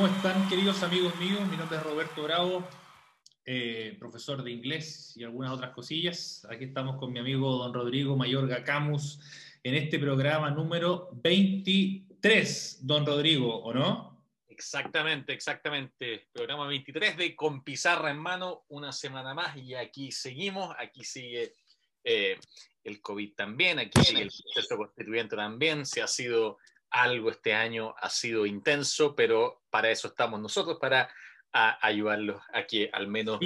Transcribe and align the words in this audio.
¿Cómo 0.00 0.14
están, 0.16 0.48
queridos 0.48 0.82
amigos 0.82 1.14
míos? 1.16 1.46
Mi 1.50 1.58
nombre 1.58 1.76
es 1.76 1.82
Roberto 1.84 2.22
Bravo, 2.22 2.66
eh, 3.44 3.98
profesor 4.00 4.42
de 4.42 4.50
inglés 4.50 5.14
y 5.14 5.24
algunas 5.24 5.52
otras 5.52 5.72
cosillas. 5.72 6.46
Aquí 6.48 6.64
estamos 6.64 6.96
con 6.96 7.12
mi 7.12 7.18
amigo 7.18 7.58
don 7.58 7.74
Rodrigo 7.74 8.16
Mayorga 8.16 8.64
Camus 8.64 9.20
en 9.62 9.74
este 9.74 9.98
programa 9.98 10.50
número 10.52 11.10
23, 11.22 12.78
don 12.80 13.04
Rodrigo, 13.04 13.54
¿o 13.54 13.74
no? 13.74 14.24
Exactamente, 14.48 15.34
exactamente. 15.34 16.28
Programa 16.32 16.66
23 16.66 17.18
de 17.18 17.36
Con 17.36 17.62
Pizarra 17.62 18.10
en 18.10 18.20
Mano, 18.20 18.64
una 18.68 18.92
semana 18.92 19.34
más 19.34 19.54
y 19.58 19.74
aquí 19.74 20.12
seguimos, 20.12 20.74
aquí 20.78 21.04
sigue 21.04 21.52
eh, 22.04 22.38
el 22.84 23.02
COVID 23.02 23.34
también, 23.34 23.78
aquí 23.78 24.02
sigue 24.02 24.22
el 24.22 24.30
proceso 24.54 24.78
constituyente 24.78 25.36
también, 25.36 25.84
se 25.84 26.00
ha 26.00 26.06
sido 26.06 26.56
algo 26.90 27.30
este 27.30 27.54
año 27.54 27.94
ha 27.98 28.10
sido 28.10 28.46
intenso, 28.46 29.14
pero 29.14 29.62
para 29.70 29.90
eso 29.90 30.08
estamos 30.08 30.40
nosotros, 30.40 30.78
para 30.80 31.08
ayudarlos 31.52 32.40
a 32.52 32.64
que 32.64 32.90
al 32.92 33.08
menos... 33.08 33.40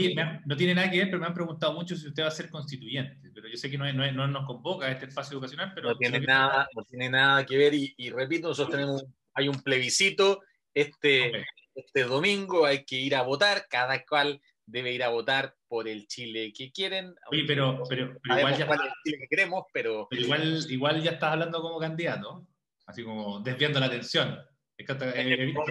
no 0.45 0.57
tiene 0.57 0.75
nada 0.75 0.91
que 0.91 0.99
ver, 0.99 1.07
pero 1.07 1.21
me 1.21 1.27
han 1.27 1.35
preguntado 1.35 1.73
mucho 1.73 1.97
si 1.97 2.09
usted 2.09 2.23
va 2.23 2.29
a 2.29 2.33
ser 2.33 2.51
constituyente, 2.51 3.31
pero 3.35 3.49
yo 3.49 3.57
sé 3.57 3.71
que 3.71 3.79
no, 3.79 3.91
no, 3.93 4.27
nos 4.27 4.47
convoca 4.47 4.87
a 4.87 4.91
este 4.91 5.07
espacio 5.07 5.35
educacional, 5.35 5.73
pero... 5.75 5.91
No 5.91 5.97
tiene, 5.97 6.21
nada, 6.21 6.69
no 6.75 6.83
tiene 6.85 7.09
nada 7.09 7.47
que 7.47 7.57
ver 7.57 7.73
y, 7.75 8.11
repito, 8.11 8.49
nosotros 8.49 8.77
tenemos, 8.77 9.05
hay 9.33 9.49
un 9.49 9.63
plebiscito 9.63 10.43
este, 10.75 11.47
este 11.75 12.05
domingo, 12.05 12.67
hay 12.67 12.85
que 12.85 12.97
ir 12.97 13.15
a 13.15 13.23
votar, 13.23 13.67
cada 13.71 14.05
cual 14.05 14.41
debe 14.67 14.93
ir 14.93 15.03
a 15.03 15.09
votar 15.09 15.55
por 15.67 15.89
el 15.89 16.07
Chile 16.07 16.53
que 16.55 16.73
quieren. 16.73 17.15
Oye, 17.31 17.45
pero, 17.47 17.83
pero, 17.89 18.19
igual 18.25 18.57
ya... 18.57 18.65
el 18.67 18.93
Chile 19.03 19.19
que 19.21 19.29
queremos, 19.29 19.65
pero... 19.73 20.09
pero 20.11 20.23
igual, 20.23 20.67
igual 20.69 21.03
ya 21.03 21.13
estás 21.13 21.33
hablando 21.33 21.63
como 21.63 21.79
candidato 21.79 22.47
así 22.87 23.05
como 23.05 23.41
desviando 23.41 23.81
la 23.81 23.87
atención. 23.87 24.39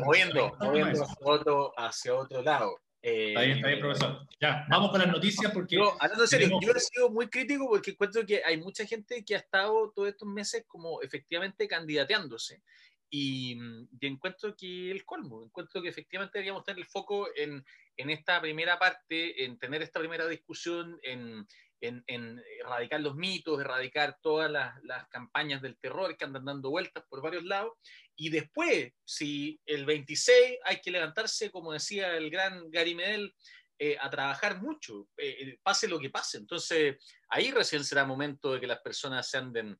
moviendo, 0.06 0.56
moviendo 0.60 1.04
hacia 1.04 1.18
otro, 1.22 1.74
hacia 1.78 2.16
otro 2.16 2.42
lado. 2.42 2.80
está 3.02 3.42
bien, 3.42 3.58
está 3.58 3.68
bien, 3.68 3.80
profesor. 3.80 4.28
Ya, 4.40 4.66
vamos 4.70 4.92
con 4.92 5.02
las 5.02 5.10
noticias 5.10 5.52
porque... 5.52 5.78
No, 5.78 5.94
hablando 6.00 6.24
en 6.24 6.30
serio, 6.30 6.60
yo 6.62 6.72
he 6.72 6.80
sido 6.80 7.10
muy 7.10 7.30
crítico 7.30 7.68
porque 7.68 7.92
encuentro 7.92 8.26
que 8.26 8.44
hay 8.44 8.58
mucha 8.58 8.86
gente 8.86 9.24
que 9.26 9.36
ha 9.36 9.40
estado 9.40 9.92
todos 9.92 10.10
estos 10.10 10.28
meses 10.28 10.64
como 10.68 11.02
efectivamente 11.02 11.68
candidateándose. 11.68 12.62
Y, 13.10 13.60
y, 14.02 14.08
encuentro 14.08 14.56
que 14.56 14.90
el 14.90 15.06
colmo, 15.06 15.44
encuentro 15.46 15.84
que 15.84 15.90
efectivamente 15.90 16.40
deberíamos 16.40 16.64
tener 16.64 16.80
el 16.80 16.88
foco 16.88 17.28
en, 17.36 17.64
en 17.96 18.10
esta 18.10 18.42
primera 18.42 18.80
parte, 18.80 19.46
en 19.46 19.60
tener 19.60 19.84
esta 19.84 20.00
primera 20.00 20.28
discusión, 20.28 20.98
en, 21.04 21.46
en, 21.84 22.42
erradicar 22.60 23.02
los 23.02 23.16
mitos, 23.16 23.60
erradicar 23.60 24.18
todas 24.22 24.50
las, 24.50 24.74
campañas 25.10 25.62
del 25.62 25.78
terror 25.78 26.16
que 26.16 26.26
andan 26.26 26.46
dando 26.46 26.70
vueltas 26.70 27.04
por 27.10 27.22
varios 27.22 27.44
lados. 27.44 27.74
Y 28.16 28.30
después, 28.30 28.92
si 29.04 29.60
el 29.66 29.86
26 29.86 30.60
hay 30.64 30.82
que 30.82 30.92
levantarse, 30.92 31.52
como 31.52 31.74
decía 31.74 32.16
el 32.16 32.30
gran 32.30 32.70
Gary 32.72 32.96
Medel, 32.96 33.34
eh, 33.80 33.98
a 34.00 34.10
trabajar 34.10 34.62
mucho, 34.62 35.10
eh, 35.18 35.36
eh, 35.40 35.60
pase 35.62 35.88
lo 35.88 36.00
que 36.00 36.10
pase. 36.10 36.38
Entonces, 36.38 36.98
ahí 37.30 37.52
recién 37.52 37.84
será 37.84 38.06
momento 38.06 38.54
de 38.54 38.60
que 38.60 38.68
las 38.68 38.80
personas 38.80 39.30
se 39.30 39.38
anden 39.38 39.78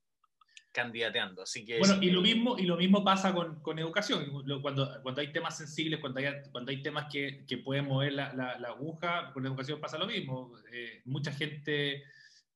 candidateando. 0.74 1.42
Así 1.42 1.64
que, 1.64 1.78
bueno, 1.78 1.96
y 2.02 2.10
lo 2.10 2.20
mismo, 2.20 2.58
y 2.58 2.64
lo 2.64 2.76
mismo 2.76 3.04
pasa 3.04 3.32
con, 3.32 3.60
con 3.62 3.78
educación. 3.78 4.26
Cuando, 4.60 5.00
cuando 5.02 5.20
hay 5.20 5.32
temas 5.32 5.56
sensibles, 5.56 6.00
cuando 6.00 6.18
hay, 6.18 6.26
cuando 6.50 6.72
hay 6.72 6.82
temas 6.82 7.06
que, 7.10 7.44
que 7.46 7.58
pueden 7.58 7.86
mover 7.86 8.12
la, 8.12 8.34
la, 8.34 8.68
aguja, 8.68 9.30
con 9.32 9.46
educación 9.46 9.80
pasa 9.80 9.96
lo 9.96 10.06
mismo. 10.06 10.52
Eh, 10.72 11.00
mucha 11.04 11.32
gente 11.32 12.02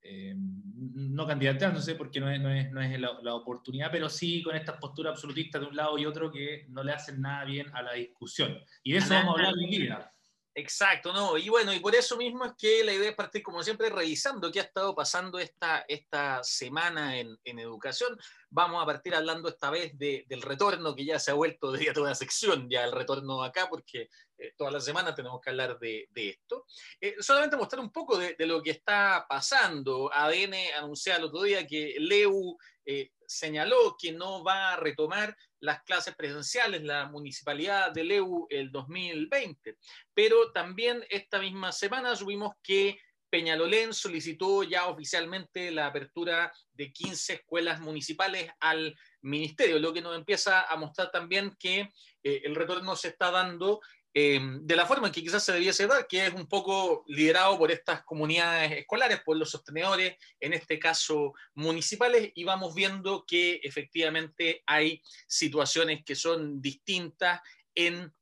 eh, 0.02 0.34
no 0.36 1.26
candidateándose 1.26 1.94
porque 1.94 2.18
no 2.18 2.28
es, 2.28 2.40
no 2.40 2.50
es, 2.50 2.70
no 2.72 2.82
es 2.82 2.98
la, 3.00 3.18
la, 3.22 3.34
oportunidad, 3.34 3.90
pero 3.92 4.08
sí 4.08 4.42
con 4.42 4.56
estas 4.56 4.78
posturas 4.78 5.12
absolutistas 5.12 5.60
de 5.60 5.68
un 5.68 5.76
lado 5.76 5.96
y 5.96 6.04
otro 6.04 6.32
que 6.32 6.66
no 6.70 6.82
le 6.82 6.92
hacen 6.92 7.20
nada 7.20 7.44
bien 7.44 7.68
a 7.72 7.82
la 7.82 7.92
discusión. 7.92 8.58
Y 8.82 8.92
de 8.92 8.98
eso 8.98 9.14
vamos 9.14 9.36
a 9.36 9.38
hablar 9.38 9.54
hoy 9.54 9.70
día. 9.70 10.12
Exacto, 10.54 11.12
no, 11.12 11.38
y 11.38 11.48
bueno, 11.48 11.72
y 11.72 11.78
por 11.78 11.94
eso 11.94 12.16
mismo 12.16 12.44
es 12.44 12.52
que 12.58 12.82
la 12.82 12.92
idea 12.92 13.10
es 13.10 13.14
partir, 13.14 13.44
como 13.44 13.62
siempre, 13.62 13.90
revisando 13.90 14.50
qué 14.50 14.58
ha 14.58 14.64
estado 14.64 14.92
pasando 14.94 15.38
esta, 15.38 15.84
esta 15.86 16.42
semana 16.42 17.16
en, 17.16 17.38
en 17.44 17.58
educación. 17.60 18.18
Vamos 18.50 18.82
a 18.82 18.86
partir 18.86 19.14
hablando 19.14 19.48
esta 19.48 19.70
vez 19.70 19.96
de, 19.96 20.24
del 20.26 20.42
retorno, 20.42 20.96
que 20.96 21.04
ya 21.04 21.20
se 21.20 21.30
ha 21.30 21.34
vuelto 21.34 21.70
de 21.72 21.92
toda 21.92 22.08
la 22.08 22.14
sección, 22.16 22.68
ya 22.68 22.84
el 22.84 22.92
retorno 22.92 23.44
acá, 23.44 23.68
porque 23.68 24.08
eh, 24.36 24.52
todas 24.56 24.72
las 24.72 24.84
semanas 24.84 25.14
tenemos 25.14 25.40
que 25.40 25.50
hablar 25.50 25.78
de, 25.78 26.08
de 26.10 26.30
esto. 26.30 26.66
Eh, 27.00 27.14
solamente 27.20 27.56
mostrar 27.56 27.80
un 27.80 27.92
poco 27.92 28.18
de, 28.18 28.34
de, 28.36 28.46
lo 28.46 28.60
que 28.60 28.70
está 28.70 29.26
pasando. 29.28 30.10
ADN 30.12 30.54
anunció 30.76 31.14
el 31.14 31.24
otro 31.24 31.42
día 31.42 31.66
que 31.66 31.94
Leu 31.98 32.56
eh, 32.84 33.12
señaló 33.28 33.96
que 34.00 34.12
no 34.12 34.42
va 34.42 34.72
a 34.72 34.76
retomar 34.76 35.36
las 35.60 35.82
clases 35.82 36.14
presenciales, 36.16 36.82
la 36.82 37.06
municipalidad 37.06 37.92
de 37.92 38.04
Leu 38.04 38.46
el 38.48 38.72
2020. 38.72 39.76
Pero 40.14 40.50
también 40.52 41.04
esta 41.10 41.38
misma 41.38 41.72
semana 41.72 42.16
subimos 42.16 42.54
que 42.62 42.98
Peñalolén 43.30 43.92
solicitó 43.92 44.62
ya 44.62 44.86
oficialmente 44.86 45.70
la 45.70 45.86
apertura 45.86 46.50
de 46.72 46.90
15 46.90 47.34
escuelas 47.34 47.80
municipales 47.80 48.50
al 48.60 48.96
ministerio, 49.20 49.78
lo 49.78 49.92
que 49.92 50.00
nos 50.00 50.16
empieza 50.16 50.62
a 50.62 50.76
mostrar 50.76 51.10
también 51.10 51.54
que 51.58 51.80
eh, 52.22 52.40
el 52.44 52.54
retorno 52.54 52.96
se 52.96 53.08
está 53.08 53.30
dando 53.30 53.80
Em, 54.20 54.66
de 54.66 54.74
la 54.74 54.84
forma 54.84 55.06
en 55.06 55.12
que 55.12 55.22
quizás 55.22 55.44
se 55.44 55.52
debiese 55.52 55.86
dar, 55.86 56.08
que 56.08 56.26
es 56.26 56.34
un 56.34 56.48
poco 56.48 57.04
liderado 57.06 57.56
por 57.56 57.70
estas 57.70 58.02
comunidades 58.02 58.72
escolares, 58.72 59.20
por 59.20 59.36
los 59.36 59.48
sostenedores, 59.48 60.16
en 60.40 60.54
este 60.54 60.76
caso 60.80 61.34
municipales, 61.54 62.32
y 62.34 62.42
vamos 62.42 62.74
viendo 62.74 63.24
que 63.24 63.60
efectivamente 63.62 64.64
hay 64.66 65.00
situaciones 65.28 66.04
que 66.04 66.16
son 66.16 66.60
distintas 66.60 67.40
en 67.76 68.12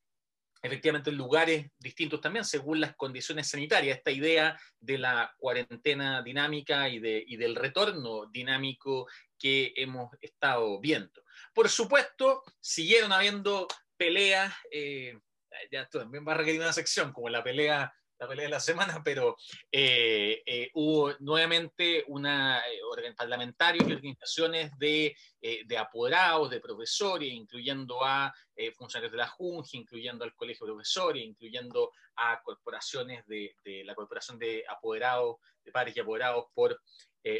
efectivamente 0.60 1.08
en 1.08 1.16
lugares 1.16 1.70
distintos 1.78 2.20
también 2.20 2.44
según 2.44 2.78
las 2.78 2.94
condiciones 2.94 3.48
sanitarias. 3.48 3.96
Esta 3.96 4.10
idea 4.10 4.60
de 4.78 4.98
la 4.98 5.34
cuarentena 5.38 6.20
dinámica 6.20 6.90
y, 6.90 6.98
de, 6.98 7.24
y 7.26 7.36
del 7.36 7.54
retorno 7.54 8.26
dinámico 8.26 9.06
que 9.38 9.72
hemos 9.76 10.12
estado 10.20 10.78
viendo. 10.78 11.22
Por 11.54 11.70
supuesto, 11.70 12.42
siguieron 12.60 13.12
habiendo 13.12 13.66
peleas. 13.96 14.52
Eh, 14.70 15.18
ya 15.70 15.86
también 15.88 16.26
va 16.26 16.32
a 16.32 16.36
requerir 16.36 16.60
una 16.60 16.72
sección, 16.72 17.12
como 17.12 17.28
la 17.28 17.42
pelea, 17.42 17.92
la 18.18 18.28
pelea 18.28 18.44
de 18.44 18.50
la 18.50 18.60
semana, 18.60 19.02
pero 19.04 19.36
eh, 19.70 20.42
eh, 20.46 20.70
hubo 20.74 21.14
nuevamente 21.20 22.04
una 22.08 22.60
eh, 22.60 23.14
parlamentarios 23.16 23.88
y 23.88 23.92
organizaciones 23.92 24.70
de, 24.78 25.14
de, 25.40 25.78
apoderados, 25.78 26.50
de 26.50 26.60
profesores, 26.60 27.30
incluyendo 27.32 28.04
a 28.04 28.32
funcionarios 28.76 29.12
de 29.12 29.18
la 29.18 29.28
Junji, 29.28 29.78
incluyendo 29.78 30.24
al 30.24 30.34
Colegio 30.34 30.66
de 30.66 30.72
Profesores, 30.72 31.22
incluyendo 31.22 31.92
a 32.16 32.40
corporaciones 32.42 33.24
de, 33.26 33.54
de 33.64 33.84
la 33.84 33.94
Corporación 33.94 34.38
de 34.38 34.64
Apoderados, 34.68 35.36
de 35.62 35.72
Padres 35.72 35.96
y 35.96 36.00
Apoderados 36.00 36.46
por, 36.54 36.80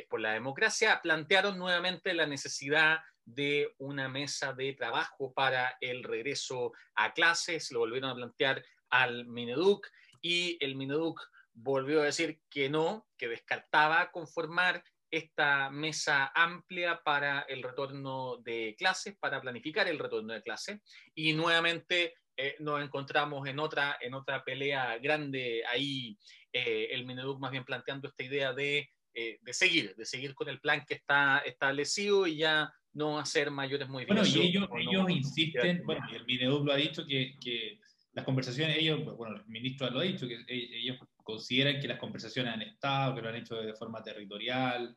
por 0.08 0.20
la 0.20 0.32
Democracia, 0.32 1.00
plantearon 1.02 1.58
nuevamente 1.58 2.12
la 2.12 2.26
necesidad 2.26 2.98
de 3.26 3.74
una 3.78 4.08
mesa 4.08 4.52
de 4.54 4.72
trabajo 4.72 5.34
para 5.34 5.76
el 5.80 6.02
regreso 6.02 6.72
a 6.94 7.12
clases, 7.12 7.70
lo 7.72 7.80
volvieron 7.80 8.10
a 8.10 8.14
plantear 8.14 8.64
al 8.88 9.26
Mineduc 9.26 9.86
y 10.22 10.56
el 10.64 10.76
Mineduc 10.76 11.20
volvió 11.52 12.00
a 12.00 12.04
decir 12.04 12.40
que 12.48 12.68
no, 12.70 13.06
que 13.18 13.28
descartaba 13.28 14.10
conformar 14.10 14.82
esta 15.10 15.70
mesa 15.70 16.30
amplia 16.34 17.00
para 17.04 17.40
el 17.42 17.62
retorno 17.62 18.38
de 18.38 18.74
clases, 18.78 19.16
para 19.18 19.40
planificar 19.40 19.88
el 19.88 19.98
retorno 19.98 20.34
de 20.34 20.42
clases. 20.42 20.80
Y 21.14 21.32
nuevamente 21.32 22.14
eh, 22.36 22.56
nos 22.58 22.82
encontramos 22.82 23.48
en 23.48 23.58
otra, 23.58 23.96
en 24.00 24.14
otra 24.14 24.44
pelea 24.44 24.98
grande 24.98 25.64
ahí, 25.66 26.18
eh, 26.52 26.88
el 26.90 27.06
Mineduc 27.06 27.40
más 27.40 27.50
bien 27.50 27.64
planteando 27.64 28.08
esta 28.08 28.24
idea 28.24 28.52
de, 28.52 28.90
eh, 29.18 29.38
de, 29.40 29.54
seguir, 29.54 29.94
de 29.96 30.04
seguir 30.04 30.34
con 30.34 30.50
el 30.50 30.60
plan 30.60 30.84
que 30.86 30.92
está 30.92 31.38
establecido 31.38 32.26
y 32.26 32.36
ya 32.36 32.70
no 32.92 33.18
hacer 33.18 33.50
mayores 33.50 33.88
modificaciones. 33.88 34.68
Bueno, 34.68 34.78
y 34.78 34.94
ellos, 34.94 35.10
insisten, 35.10 35.82
bueno, 35.86 36.06
el 36.12 36.26
Mineduc 36.26 36.66
lo 36.66 36.72
ha 36.74 36.76
dicho 36.76 37.06
que, 37.06 37.34
que, 37.40 37.80
las 38.12 38.26
conversaciones, 38.26 38.76
ellos, 38.76 39.02
bueno, 39.16 39.36
el 39.36 39.46
ministro 39.46 39.88
lo 39.88 40.00
ha 40.00 40.02
dicho, 40.02 40.28
que 40.28 40.34
e, 40.34 40.78
ellos 40.82 40.98
consideran 41.22 41.80
que 41.80 41.88
las 41.88 41.98
conversaciones 41.98 42.52
han 42.52 42.60
estado, 42.60 43.14
que 43.14 43.22
lo 43.22 43.30
han 43.30 43.36
hecho 43.36 43.54
de 43.54 43.72
forma 43.72 44.02
territorial, 44.02 44.94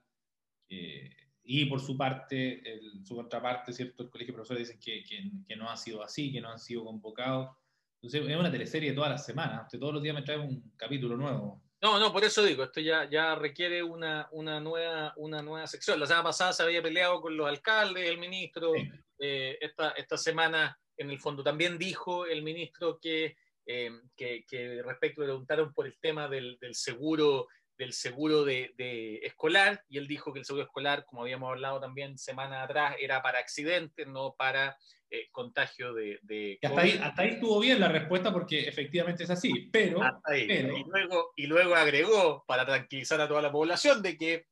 y 0.68 1.66
por 1.66 1.80
su 1.80 1.96
parte, 1.96 2.62
el, 2.70 3.06
su 3.06 3.16
contraparte, 3.16 3.72
¿cierto? 3.72 4.04
El 4.04 4.10
colegio 4.10 4.34
de 4.34 4.36
profesores 4.36 4.68
dicen 4.68 4.82
que, 4.82 5.02
que, 5.02 5.32
que, 5.48 5.56
no 5.56 5.70
ha 5.70 5.78
sido 5.78 6.04
así, 6.04 6.30
que 6.30 6.42
no 6.42 6.50
han 6.50 6.60
sido 6.60 6.84
convocados. 6.84 7.56
Entonces, 8.02 8.30
es 8.30 8.38
una 8.38 8.52
teleserie 8.52 8.92
todas 8.92 9.12
las 9.12 9.26
semanas, 9.26 9.68
todos 9.72 9.94
los 9.94 10.04
días 10.04 10.16
me 10.16 10.24
trae 10.24 10.38
un 10.38 10.74
capítulo 10.76 11.16
nuevo. 11.16 11.64
No, 11.82 11.98
no, 11.98 12.12
por 12.12 12.24
eso 12.26 12.44
digo, 12.44 12.64
esto 12.64 12.82
ya, 12.82 13.10
ya 13.10 13.36
requiere 13.36 13.82
una, 13.82 14.28
una, 14.32 14.60
nueva, 14.60 15.14
una 15.16 15.42
nueva 15.42 15.66
sección. 15.66 16.00
La 16.00 16.08
semana 16.08 16.26
pasada 16.26 16.52
se 16.52 16.64
había 16.64 16.84
peleado 16.84 17.22
con 17.22 17.38
los 17.38 17.48
alcaldes, 17.48 18.10
el 18.10 18.18
ministro. 18.18 18.74
Eh, 19.18 19.58
esta, 19.62 19.92
esta 19.92 20.18
semana, 20.18 20.78
en 20.98 21.10
el 21.10 21.20
fondo, 21.20 21.44
también 21.44 21.78
dijo 21.78 22.26
el 22.26 22.42
ministro 22.42 23.00
que, 23.00 23.38
eh, 23.66 23.92
que, 24.16 24.46
que, 24.46 24.82
respecto, 24.84 25.22
le 25.22 25.28
preguntaron 25.28 25.74
por 25.74 25.88
el 25.88 25.98
tema 26.00 26.28
del, 26.28 26.58
del 26.60 26.76
seguro 26.76 27.48
del 27.80 27.94
seguro 27.94 28.44
de, 28.44 29.22
escolar 29.24 29.86
y 29.88 29.98
él 29.98 30.08
dijo 30.08 30.34
que 30.34 30.40
el 30.40 30.46
seguro 30.46 30.66
escolar, 30.66 31.06
como 31.06 31.22
habíamos 31.22 31.50
hablado 31.50 31.80
también 31.80 32.18
semana 32.18 32.62
atrás, 32.62 32.98
era 33.00 33.22
para 33.22 33.40
accidentes, 33.40 34.06
no 34.06 34.36
para 34.38 34.78
eh, 35.10 35.28
contagio 35.32 35.94
de... 35.94 36.60
hasta, 36.62 36.82
ahí, 36.82 37.00
hasta, 37.02 37.22
ahí, 37.22 37.30
estuvo 37.30 37.60
bien 37.60 37.80
la 37.80 37.88
respuesta 37.88 38.32
porque 38.32 38.68
efectivamente 38.68 39.24
es 39.24 39.30
así, 39.30 39.70
pero... 39.72 40.00
Y, 40.36 40.84
luego, 40.84 41.34
y 41.36 41.48
luego 41.48 41.76
agregó, 41.76 42.44
para 42.48 42.66
tranquilizar 42.66 43.20
a 43.22 43.28
toda 43.28 43.42
la 43.42 43.52
población, 43.52 44.02
de 44.02 44.18
que 44.18 44.46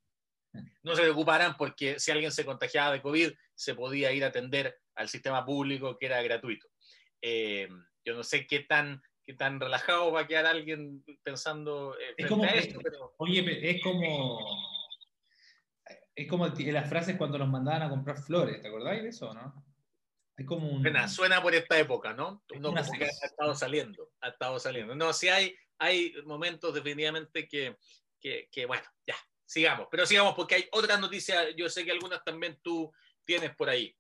no 0.84 0.96
se 0.96 1.04
preocuparan 1.04 1.56
porque 1.58 2.00
si 2.00 2.12
alguien 2.12 2.32
se 2.32 2.46
contagiaba 2.46 2.94
de 2.94 3.02
COVID, 3.02 3.32
se 3.54 3.76
podía 3.76 4.12
ir 4.12 4.24
a 4.24 4.28
atender 4.28 4.80
al 4.96 5.10
sistema 5.10 5.46
público 5.46 5.98
que 5.98 6.08
era 6.08 6.22
gratuito. 6.22 6.68
Eh, 7.22 7.68
yo 8.04 8.16
no 8.16 8.24
sé 8.24 8.48
qué 8.48 8.62
tan 8.62 9.02
qué 9.28 9.34
tan 9.34 9.60
relajado 9.60 10.12
va 10.14 10.22
a 10.22 10.28
quedar 10.28 10.46
alguien 10.46 11.04
pensando 11.22 11.94
eh, 12.00 12.14
es 12.16 12.28
como, 12.28 12.46
esto, 12.46 12.80
pero... 12.82 13.14
Oye, 13.18 13.70
es 13.70 13.84
como... 13.84 14.40
Es 16.16 16.28
como 16.28 16.48
las 16.48 16.90
frases 16.90 17.18
cuando 17.18 17.38
nos 17.38 17.50
mandaban 17.50 17.84
a 17.84 17.90
comprar 17.90 18.18
flores, 18.18 18.60
¿te 18.62 18.70
acordáis 18.70 19.04
de 19.04 19.10
eso, 19.10 19.34
no? 19.34 19.67
Como 20.46 20.70
un... 20.70 21.10
Suena, 21.10 21.42
por 21.42 21.56
esta 21.56 21.80
época, 21.80 22.14
¿no? 22.14 22.44
No, 22.60 22.74
como 22.74 22.92
que 22.92 23.06
ha 23.06 23.08
estado 23.08 23.56
saliendo, 23.56 24.12
ha 24.22 24.30
estado 24.30 24.60
saliendo. 24.60 24.96
No, 24.96 25.12
sí 25.12 25.30
hay, 25.30 25.56
hay 25.80 26.14
momentos 26.26 26.74
definitivamente 26.74 27.48
que, 27.48 27.76
que, 28.20 28.48
que, 28.52 28.66
bueno, 28.66 28.84
ya, 29.06 29.16
sigamos. 29.46 29.88
Pero 29.90 30.06
sigamos 30.06 30.36
porque 30.36 30.56
hay 30.56 30.66
otras 30.72 31.00
noticias, 31.00 31.56
yo 31.56 31.70
sé 31.70 31.84
que 31.84 31.92
algunas 31.92 32.24
también 32.24 32.60
tú 32.62 32.92
tienes 33.26 33.56
por 33.56 33.70
ahí. 33.70 33.96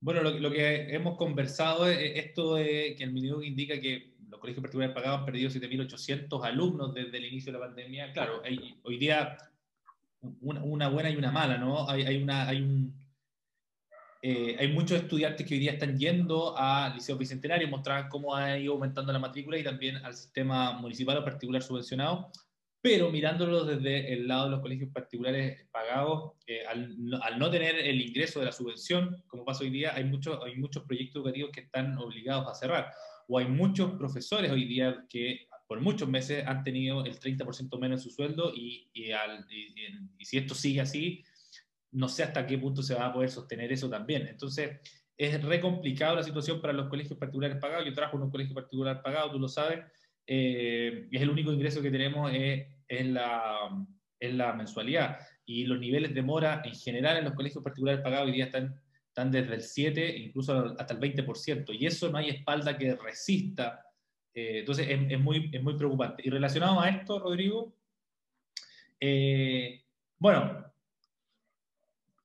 Bueno, 0.00 0.22
lo, 0.22 0.30
lo 0.30 0.50
que 0.50 0.94
hemos 0.94 1.16
conversado 1.16 1.88
es 1.88 2.24
esto 2.24 2.56
de 2.56 2.94
que 2.96 3.04
el 3.04 3.12
Minidug 3.12 3.44
indica 3.44 3.80
que 3.80 4.14
los 4.28 4.40
colegios 4.40 4.62
particulares 4.62 4.94
pagados 4.94 5.20
han 5.20 5.26
perdido 5.26 5.50
7.800 5.50 6.44
alumnos 6.44 6.94
desde 6.94 7.16
el 7.16 7.26
inicio 7.26 7.52
de 7.52 7.58
la 7.58 7.66
pandemia. 7.66 8.12
Claro, 8.12 8.42
hay, 8.44 8.78
hoy 8.82 8.98
día 8.98 9.36
una, 10.40 10.88
buena 10.88 11.10
y 11.10 11.16
una 11.16 11.30
mala, 11.30 11.58
¿no? 11.58 11.88
Hay, 11.88 12.02
hay, 12.02 12.22
una, 12.22 12.48
hay, 12.48 12.60
un, 12.60 12.94
eh, 14.20 14.56
hay 14.58 14.68
muchos 14.72 15.00
estudiantes 15.00 15.46
que 15.46 15.54
hoy 15.54 15.60
día 15.60 15.72
están 15.72 15.96
yendo 15.96 16.56
al 16.56 16.94
Liceo 16.94 17.16
Bicentenario, 17.16 17.68
mostrar 17.68 18.08
cómo 18.08 18.34
ha 18.34 18.58
ido 18.58 18.72
aumentando 18.72 19.12
la 19.12 19.18
matrícula 19.18 19.58
y 19.58 19.64
también 19.64 19.96
al 19.96 20.14
sistema 20.14 20.72
municipal 20.72 21.18
o 21.18 21.24
particular 21.24 21.62
subvencionado, 21.62 22.30
pero 22.80 23.10
mirándolo 23.10 23.64
desde 23.64 24.12
el 24.12 24.26
lado 24.26 24.44
de 24.44 24.50
los 24.50 24.60
colegios 24.60 24.90
particulares 24.90 25.66
pagados, 25.70 26.32
eh, 26.46 26.64
al, 26.66 26.96
al, 27.22 27.38
no 27.38 27.50
tener 27.50 27.76
el 27.76 28.00
ingreso 28.00 28.40
de 28.40 28.46
la 28.46 28.52
subvención, 28.52 29.22
como 29.28 29.44
pasa 29.44 29.64
hoy 29.64 29.70
día, 29.70 29.94
hay, 29.94 30.04
muchos 30.04 30.38
hay 30.44 30.56
muchos 30.56 30.84
proyectos 30.84 31.20
educativos 31.20 31.50
que 31.52 31.60
están 31.60 31.96
obligados 31.98 32.48
a 32.48 32.54
cerrar. 32.54 32.92
O 33.28 33.38
hay 33.38 33.46
muchos 33.46 33.92
profesores 33.92 34.50
hoy 34.50 34.64
día 34.64 35.04
que 35.08 35.48
por 35.68 35.80
muchos 35.80 36.08
meses 36.08 36.44
han 36.46 36.64
tenido 36.64 37.04
el 37.04 37.20
30% 37.20 37.78
menos 37.78 38.00
en 38.00 38.10
su 38.10 38.10
sueldo 38.10 38.52
y, 38.54 38.88
y, 38.94 39.12
si 40.24 40.38
esto 40.38 40.54
sigue 40.54 40.80
así, 40.80 41.22
no 41.92 42.08
sé 42.08 42.22
hasta 42.22 42.46
qué 42.46 42.58
punto 42.58 42.82
se 42.82 42.94
va 42.94 43.06
a 43.06 43.12
poder 43.12 43.30
sostener 43.30 43.72
eso 43.72 43.88
también. 43.88 44.26
Entonces, 44.26 44.80
es 45.16 45.42
re 45.42 45.60
complicado 45.60 46.16
la 46.16 46.22
situación 46.22 46.60
para 46.60 46.72
los 46.72 46.88
colegios 46.88 47.18
particulares 47.18 47.58
pagados. 47.58 47.86
Yo 47.86 47.94
trabajo 47.94 48.16
en 48.16 48.24
un 48.24 48.30
colegio 48.30 48.54
particular 48.54 49.02
pagado, 49.02 49.32
tú 49.32 49.38
lo 49.38 49.48
sabes, 49.48 49.80
eh, 50.26 51.08
es 51.10 51.22
el 51.22 51.30
único 51.30 51.52
ingreso 51.52 51.82
que 51.82 51.90
tenemos 51.90 52.30
es, 52.32 52.66
la, 53.06 53.70
en 54.20 54.38
la 54.38 54.52
mensualidad. 54.52 55.18
Y 55.44 55.64
los 55.64 55.78
niveles 55.78 56.14
de 56.14 56.22
mora 56.22 56.62
en 56.64 56.74
general 56.74 57.16
en 57.16 57.24
los 57.24 57.34
colegios 57.34 57.64
particulares 57.64 58.02
pagados 58.02 58.26
hoy 58.26 58.32
día 58.32 58.44
están 58.46 58.78
están 59.18 59.32
desde 59.32 59.54
el 59.54 59.62
7 59.62 60.16
incluso 60.16 60.76
hasta 60.78 60.94
el 60.94 61.00
20%, 61.00 61.76
y 61.76 61.86
eso 61.86 62.08
no 62.08 62.18
hay 62.18 62.30
espalda 62.30 62.78
que 62.78 62.94
resista. 62.94 63.84
Eh, 64.32 64.60
entonces 64.60 64.86
es, 64.88 65.20
muy, 65.20 65.50
es 65.52 65.62
muy 65.62 65.76
preocupante. 65.76 66.22
Y 66.24 66.30
relacionado 66.30 66.80
a 66.80 66.88
esto, 66.88 67.18
Rodrigo, 67.18 67.74
eh, 69.00 69.82
bueno, 70.18 70.64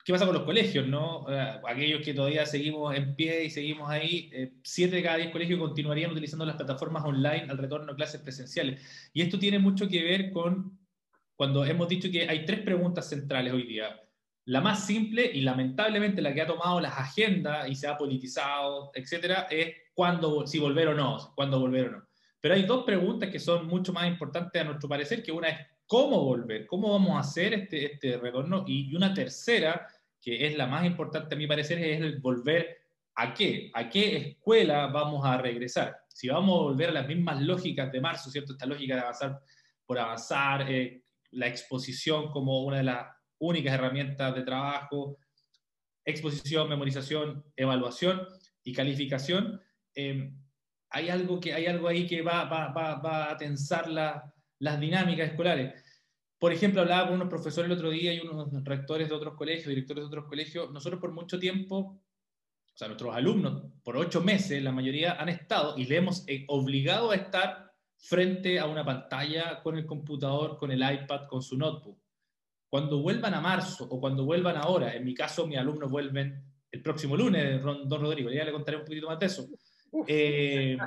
¿qué 0.03 0.13
pasa 0.13 0.25
con 0.25 0.35
los 0.35 0.43
colegios? 0.43 0.87
No? 0.87 1.25
Eh, 1.29 1.61
aquellos 1.67 2.01
que 2.01 2.13
todavía 2.13 2.45
seguimos 2.45 2.95
en 2.95 3.15
pie 3.15 3.45
y 3.45 3.49
seguimos 3.49 3.89
ahí, 3.89 4.31
7 4.63 4.95
de 4.95 5.03
cada 5.03 5.17
10 5.17 5.31
colegios 5.31 5.59
continuarían 5.59 6.11
utilizando 6.11 6.45
las 6.45 6.55
plataformas 6.55 7.03
online 7.05 7.47
al 7.49 7.57
retorno 7.57 7.91
a 7.91 7.95
clases 7.95 8.21
presenciales. 8.21 9.09
Y 9.13 9.21
esto 9.21 9.39
tiene 9.39 9.59
mucho 9.59 9.87
que 9.87 10.03
ver 10.03 10.31
con 10.31 10.77
cuando 11.35 11.65
hemos 11.65 11.87
dicho 11.87 12.09
que 12.11 12.27
hay 12.29 12.45
tres 12.45 12.61
preguntas 12.61 13.09
centrales 13.09 13.53
hoy 13.53 13.63
día. 13.63 13.99
La 14.45 14.61
más 14.61 14.85
simple 14.85 15.29
y 15.33 15.41
lamentablemente 15.41 16.21
la 16.21 16.33
que 16.33 16.41
ha 16.41 16.47
tomado 16.47 16.79
las 16.79 16.97
agendas 16.97 17.69
y 17.69 17.75
se 17.75 17.87
ha 17.87 17.97
politizado, 17.97 18.91
etcétera, 18.93 19.47
es 19.49 19.73
cuándo, 19.93 20.45
si 20.45 20.59
volver 20.59 20.89
o 20.89 20.93
no, 20.93 21.33
cuándo 21.35 21.59
volver 21.59 21.87
o 21.87 21.91
no. 21.91 22.07
Pero 22.41 22.55
hay 22.55 22.63
dos 22.63 22.83
preguntas 22.83 23.29
que 23.29 23.39
son 23.39 23.67
mucho 23.67 23.93
más 23.93 24.05
importantes 24.07 24.61
a 24.61 24.65
nuestro 24.65 24.89
parecer, 24.89 25.23
que 25.23 25.31
una 25.31 25.47
es 25.47 25.67
cómo 25.85 26.23
volver, 26.23 26.65
cómo 26.67 26.91
vamos 26.91 27.15
a 27.15 27.19
hacer 27.19 27.53
este, 27.53 27.93
este 27.93 28.17
retorno, 28.17 28.65
y 28.67 28.93
una 28.95 29.13
tercera, 29.13 29.87
que 30.23 30.47
es 30.47 30.55
la 30.55 30.67
más 30.67 30.85
importante 30.85 31.35
a 31.35 31.37
mi 31.37 31.47
parecer, 31.47 31.79
es 31.79 32.21
volver 32.21 32.77
a 33.15 33.33
qué, 33.33 33.69
a 33.73 33.89
qué 33.89 34.15
escuela 34.15 34.87
vamos 34.87 35.25
a 35.25 35.37
regresar. 35.37 35.97
Si 36.07 36.29
vamos 36.29 36.59
a 36.59 36.63
volver 36.63 36.89
a 36.89 36.93
las 36.93 37.07
mismas 37.07 37.41
lógicas 37.41 37.91
de 37.91 37.99
marzo, 37.99 38.31
¿cierto? 38.31 38.53
Esta 38.53 38.65
lógica 38.65 38.95
de 38.95 39.01
avanzar 39.01 39.41
por 39.85 39.99
avanzar, 39.99 40.71
eh, 40.71 41.03
la 41.31 41.47
exposición 41.47 42.31
como 42.31 42.63
una 42.63 42.77
de 42.77 42.83
las 42.83 43.07
únicas 43.39 43.73
herramientas 43.73 44.33
de 44.33 44.43
trabajo, 44.43 45.17
exposición, 46.05 46.69
memorización, 46.69 47.43
evaluación 47.55 48.25
y 48.63 48.71
calificación, 48.71 49.59
em, 49.93 50.39
hay, 50.89 51.09
algo 51.09 51.39
que, 51.39 51.53
hay 51.53 51.65
algo 51.65 51.87
ahí 51.87 52.07
que 52.07 52.21
va, 52.21 52.45
va, 52.45 52.71
va, 52.71 53.31
a 53.31 53.37
tensar 53.37 53.89
las 53.89 54.79
dinámicas 54.79 55.31
escolares. 55.31 55.82
Por 56.43 56.51
ejemplo, 56.51 56.81
hablaba 56.81 57.07
con 57.07 57.15
unos 57.15 57.29
profesores 57.29 57.71
el 57.71 57.77
otro 57.77 57.89
día 57.89 58.13
y 58.13 58.19
unos 58.19 58.51
rectores 58.65 59.07
de 59.07 59.15
otros 59.15 59.35
colegios, 59.35 59.67
directores 59.67 60.03
de 60.03 60.07
otros 60.07 60.25
colegios. 60.25 60.69
Nosotros 60.71 60.99
por 60.99 61.13
mucho 61.13 61.39
tiempo, 61.39 61.77
o 61.77 62.01
sea, 62.75 62.89
nuestros 62.89 63.15
alumnos, 63.15 63.63
por 63.81 63.95
ocho 63.95 64.19
meses, 64.19 64.61
la 64.61 64.73
mayoría 64.73 65.13
han 65.13 65.29
estado 65.29 65.77
y 65.77 65.85
le 65.85 65.95
hemos 65.95 66.27
eh, 66.27 66.43
obligado 66.49 67.11
a 67.11 67.15
estar 67.15 67.71
frente 67.95 68.59
a 68.59 68.65
una 68.65 68.83
pantalla 68.83 69.61
con 69.63 69.77
el 69.77 69.85
computador, 69.85 70.57
con 70.57 70.69
el 70.69 70.81
iPad, 70.81 71.27
con 71.29 71.41
su 71.41 71.57
notebook. 71.57 71.97
Cuando 72.67 73.01
vuelvan 73.01 73.35
a 73.35 73.39
marzo 73.39 73.87
o 73.89 74.01
cuando 74.01 74.25
vuelvan 74.25 74.57
ahora, 74.57 74.93
en 74.93 75.05
mi 75.05 75.13
caso 75.13 75.47
mis 75.47 75.57
alumnos 75.57 75.89
vuelven 75.89 76.43
el 76.69 76.81
próximo 76.81 77.15
lunes, 77.15 77.63
don 77.63 78.01
Rodrigo, 78.01 78.29
ya 78.29 78.43
le 78.43 78.51
contaré 78.51 78.75
un 78.75 78.83
poquito 78.83 79.07
más 79.07 79.17
de 79.17 79.25
eso. 79.27 79.47
Eh, 80.05 80.77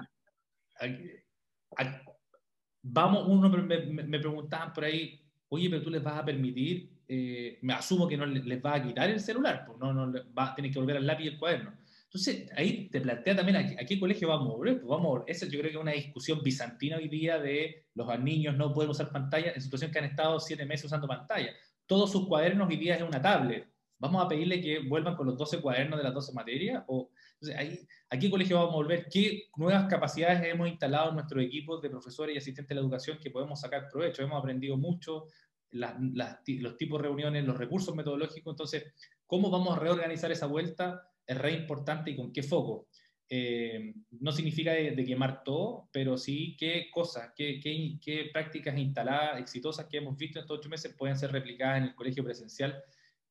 vamos, 2.82 3.26
uno 3.26 3.48
me, 3.48 4.18
preguntaban 4.18 4.74
por 4.74 4.84
ahí, 4.84 5.25
oye, 5.48 5.70
pero 5.70 5.82
tú 5.82 5.90
les 5.90 6.02
vas 6.02 6.18
a 6.18 6.24
permitir, 6.24 6.90
eh, 7.08 7.58
me 7.62 7.72
asumo 7.72 8.08
que 8.08 8.16
no 8.16 8.26
les 8.26 8.64
va 8.64 8.74
a 8.74 8.82
quitar 8.82 9.10
el 9.10 9.20
celular, 9.20 9.64
pues 9.66 9.78
no, 9.78 9.92
no 9.92 10.12
va, 10.36 10.54
tienen 10.54 10.72
que 10.72 10.78
volver 10.78 10.96
al 10.96 11.06
lápiz 11.06 11.24
y 11.24 11.28
el 11.28 11.38
cuaderno. 11.38 11.72
Entonces, 12.04 12.50
ahí 12.56 12.88
te 12.88 13.00
plantea 13.00 13.36
también 13.36 13.56
a, 13.56 13.84
qué 13.84 14.00
colegio 14.00 14.28
vamos 14.28 14.48
a 14.48 14.56
volver. 14.56 14.80
Pues 14.80 14.88
vamos, 14.88 15.22
esa 15.26 15.46
yo 15.46 15.58
creo 15.58 15.70
que 15.70 15.76
es 15.76 15.82
una 15.82 15.92
discusión 15.92 16.40
bizantina 16.42 16.96
hoy 16.96 17.08
día 17.08 17.38
de 17.38 17.86
los 17.94 18.20
niños 18.20 18.56
no 18.56 18.72
pueden 18.72 18.90
usar 18.90 19.10
pantalla 19.10 19.52
en 19.52 19.60
situación 19.60 19.90
que 19.90 19.98
han 19.98 20.06
estado 20.06 20.40
siete 20.40 20.64
meses 20.64 20.86
usando 20.86 21.06
pantalla 21.06 21.52
todos 21.86 22.10
sus 22.10 22.26
cuadernos 22.26 22.68
hoy 22.68 22.76
día 22.76 22.96
es 22.96 23.02
una 23.02 23.22
tablet. 23.22 23.68
¿Vamos 23.98 24.24
a 24.24 24.28
pedirle 24.28 24.60
que 24.60 24.80
vuelvan 24.80 25.16
con 25.16 25.26
los 25.26 25.38
12 25.38 25.60
cuadernos 25.60 25.98
de 25.98 26.04
las 26.04 26.12
12 26.12 26.32
materias? 26.34 26.84
O, 26.88 27.10
entonces, 27.40 27.56
ahí, 27.58 27.86
¿A 28.08 28.18
qué 28.18 28.30
colegio 28.30 28.56
vamos 28.56 28.72
a 28.72 28.76
volver? 28.76 29.08
¿Qué 29.10 29.48
nuevas 29.56 29.86
capacidades 29.90 30.40
hemos 30.44 30.68
instalado 30.68 31.08
en 31.08 31.16
nuestros 31.16 31.42
equipos 31.42 31.82
de 31.82 31.90
profesores 31.90 32.34
y 32.34 32.38
asistentes 32.38 32.68
de 32.68 32.74
la 32.76 32.80
educación 32.82 33.18
que 33.20 33.32
podemos 33.32 33.60
sacar 33.60 33.88
provecho? 33.90 34.22
Hemos 34.22 34.38
aprendido 34.38 34.76
mucho 34.76 35.26
los 35.72 36.76
tipos 36.76 37.02
de 37.02 37.08
reuniones, 37.08 37.44
los 37.44 37.56
recursos 37.56 37.94
metodológicos. 37.96 38.52
Entonces, 38.52 38.84
¿cómo 39.26 39.50
vamos 39.50 39.76
a 39.76 39.80
reorganizar 39.80 40.30
esa 40.30 40.46
vuelta? 40.46 41.10
Es 41.26 41.36
re 41.36 41.52
importante 41.52 42.12
y 42.12 42.16
con 42.16 42.32
qué 42.32 42.44
foco. 42.44 42.88
Eh, 43.28 43.92
no 44.20 44.30
significa 44.30 44.72
de, 44.72 45.04
quemar 45.04 45.42
todo, 45.42 45.88
pero 45.92 46.16
sí 46.16 46.56
qué 46.56 46.88
cosas, 46.92 47.32
qué, 47.34 47.58
qué, 47.58 47.98
qué, 48.00 48.30
prácticas 48.32 48.78
instaladas, 48.78 49.40
exitosas 49.40 49.86
que 49.86 49.96
hemos 49.96 50.16
visto 50.16 50.38
en 50.38 50.44
estos 50.44 50.60
ocho 50.60 50.68
meses 50.68 50.94
pueden 50.96 51.18
ser 51.18 51.32
replicadas 51.32 51.78
en 51.78 51.84
el 51.88 51.94
colegio 51.96 52.22
presencial. 52.22 52.80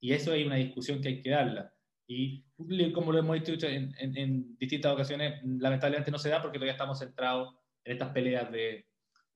Y 0.02 0.12
eso 0.12 0.34
hay 0.34 0.44
una 0.44 0.58
discusión 0.58 1.02
que 1.02 1.08
hay 1.08 1.22
que 1.22 1.30
darla. 1.30 1.75
Y 2.08 2.44
como 2.94 3.12
lo 3.12 3.20
hemos 3.20 3.44
dicho 3.44 3.68
en, 3.68 3.94
en, 3.98 4.58
distintas 4.58 4.94
ocasiones, 4.94 5.42
lamentablemente 5.44 6.12
no 6.12 6.20
se 6.20 6.30
da 6.30 6.42
porque 6.42 6.58
todavía 6.58 6.74
estamos 6.74 7.00
centrados 7.00 7.56
en 7.84 7.94
estas 7.94 8.10
peleas 8.10 8.52
de, 8.52 8.86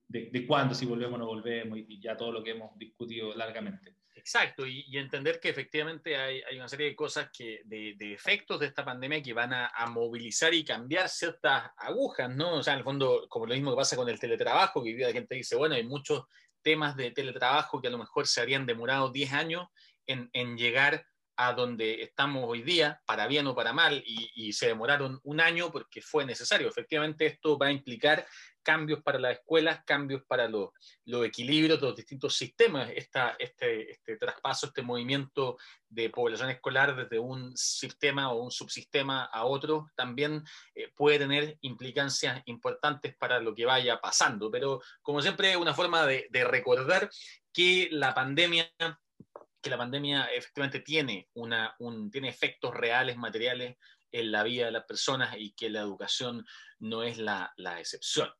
de, 0.06 0.30
de 0.30 0.46
cuándo, 0.46 0.74
si 0.74 0.86
volvemos 0.86 1.14
o 1.16 1.18
no 1.18 1.26
volvemos, 1.26 1.78
y 1.78 2.00
ya 2.00 2.16
todo 2.16 2.30
lo 2.30 2.42
que 2.42 2.50
hemos 2.50 2.76
discutido 2.78 3.34
largamente. 3.34 3.94
Exacto, 4.20 4.66
y, 4.66 4.84
entender 4.98 5.40
que 5.40 5.48
efectivamente 5.48 6.14
hay, 6.16 6.42
una 6.54 6.68
serie 6.68 6.88
de 6.88 6.94
cosas 6.94 7.30
que, 7.32 7.62
de, 7.64 7.96
efectos 8.12 8.60
de 8.60 8.66
esta 8.66 8.84
pandemia 8.84 9.22
que 9.22 9.32
van 9.32 9.52
a, 9.54 9.70
movilizar 9.86 10.52
y 10.52 10.62
cambiar 10.62 11.08
ciertas 11.08 11.70
agujas, 11.78 12.28
¿no? 12.28 12.56
O 12.56 12.62
sea, 12.62 12.74
en 12.74 12.80
el 12.80 12.84
fondo, 12.84 13.26
como 13.30 13.46
lo 13.46 13.54
mismo 13.54 13.70
que 13.70 13.78
pasa 13.78 13.96
con 13.96 14.08
el 14.10 14.20
teletrabajo, 14.20 14.84
que 14.84 14.94
la 14.94 15.12
gente 15.12 15.36
dice, 15.36 15.56
bueno, 15.56 15.74
hay 15.74 15.84
muchos 15.84 16.24
temas 16.62 16.96
de 16.96 17.12
teletrabajo 17.12 17.80
que 17.80 17.88
a 17.88 17.90
lo 17.90 17.98
mejor 17.98 18.26
se 18.26 18.40
habrían 18.40 18.66
demorado 18.66 19.10
10 19.10 19.32
años 19.32 19.68
en, 20.06 20.56
llegar 20.56 21.06
a 21.42 21.54
donde 21.54 22.02
estamos 22.02 22.44
hoy 22.46 22.60
día, 22.62 23.00
para 23.06 23.26
bien 23.26 23.46
o 23.46 23.54
para 23.54 23.72
mal, 23.72 24.02
y, 24.04 24.30
y, 24.34 24.52
se 24.52 24.66
demoraron 24.66 25.18
un 25.22 25.40
año 25.40 25.72
porque 25.72 26.02
fue 26.02 26.26
necesario. 26.26 26.68
Efectivamente, 26.68 27.24
esto 27.24 27.56
va 27.56 27.68
a 27.68 27.72
implicar 27.72 28.26
cambios 28.62 29.02
para 29.02 29.18
las 29.18 29.38
escuelas, 29.38 29.82
cambios 29.84 30.22
para 30.26 30.48
los, 30.48 30.70
equilibrios 31.24 31.80
de 31.80 31.86
los 31.86 31.96
distintos 31.96 32.36
sistemas. 32.36 32.90
Esta, 32.94 33.36
este, 33.38 33.92
este 33.92 34.16
traspaso, 34.16 34.66
este 34.66 34.82
movimiento 34.82 35.56
de 35.88 36.10
población 36.10 36.50
escolar 36.50 36.94
desde 36.94 37.18
un 37.18 37.56
sistema 37.56 38.32
o 38.32 38.42
un 38.42 38.50
subsistema 38.50 39.24
a 39.24 39.44
otro 39.44 39.90
también 39.96 40.44
eh, 40.74 40.92
puede 40.94 41.18
tener 41.18 41.58
implicancias 41.62 42.42
importantes 42.46 43.16
para 43.16 43.40
lo 43.40 43.54
que 43.54 43.66
vaya 43.66 44.00
pasando. 44.00 44.50
Pero 44.50 44.80
como 45.02 45.22
siempre, 45.22 45.56
una 45.56 45.74
forma 45.74 46.06
de, 46.06 46.28
recordar 46.44 47.10
que 47.52 47.88
la 47.90 48.14
pandemia 48.14 48.70
que 49.60 49.70
la 49.70 49.78
pandemia 49.78 50.24
efectivamente 50.26 50.80
tiene, 50.80 51.28
una, 51.34 51.74
un, 51.78 52.10
tiene 52.10 52.28
efectos 52.28 52.74
reales, 52.74 53.16
materiales 53.16 53.76
en 54.12 54.32
la 54.32 54.42
vida 54.42 54.66
de 54.66 54.72
las 54.72 54.84
personas 54.84 55.34
y 55.38 55.52
que 55.52 55.70
la 55.70 55.80
educación 55.80 56.44
no 56.78 57.02
es 57.02 57.18
la, 57.18 57.52
excepción. 57.78 58.30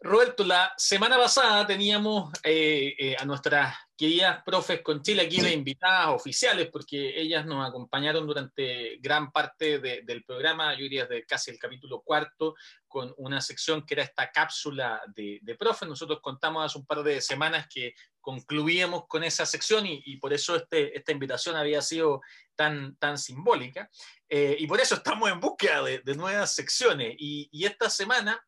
Roberto, 0.00 0.44
la 0.44 0.72
semana 0.76 1.16
pasada 1.16 1.66
teníamos 1.66 2.32
eh, 2.42 2.94
eh, 2.98 3.16
a 3.18 3.24
nuestras 3.24 3.76
queridas 3.96 4.42
profes 4.44 4.82
con 4.82 5.02
Chile 5.02 5.22
aquí 5.22 5.40
de 5.40 5.52
invitadas 5.52 6.08
oficiales, 6.08 6.68
porque 6.72 7.20
ellas 7.20 7.46
nos 7.46 7.66
acompañaron 7.68 8.26
durante 8.26 8.96
gran 8.98 9.30
parte 9.30 9.78
del 9.78 10.24
programa, 10.24 10.74
yo 10.74 10.82
diría 10.82 11.06
de 11.06 11.24
casi 11.24 11.50
el 11.50 11.58
capítulo 11.58 12.02
cuarto, 12.02 12.54
con 12.88 13.12
una 13.16 13.40
sección 13.40 13.84
que 13.84 13.94
era 13.94 14.04
esta 14.04 14.30
cápsula 14.30 15.02
de, 15.14 15.38
de 15.42 15.54
profes. 15.56 15.88
Nosotros 15.88 16.20
contamos 16.20 16.64
hace 16.64 16.78
un 16.78 16.86
par 16.86 17.02
de 17.02 17.20
semanas 17.20 17.66
que 17.72 17.94
concluíamos 18.24 19.06
con 19.06 19.22
esa 19.22 19.44
sección 19.44 19.84
y, 19.86 20.16
por 20.16 20.32
eso 20.32 20.56
este, 20.56 20.96
esta 20.96 21.12
invitación 21.12 21.56
había 21.56 21.82
sido 21.82 22.22
tan, 22.56 22.96
tan 22.96 23.18
simbólica. 23.18 23.90
Eh, 24.30 24.56
y 24.58 24.66
por 24.66 24.80
eso 24.80 24.94
estamos 24.94 25.30
en 25.30 25.40
búsqueda 25.40 25.82
de, 25.82 26.14
nuevas 26.14 26.54
secciones. 26.54 27.14
Y, 27.18 27.64
esta 27.66 27.90
semana 27.90 28.42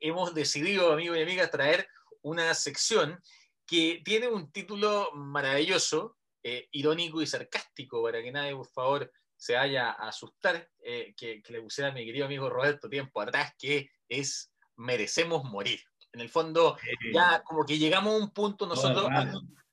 hemos 0.00 0.34
decidido, 0.34 0.92
amigos 0.92 1.16
y 1.16 1.22
amigas, 1.22 1.48
traer 1.48 1.88
una 2.22 2.52
sección 2.54 3.22
que 3.68 4.00
tiene 4.02 4.26
un 4.28 4.50
título 4.50 5.10
maravilloso, 5.14 6.16
eh, 6.42 6.68
irónico 6.72 7.20
y 7.20 7.26
sarcástico, 7.26 8.02
para 8.02 8.22
que 8.22 8.32
nadie, 8.32 8.56
por 8.56 8.66
favor, 8.66 9.12
se 9.36 9.54
vaya 9.54 9.90
a 9.90 10.08
asustar, 10.08 10.68
eh, 10.82 11.14
que, 11.14 11.42
que 11.42 11.52
le 11.52 11.60
pusiera 11.60 11.90
a 11.90 11.92
mi 11.92 12.04
querido 12.04 12.24
amigo 12.24 12.48
Roberto 12.48 12.88
tiempo 12.88 13.20
atrás, 13.20 13.52
que 13.58 13.90
es 14.08 14.50
Merecemos 14.76 15.44
Morir. 15.44 15.80
En 16.12 16.20
el 16.20 16.30
fondo, 16.30 16.78
ya 17.12 17.42
como 17.42 17.66
que 17.66 17.78
llegamos 17.78 18.14
a 18.14 18.24
un 18.24 18.30
punto, 18.30 18.66
nosotros, 18.66 19.06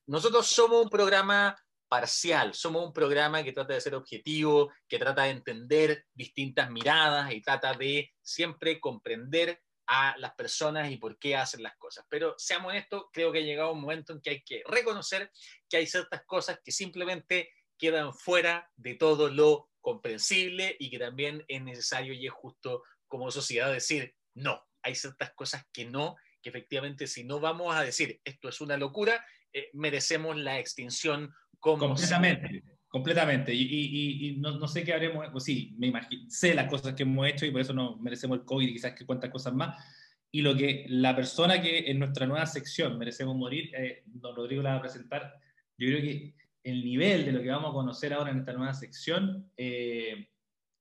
nosotros 0.06 0.46
somos 0.46 0.84
un 0.84 0.90
programa 0.90 1.56
parcial, 1.88 2.54
somos 2.54 2.86
un 2.86 2.92
programa 2.92 3.44
que 3.44 3.54
trata 3.54 3.74
de 3.74 3.82
ser 3.82 3.96
objetivo, 3.96 4.74
que 4.90 5.00
trata 5.00 5.24
de 5.24 5.30
entender 5.30 6.06
distintas 6.14 6.70
miradas 6.70 7.32
y 7.32 7.42
trata 7.42 7.74
de 7.74 8.12
siempre 8.22 8.82
comprender 8.82 9.62
a 9.88 10.16
las 10.18 10.34
personas 10.34 10.92
y 10.92 10.98
por 10.98 11.18
qué 11.20 11.36
hacen 11.36 11.64
las 11.64 11.76
cosas. 11.78 12.06
Pero 12.10 12.36
seamos 12.38 12.72
honestos, 12.72 13.06
creo 13.12 13.32
que 13.32 13.40
ha 13.40 13.44
llegado 13.44 13.72
un 13.72 13.82
momento 13.82 14.14
en 14.14 14.22
que 14.22 14.30
hay 14.32 14.44
que 14.44 14.64
reconocer 14.68 15.32
que 15.70 15.78
hay 15.78 15.88
ciertas 15.88 16.24
cosas 16.26 16.60
que 16.64 16.72
simplemente 16.72 17.52
quedan 17.78 18.14
fuera 18.14 18.72
de 18.76 18.96
todo 18.96 19.30
lo 19.30 19.70
comprensible 19.82 20.76
y 20.80 20.90
que 20.90 21.00
también 21.00 21.44
es 21.48 21.62
necesario 21.62 22.14
y 22.14 22.26
es 22.26 22.34
justo 22.34 22.84
como 23.08 23.30
sociedad 23.30 23.72
decir, 23.72 24.16
no, 24.34 24.66
hay 24.82 24.96
ciertas 24.96 25.34
cosas 25.34 25.64
que 25.72 25.86
no 25.86 26.16
que 26.46 26.50
efectivamente 26.50 27.08
si 27.08 27.24
no 27.24 27.40
vamos 27.40 27.76
a 27.76 27.82
decir 27.82 28.22
esto 28.24 28.50
es 28.50 28.62
una 28.62 28.78
locura, 28.78 29.26
eh, 29.52 29.72
merecemos 29.74 30.38
la 30.38 30.60
extinción 30.60 31.34
como... 31.60 31.88
Completamente, 31.88 32.64
completamente. 32.96 33.54
Y, 33.54 34.38
no, 34.40 34.68
sé 34.70 34.86
qué 34.86 34.94
haremos, 34.94 35.28
pues 35.30 35.44
sí, 35.44 35.76
me 35.78 35.88
imagino, 35.88 36.30
sé 36.30 36.54
las 36.54 36.70
cosas 36.70 36.94
que 36.94 37.04
hemos 37.04 37.28
hecho 37.28 37.46
y 37.46 37.52
por 37.52 37.60
eso 37.60 37.74
no 37.74 37.98
merecemos 37.98 38.40
el 38.40 38.46
COVID 38.46 38.70
y 38.70 38.72
quizás 38.72 38.94
que 38.94 39.06
cuántas 39.06 39.30
cosas 39.32 39.54
más. 39.54 39.84
Y 40.32 40.42
lo 40.42 40.56
que 40.56 40.86
la 40.88 41.14
persona 41.14 41.62
que 41.62 41.92
en 41.92 42.00
nuestra 42.00 42.26
nueva 42.26 42.46
sección 42.46 42.98
merecemos 42.98 43.36
morir, 43.36 43.70
eh, 43.76 44.04
don 44.06 44.34
Rodrigo 44.34 44.64
la 44.64 44.70
va 44.70 44.76
a 44.78 44.82
presentar, 44.82 45.34
yo 45.78 45.90
creo 45.90 46.00
que 46.00 46.36
el 46.64 46.86
nivel 46.86 47.26
de 47.26 47.34
lo 47.34 47.42
que 47.42 47.50
vamos 47.50 47.72
a 47.72 47.74
conocer 47.74 48.14
ahora 48.14 48.32
en 48.32 48.40
esta 48.40 48.54
nueva 48.54 48.74
sección, 48.74 49.52
eh, 49.58 50.30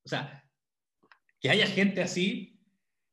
o 0.04 0.08
sea, 0.08 0.48
que 1.40 1.50
haya 1.50 1.66
gente 1.66 2.00
así, 2.00 2.60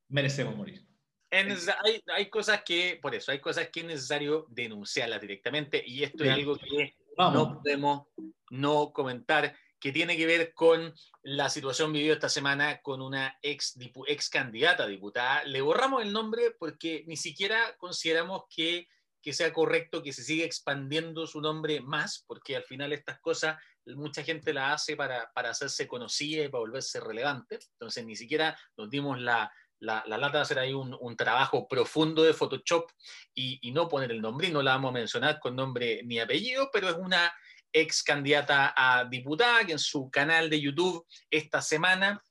merecemos 0.09 0.55
morir 0.55 0.85
hay, 1.31 2.03
hay, 2.13 2.29
cosas 2.29 2.61
que, 2.63 2.99
por 3.01 3.15
eso, 3.15 3.31
hay 3.31 3.39
cosas 3.39 3.69
que 3.69 3.81
es 3.81 3.85
necesario 3.85 4.45
denunciarlas 4.49 5.21
directamente 5.21 5.81
y 5.85 6.03
esto 6.03 6.23
es 6.23 6.29
algo 6.29 6.57
que 6.57 6.95
no 7.29 7.55
podemos 7.55 8.07
no 8.49 8.91
comentar, 8.91 9.55
que 9.79 9.91
tiene 9.91 10.15
que 10.15 10.25
ver 10.25 10.53
con 10.53 10.93
la 11.23 11.49
situación 11.49 11.91
vivida 11.91 12.13
esta 12.13 12.29
semana 12.29 12.81
con 12.81 13.01
una 13.01 13.37
ex, 13.41 13.77
ex 14.07 14.29
candidata 14.29 14.85
diputada. 14.85 15.43
Le 15.45 15.61
borramos 15.61 16.03
el 16.03 16.13
nombre 16.13 16.51
porque 16.57 17.03
ni 17.07 17.17
siquiera 17.17 17.75
consideramos 17.77 18.43
que, 18.55 18.87
que 19.21 19.33
sea 19.33 19.51
correcto 19.51 20.03
que 20.03 20.13
se 20.13 20.23
siga 20.23 20.45
expandiendo 20.45 21.25
su 21.25 21.41
nombre 21.41 21.81
más, 21.81 22.23
porque 22.27 22.55
al 22.55 22.63
final 22.63 22.93
estas 22.93 23.19
cosas 23.19 23.57
mucha 23.85 24.23
gente 24.23 24.53
la 24.53 24.73
hace 24.73 24.95
para, 24.95 25.31
para 25.33 25.49
hacerse 25.49 25.87
conocida 25.87 26.43
y 26.43 26.49
para 26.49 26.61
volverse 26.61 26.99
relevante. 26.99 27.57
Entonces 27.73 28.05
ni 28.05 28.15
siquiera 28.15 28.55
nos 28.77 28.89
dimos 28.89 29.19
la, 29.19 29.51
la, 29.81 30.03
lata 30.05 30.37
de 30.37 30.41
hacer 30.43 30.59
ahí 30.59 30.73
un, 30.73 31.15
trabajo 31.17 31.67
profundo 31.67 32.23
de 32.23 32.33
Photoshop 32.33 32.89
y, 33.33 33.71
no 33.71 33.87
poner 33.87 34.11
el 34.11 34.21
nombre, 34.21 34.47
y 34.47 34.51
no 34.51 34.61
la 34.61 34.71
vamos 34.73 34.89
a 34.89 34.93
mencionar 34.93 35.39
con 35.39 35.55
nombre 35.55 36.01
ni 36.03 36.19
apellido, 36.19 36.69
pero 36.71 36.89
es 36.89 36.95
una 36.95 37.33
ex 37.73 38.03
candidata 38.03 38.73
a 38.75 39.05
diputada 39.05 39.65
que 39.65 39.73
en 39.73 39.79
su 39.79 40.09
canal 40.09 40.49
de 40.49 40.61
YouTube 40.61 41.05
esta 41.29 41.61
semana 41.61 42.23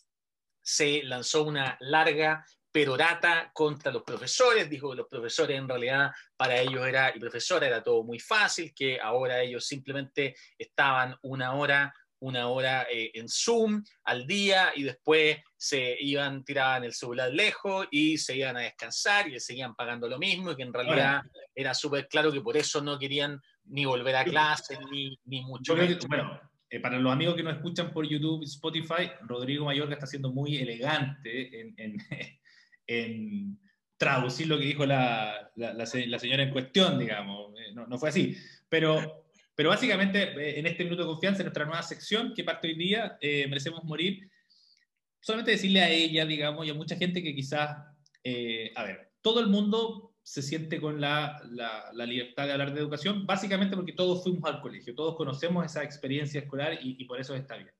se 0.63 1.03
lanzó 1.03 1.45
una 1.45 1.77
larga 1.81 2.45
perorata 2.71 3.51
contra 3.53 3.91
los 3.91 4.03
profesores, 4.03 4.71
dijo 4.71 4.91
que 4.91 4.97
los 4.97 5.09
profesores 5.09 5.59
en 5.59 5.69
realidad 5.69 6.13
para 6.37 6.61
ellos 6.61 6.87
era, 6.87 7.13
y 7.15 7.19
profesora 7.19 7.67
era 7.67 7.83
todo 7.83 8.05
muy 8.05 8.21
fácil, 8.21 8.73
que 8.75 9.01
ahora 9.01 9.41
ellos 9.41 9.67
simplemente 9.67 10.37
estaban 10.57 11.17
una 11.23 11.55
hora 11.55 11.93
una 12.21 12.49
hora 12.49 12.87
eh, 12.91 13.11
en 13.15 13.29
Zoom 13.29 13.83
al 14.05 14.27
día 14.27 14.73
y 14.75 14.85
después 14.85 15.39
se 15.57 15.97
iban, 16.01 16.45
tiraban 16.45 16.85
el 16.85 16.93
celular 16.93 17.33
lejos 17.33 17.87
y 17.91 18.19
se 18.19 18.37
iban 18.37 18.57
a 18.57 18.61
descansar 18.61 19.29
y 19.29 19.41
seguían 19.41 19.75
pagando 19.75 20.09
lo 20.09 20.19
mismo 20.19 20.53
y 20.53 20.57
que 20.57 20.63
en 20.63 20.73
realidad 20.73 21.23
era 21.55 21.75
súper 21.75 22.09
claro 22.09 22.33
que 22.33 22.41
por 22.41 22.57
eso 22.57 22.81
no 22.81 22.99
querían 22.99 23.41
ni 23.65 23.85
volver 23.85 24.17
a 24.17 24.25
clase 24.25 24.79
ni, 24.91 25.19
ni 25.25 25.43
mucho 25.43 25.75
menos. 25.77 26.07
Bueno, 26.07 26.41
eh, 26.69 26.81
para 26.81 26.99
los 26.99 27.13
amigos 27.13 27.35
que 27.35 27.43
nos 27.43 27.55
escuchan 27.55 27.93
por 27.93 28.07
YouTube 28.07 28.43
y 28.43 28.47
Spotify, 28.47 29.11
Rodrigo 29.23 29.65
Mayorga 29.65 29.95
está 29.95 30.07
siendo 30.07 30.33
muy 30.33 30.57
elegante 30.57 31.61
en, 31.61 31.75
en, 31.77 31.97
en 32.87 33.61
traducir 33.97 34.47
lo 34.47 34.59
que 34.59 34.65
dijo 34.65 34.87
la, 34.87 35.51
la, 35.57 35.73
la, 35.75 35.87
señora 35.87 36.43
en 36.43 36.51
cuestión, 36.51 36.99
digamos. 36.99 37.53
Eh, 37.59 37.73
no, 37.75 37.87
no 37.87 37.99
fue 37.99 38.09
así. 38.09 38.37
Pero 38.69 39.30
pero 39.55 39.71
básicamente, 39.71 40.23
eh, 40.23 40.59
en 40.59 40.67
este 40.67 40.85
minuto 40.85 41.03
de 41.03 41.09
confianza, 41.09 41.41
en 41.41 41.47
nuestra 41.47 41.65
nueva 41.65 41.83
sección 41.83 42.33
que 42.35 42.45
parte 42.45 42.69
hoy 42.69 42.75
día, 42.75 43.19
eh, 43.21 43.47
Merecemos 43.49 43.85
Morir, 43.85 44.31
solamente 45.21 45.53
decirle 45.53 45.81
a 45.81 45.91
ella, 45.91 46.25
digamos, 46.25 46.67
y 46.67 46.71
a 46.71 46.75
mucha 46.75 46.97
gente 46.97 47.23
que 47.23 47.35
quizás, 47.35 47.77
eh, 48.25 48.73
a 48.75 48.85
ver, 48.85 49.13
todo 49.21 49.41
el 49.41 49.49
mundo 49.49 50.15
se 50.23 50.43
siente 50.43 50.81
con 50.81 51.01
la, 51.01 51.43
la, 51.51 52.07
libertad 52.07 52.47
de 52.47 52.53
hablar 52.53 52.73
de 52.73 52.81
educación, 52.81 53.27
básicamente 53.27 53.77
porque 53.77 53.93
todos 53.93 54.23
fuimos 54.23 54.45
al 54.45 54.61
colegio, 54.61 54.95
todos 54.95 55.17
conocemos 55.17 55.65
esa 55.65 55.83
experiencia 55.83 56.41
escolar 56.41 56.75
y, 56.81 56.97
y 56.99 57.05
por 57.05 57.21
eso 57.21 57.35
está 57.35 57.57
bien. 57.57 57.71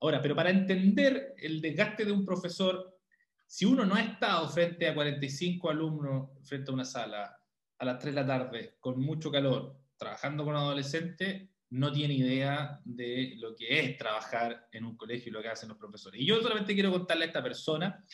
Ahora, 0.00 0.20
pero 0.20 0.34
para 0.34 0.50
entender 0.50 1.34
el 1.38 1.60
desgaste 1.60 2.04
de 2.04 2.12
un 2.12 2.24
profesor, 2.24 2.98
si 3.46 3.64
uno 3.64 3.84
no 3.84 3.94
ha 3.94 4.02
estado 4.02 4.48
frente 4.48 4.88
a 4.88 4.94
45 4.94 5.70
alumnos, 5.70 6.30
frente 6.42 6.70
a 6.70 6.74
una 6.74 6.84
sala, 6.84 7.38
a 7.78 7.84
las 7.84 7.98
3 7.98 8.14
de 8.14 8.20
la 8.20 8.26
tarde, 8.26 8.76
con 8.80 9.00
mucho 9.00 9.30
calor, 9.30 9.81
trabajando 10.02 10.44
con 10.44 10.56
adolescentes 10.56 11.48
no 11.70 11.92
tiene 11.92 12.14
idea 12.14 12.80
de 12.84 13.34
lo 13.38 13.54
que 13.54 13.78
es 13.78 13.96
trabajar 13.96 14.68
en 14.72 14.84
un 14.84 14.96
colegio 14.96 15.30
y 15.30 15.32
lo 15.32 15.40
que 15.40 15.48
hacen 15.48 15.68
los 15.68 15.78
profesores. 15.78 16.20
Y 16.20 16.26
yo 16.26 16.40
solamente 16.42 16.74
quiero 16.74 16.90
contarle 16.90 17.24
a 17.24 17.26
esta 17.28 17.42
persona 17.42 18.04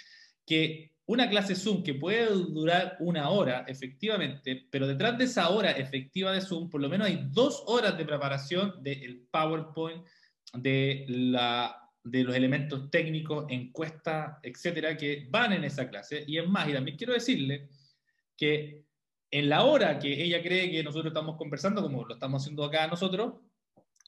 que 0.46 0.92
una 1.06 1.28
clase 1.30 1.54
Zoom 1.54 1.82
que 1.82 1.94
puede 1.94 2.26
durar 2.26 2.96
una 3.00 3.30
hora, 3.30 3.64
efectivamente, 3.66 4.68
pero 4.70 4.86
detrás 4.86 5.16
de 5.16 5.24
esa 5.24 5.48
hora 5.48 5.72
efectiva 5.72 6.32
de 6.32 6.42
Zoom, 6.42 6.68
por 6.68 6.82
lo 6.82 6.90
menos 6.90 7.08
hay 7.08 7.26
dos 7.30 7.64
horas 7.66 7.96
de 7.96 8.04
preparación 8.04 8.82
del 8.82 9.26
PowerPoint, 9.30 10.04
de, 10.52 11.06
la, 11.08 11.74
de 12.04 12.24
los 12.24 12.36
elementos 12.36 12.90
técnicos, 12.90 13.46
encuestas, 13.48 14.36
etcétera, 14.42 14.96
que 14.96 15.26
van 15.30 15.54
en 15.54 15.64
esa 15.64 15.88
clase. 15.88 16.24
Y 16.26 16.36
es 16.36 16.46
más, 16.46 16.68
y 16.68 16.74
también 16.74 16.98
quiero 16.98 17.14
decirle 17.14 17.70
que 18.36 18.87
en 19.30 19.48
la 19.48 19.64
hora 19.64 19.98
que 19.98 20.22
ella 20.22 20.42
cree 20.42 20.70
que 20.70 20.82
nosotros 20.82 21.10
estamos 21.10 21.36
conversando, 21.36 21.82
como 21.82 22.04
lo 22.04 22.14
estamos 22.14 22.42
haciendo 22.42 22.64
acá 22.64 22.86
nosotros, 22.86 23.34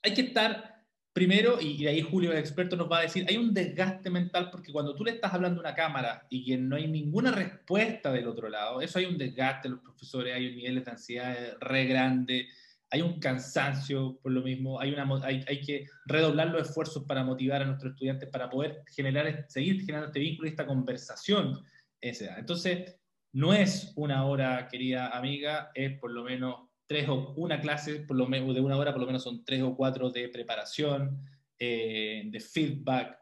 hay 0.03 0.15
que 0.15 0.23
estar 0.23 0.81
primero, 1.13 1.61
y, 1.61 1.83
de 1.83 1.91
ahí 1.91 2.03
Julio, 2.03 2.33
el 2.33 2.39
experto, 2.39 2.77
nos 2.77 2.91
va 2.91 2.99
a 2.99 3.03
decir, 3.03 3.27
hay 3.29 3.37
un 3.37 3.53
desgaste 3.53 4.11
mental 4.11 4.49
porque 4.51 4.73
cuando 4.73 4.95
tú 4.95 5.05
le 5.05 5.13
estás 5.13 5.35
hablando 5.35 5.61
a 5.61 5.65
una 5.65 5.75
cámara 5.75 6.27
y 6.31 6.45
que 6.45 6.57
no 6.57 6.77
hay 6.77 6.87
ninguna 6.87 7.33
respuesta 7.33 8.13
del 8.13 8.29
otro 8.29 8.49
lado, 8.49 8.81
eso 8.81 8.99
hay 8.99 9.07
un 9.07 9.19
desgaste, 9.19 9.69
los 9.69 9.81
profesores, 9.81 10.35
hay 10.35 10.49
un 10.49 10.57
nivel 10.57 10.85
de 10.85 10.91
ansiedad 10.91 11.37
re 11.61 11.85
grande, 11.87 12.49
hay 12.91 13.03
un 13.03 13.21
cansancio 13.21 14.19
por 14.23 14.33
lo 14.33 14.43
mismo, 14.43 14.81
hay, 14.81 14.93
una, 14.93 15.07
hay, 15.25 15.45
hay 15.47 15.61
que 15.61 15.87
redoblar 16.07 16.49
los 16.49 16.69
esfuerzos 16.69 17.05
para 17.05 17.23
motivar 17.25 17.63
a 17.63 17.67
nuestros 17.67 17.93
estudiantes 17.93 18.29
para 18.29 18.49
poder 18.49 18.83
generar, 18.95 19.47
seguir 19.49 19.81
generando 19.81 20.07
este 20.07 20.21
vínculo 20.21 20.49
y 20.49 20.51
esta 20.51 20.67
conversación. 20.67 21.63
Entonces, 22.01 23.00
no 23.33 23.55
es 23.55 23.93
una 23.97 24.25
hora, 24.27 24.69
querida 24.69 25.17
amiga, 25.17 25.71
es 25.75 25.99
por 25.99 26.11
lo 26.11 26.25
menos 26.25 26.69
tres 26.87 27.09
o 27.09 27.33
una 27.37 27.61
clase, 27.61 28.01
por 28.01 28.17
lo 28.17 28.27
menos 28.27 28.55
de 28.55 28.61
una 28.61 28.77
hora, 28.77 28.93
por 28.93 29.01
lo 29.01 29.07
menos 29.07 29.23
son 29.23 29.45
tres 29.45 29.63
o 29.63 29.77
cuatro 29.77 30.11
de 30.11 30.29
preparación, 30.29 31.25
eh, 31.59 32.25
de 32.27 32.41
feedback, 32.41 33.21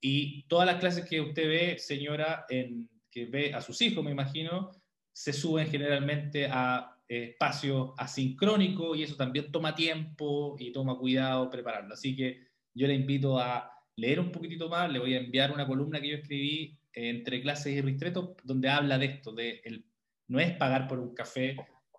y 0.00 0.44
todas 0.44 0.66
las 0.66 0.80
clases 0.80 1.04
que 1.04 1.20
usted 1.20 1.46
ve, 1.46 1.78
señora, 1.78 2.46
que 2.48 3.26
ve 3.26 3.52
a 3.52 3.60
sus 3.60 3.80
hijos, 3.82 4.02
me 4.02 4.10
imagino, 4.10 4.70
se 5.12 5.32
suben 5.32 5.68
generalmente 5.68 6.46
a 6.50 6.96
eh, 7.08 7.30
espacio 7.32 7.94
asincrónico 7.98 8.94
y 8.94 9.02
eso 9.02 9.16
también 9.16 9.50
toma 9.50 9.74
tiempo 9.74 10.56
y 10.58 10.72
toma 10.72 10.96
cuidado 10.96 11.50
prepararlo. 11.50 11.94
Así 11.94 12.16
que 12.16 12.46
yo 12.72 12.86
le 12.86 12.94
invito 12.94 13.38
a 13.38 13.70
leer 13.96 14.20
un 14.20 14.32
poquitito 14.32 14.68
más, 14.68 14.90
le 14.90 14.98
voy 14.98 15.14
a 15.14 15.18
enviar 15.18 15.52
una 15.52 15.66
columna 15.66 16.00
que 16.00 16.08
yo 16.08 16.16
escribí 16.16 16.77
entre 16.92 17.40
clases 17.40 17.72
y 17.74 17.80
ristretos 17.80 18.36
donde 18.42 18.68
habla 18.68 18.98
de 18.98 19.06
esto, 19.06 19.32
de 19.32 19.60
el, 19.64 19.84
no 20.28 20.40
es 20.40 20.56
pagar 20.56 20.88
por 20.88 20.98
un 20.98 21.14
café, 21.14 21.56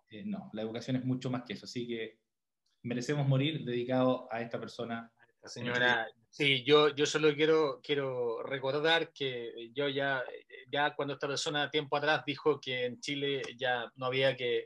eh, 0.10 0.24
no, 0.26 0.50
la 0.54 0.62
educación 0.62 0.98
es 0.98 1.06
mucho 1.06 1.30
más 1.30 1.44
que 1.44 1.54
eso, 1.54 1.66
así 1.66 1.88
que 1.88 2.20
merecemos 2.84 3.28
morir 3.28 3.64
dedicado 3.64 4.28
a 4.32 4.42
esta 4.42 4.60
persona. 4.60 5.12
señora, 5.44 6.08
sí, 6.30 6.64
yo, 6.64 6.96
yo 6.96 7.06
solo 7.06 7.34
quiero, 7.36 7.80
quiero 7.84 8.44
recordar 8.44 9.12
que 9.14 9.72
yo 9.74 9.90
ya 9.90 10.24
ya 10.72 10.96
cuando 10.96 11.14
esta 11.14 11.28
persona 11.28 11.70
tiempo 11.70 11.98
atrás 11.98 12.24
dijo 12.26 12.60
que 12.60 12.86
en 12.86 13.00
Chile 13.00 13.42
ya 13.58 13.92
no 13.96 14.06
había 14.06 14.36
que, 14.36 14.66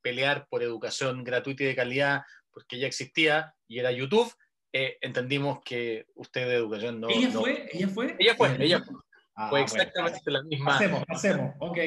pelear 0.00 0.46
por 0.48 0.62
educación 0.62 1.24
gratuita 1.24 1.64
y 1.64 1.66
de 1.66 1.76
calidad 1.76 2.22
porque 2.50 2.78
ya 2.78 2.86
existía 2.86 3.54
y 3.66 3.78
era 3.78 3.92
YouTube, 3.92 4.32
eh, 4.72 4.98
entendimos 5.00 5.60
que 5.64 6.06
usted 6.14 6.46
de 6.46 6.54
educación 6.54 7.00
no... 7.00 7.08
¿Ella 7.08 7.30
fue? 7.30 7.68
¿Ella 7.72 7.88
fue? 7.88 8.16
Ella 8.18 8.34
fue, 8.34 8.64
ella 8.64 8.80
fue. 8.80 8.94
Ah, 9.34 9.48
fue 9.48 9.62
exactamente 9.62 10.30
la 10.30 10.42
misma, 10.42 10.78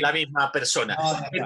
la 0.02 0.12
misma 0.12 0.52
persona. 0.52 0.98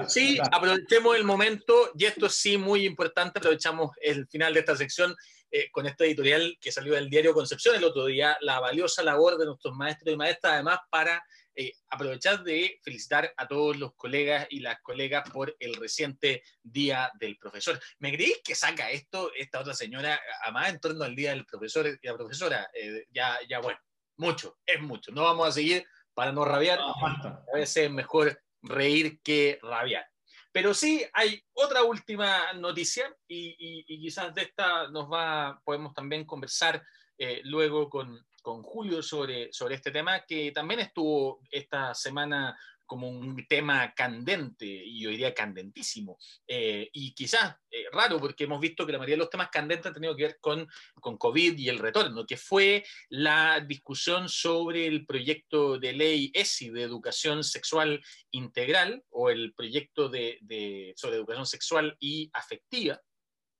sí, 0.07 0.39
aprovechemos 0.51 1.15
el 1.17 1.25
momento, 1.25 1.91
y 1.97 2.05
esto 2.05 2.27
es 2.27 2.35
sí 2.35 2.57
muy 2.57 2.85
importante, 2.85 3.39
aprovechamos 3.39 3.91
el 4.01 4.25
final 4.27 4.53
de 4.53 4.61
esta 4.61 4.77
sección 4.77 5.13
eh, 5.51 5.69
con 5.71 5.87
esta 5.87 6.05
editorial 6.05 6.57
que 6.61 6.71
salió 6.71 6.93
del 6.93 7.09
diario 7.09 7.33
Concepción 7.33 7.75
el 7.75 7.83
otro 7.83 8.05
día, 8.05 8.37
la 8.41 8.59
valiosa 8.59 9.03
labor 9.03 9.37
de 9.37 9.47
nuestros 9.47 9.75
maestros 9.75 10.13
y 10.13 10.17
maestras, 10.17 10.53
además 10.53 10.79
para 10.89 11.21
eh, 11.55 11.73
aprovechar 11.89 12.43
de 12.43 12.79
felicitar 12.81 13.33
a 13.35 13.45
todos 13.45 13.75
los 13.75 13.93
colegas 13.95 14.47
y 14.49 14.61
las 14.61 14.79
colegas 14.81 15.29
por 15.29 15.53
el 15.59 15.73
reciente 15.73 16.43
Día 16.63 17.11
del 17.19 17.37
Profesor. 17.37 17.77
¿Me 17.97 18.13
creéis 18.13 18.39
que 18.41 18.55
saca 18.55 18.91
esto 18.91 19.31
esta 19.35 19.59
otra 19.59 19.73
señora, 19.73 20.17
además 20.43 20.69
en 20.69 20.79
torno 20.79 21.03
al 21.03 21.15
Día 21.15 21.31
del 21.31 21.45
Profesor 21.45 21.87
y 21.87 22.07
la 22.07 22.15
profesora? 22.15 22.69
Eh, 22.73 23.07
ya, 23.11 23.37
ya, 23.49 23.59
bueno, 23.59 23.77
mucho, 24.19 24.57
es 24.65 24.81
mucho. 24.81 25.11
No 25.11 25.23
vamos 25.23 25.47
a 25.47 25.51
seguir 25.51 25.85
para 26.13 26.31
no 26.31 26.45
rabiar. 26.45 26.79
a 26.79 27.41
veces 27.53 27.85
es 27.85 27.91
mejor 27.91 28.41
reír 28.61 29.19
que 29.21 29.59
rabiar. 29.61 30.05
Pero 30.51 30.73
sí 30.73 31.05
hay 31.13 31.41
otra 31.53 31.83
última 31.83 32.53
noticia 32.53 33.15
y, 33.27 33.85
quizás 33.85 34.33
de 34.33 34.41
esta 34.43 34.89
nos 34.89 35.05
va, 35.11 35.61
podemos 35.63 35.93
también 35.93 36.25
conversar 36.25 36.83
eh, 37.17 37.41
luego 37.43 37.89
con, 37.89 38.25
con 38.41 38.63
Julio 38.63 39.03
sobre, 39.03 39.53
sobre 39.53 39.75
este 39.75 39.91
tema, 39.91 40.21
que 40.27 40.51
también 40.51 40.79
estuvo 40.79 41.39
esta 41.51 41.93
semana 41.93 42.57
como 42.89 43.07
un 43.07 43.45
tema 43.47 43.93
candente, 43.93 44.65
y 44.65 45.03
yo 45.03 45.11
diría 45.11 45.31
candentísimo, 45.31 46.17
eh, 46.47 46.89
y 46.91 47.13
quizás 47.13 47.55
eh, 47.69 47.85
raro, 47.91 48.19
porque 48.19 48.45
hemos 48.45 48.59
visto 48.59 48.83
que 48.83 48.91
la 48.91 48.97
mayoría 48.97 49.13
de 49.13 49.19
los 49.19 49.29
temas 49.29 49.49
candentes 49.49 49.85
han 49.85 49.93
tenido 49.93 50.15
que 50.15 50.23
ver 50.23 50.37
con, 50.41 50.67
con 50.99 51.15
COVID 51.15 51.55
y 51.55 51.69
el 51.69 51.77
retorno, 51.77 52.25
que 52.25 52.35
fue 52.35 52.83
la 53.09 53.59
discusión 53.59 54.27
sobre 54.27 54.87
el 54.87 55.05
proyecto 55.05 55.77
de 55.77 55.93
ley 55.93 56.31
ESI 56.33 56.71
de 56.71 56.81
educación 56.81 57.43
sexual 57.43 58.01
integral, 58.31 59.03
o 59.11 59.29
el 59.29 59.53
proyecto 59.53 60.09
de, 60.09 60.39
de 60.41 60.93
sobre 60.97 61.17
educación 61.17 61.45
sexual 61.45 61.95
y 61.99 62.31
afectiva, 62.33 62.99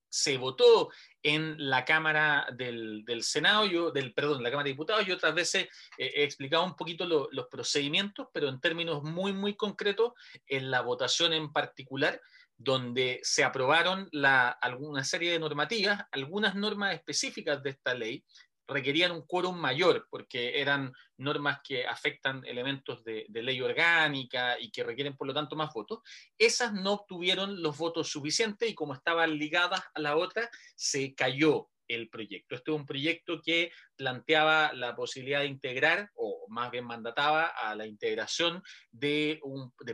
se 0.10 0.38
votó 0.38 0.90
en 1.22 1.70
la 1.70 1.86
Cámara 1.86 2.48
del, 2.56 3.04
Senado, 3.22 3.66
yo, 3.66 3.92
del, 3.92 4.14
perdón, 4.14 4.44
la 4.44 4.50
Cámara 4.50 4.66
de 4.66 4.72
Diputados, 4.72 5.08
y 5.08 5.12
otras 5.12 5.34
veces 5.34 5.68
eh, 5.98 6.12
he 6.16 6.24
explicado 6.24 6.64
un 6.64 6.76
poquito 6.76 7.06
los 7.06 7.48
procedimientos, 7.48 8.28
pero 8.34 8.50
en 8.50 8.60
términos 8.60 9.04
muy, 9.04 9.34
muy 9.34 9.56
concretos, 9.56 10.14
en 10.48 10.72
la 10.72 10.82
votación 10.82 11.34
en 11.34 11.52
particular, 11.52 12.22
donde 12.58 13.22
se 13.24 13.46
aprobaron 13.46 14.10
la, 14.12 14.50
alguna 14.50 15.04
serie 15.06 15.32
de 15.32 15.40
normativas, 15.40 16.04
algunas 16.12 16.56
normas 16.56 16.94
específicas 16.94 17.64
de 17.64 17.70
esta 17.70 17.94
ley, 17.94 18.26
requerían 18.70 19.12
un 19.12 19.24
quórum 19.24 19.58
mayor, 19.58 20.08
porque 20.10 20.62
eran 20.62 20.94
normas 21.18 21.60
que 21.64 21.86
afectan 21.86 22.46
elementos 22.46 23.04
de, 23.04 23.26
ley 23.30 23.62
orgánica 23.62 24.60
y 24.60 24.72
que 24.72 24.84
requieren, 24.84 25.18
por 25.18 25.28
lo 25.28 25.34
tanto, 25.34 25.56
más 25.56 25.74
votos. 25.74 26.00
Esas 26.38 26.74
no 26.74 26.94
obtuvieron 26.94 27.62
los 27.62 27.78
votos 27.78 28.10
suficientes 28.10 28.70
y 28.70 28.76
como 28.76 28.94
estaban 28.94 29.38
ligadas 29.38 29.82
a 29.94 30.00
la 30.00 30.16
otra, 30.16 30.50
se 30.76 31.14
cayó 31.16 31.70
el 31.90 32.08
proyecto. 32.10 32.56
Este 32.56 32.72
es 32.72 32.78
un 32.78 32.86
proyecto 32.86 33.42
que 33.42 33.72
planteaba 33.98 34.72
la 34.74 34.96
posibilidad 34.96 35.42
de 35.42 35.48
integrar, 35.48 36.10
o 36.16 36.46
más 36.48 36.72
bien 36.72 36.86
mandataba 36.86 37.48
a 37.48 37.76
la 37.76 37.86
integración 37.86 38.64
de, 38.92 39.42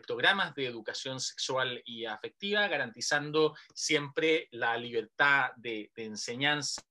programas 0.06 0.54
de 0.54 0.68
educación 0.68 1.20
sexual 1.20 1.82
y 1.86 2.06
afectiva, 2.06 2.68
garantizando 2.68 3.56
siempre 3.74 4.48
la 4.52 4.78
libertad 4.78 5.52
de, 5.56 5.92
enseñanza 5.96 6.84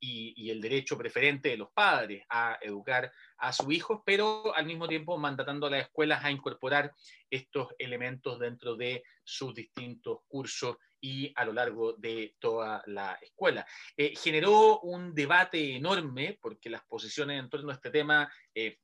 y, 0.00 0.34
y, 0.36 0.50
el 0.50 0.60
derecho 0.60 0.98
preferente 0.98 1.50
de 1.50 1.58
los 1.58 1.70
padres 1.70 2.24
a 2.28 2.58
educar 2.62 3.12
a 3.38 3.52
sus 3.52 3.72
hijos, 3.72 4.00
pero 4.04 4.54
al 4.54 4.66
mismo 4.66 4.88
tiempo 4.88 5.18
mandatando 5.18 5.66
a 5.66 5.70
las 5.70 5.82
escuelas 5.82 6.24
a 6.24 6.30
incorporar 6.30 6.92
estos 7.30 7.68
elementos 7.78 8.38
dentro 8.38 8.76
de 8.76 9.02
sus 9.22 9.54
distintos 9.54 10.18
cursos 10.26 10.76
y 11.00 11.32
a 11.34 11.44
lo 11.44 11.52
largo 11.52 11.94
de 11.94 12.36
toda 12.38 12.82
la 12.86 13.18
escuela. 13.22 13.66
Eh, 13.96 14.14
generó 14.16 14.80
un 14.80 15.14
debate 15.14 15.76
enorme 15.76 16.38
porque 16.40 16.70
las 16.70 16.82
posiciones 16.84 17.38
en 17.38 17.48
torno 17.48 17.70
a 17.70 17.74
este 17.74 17.90
tema 17.90 18.30
eh, 18.54 18.78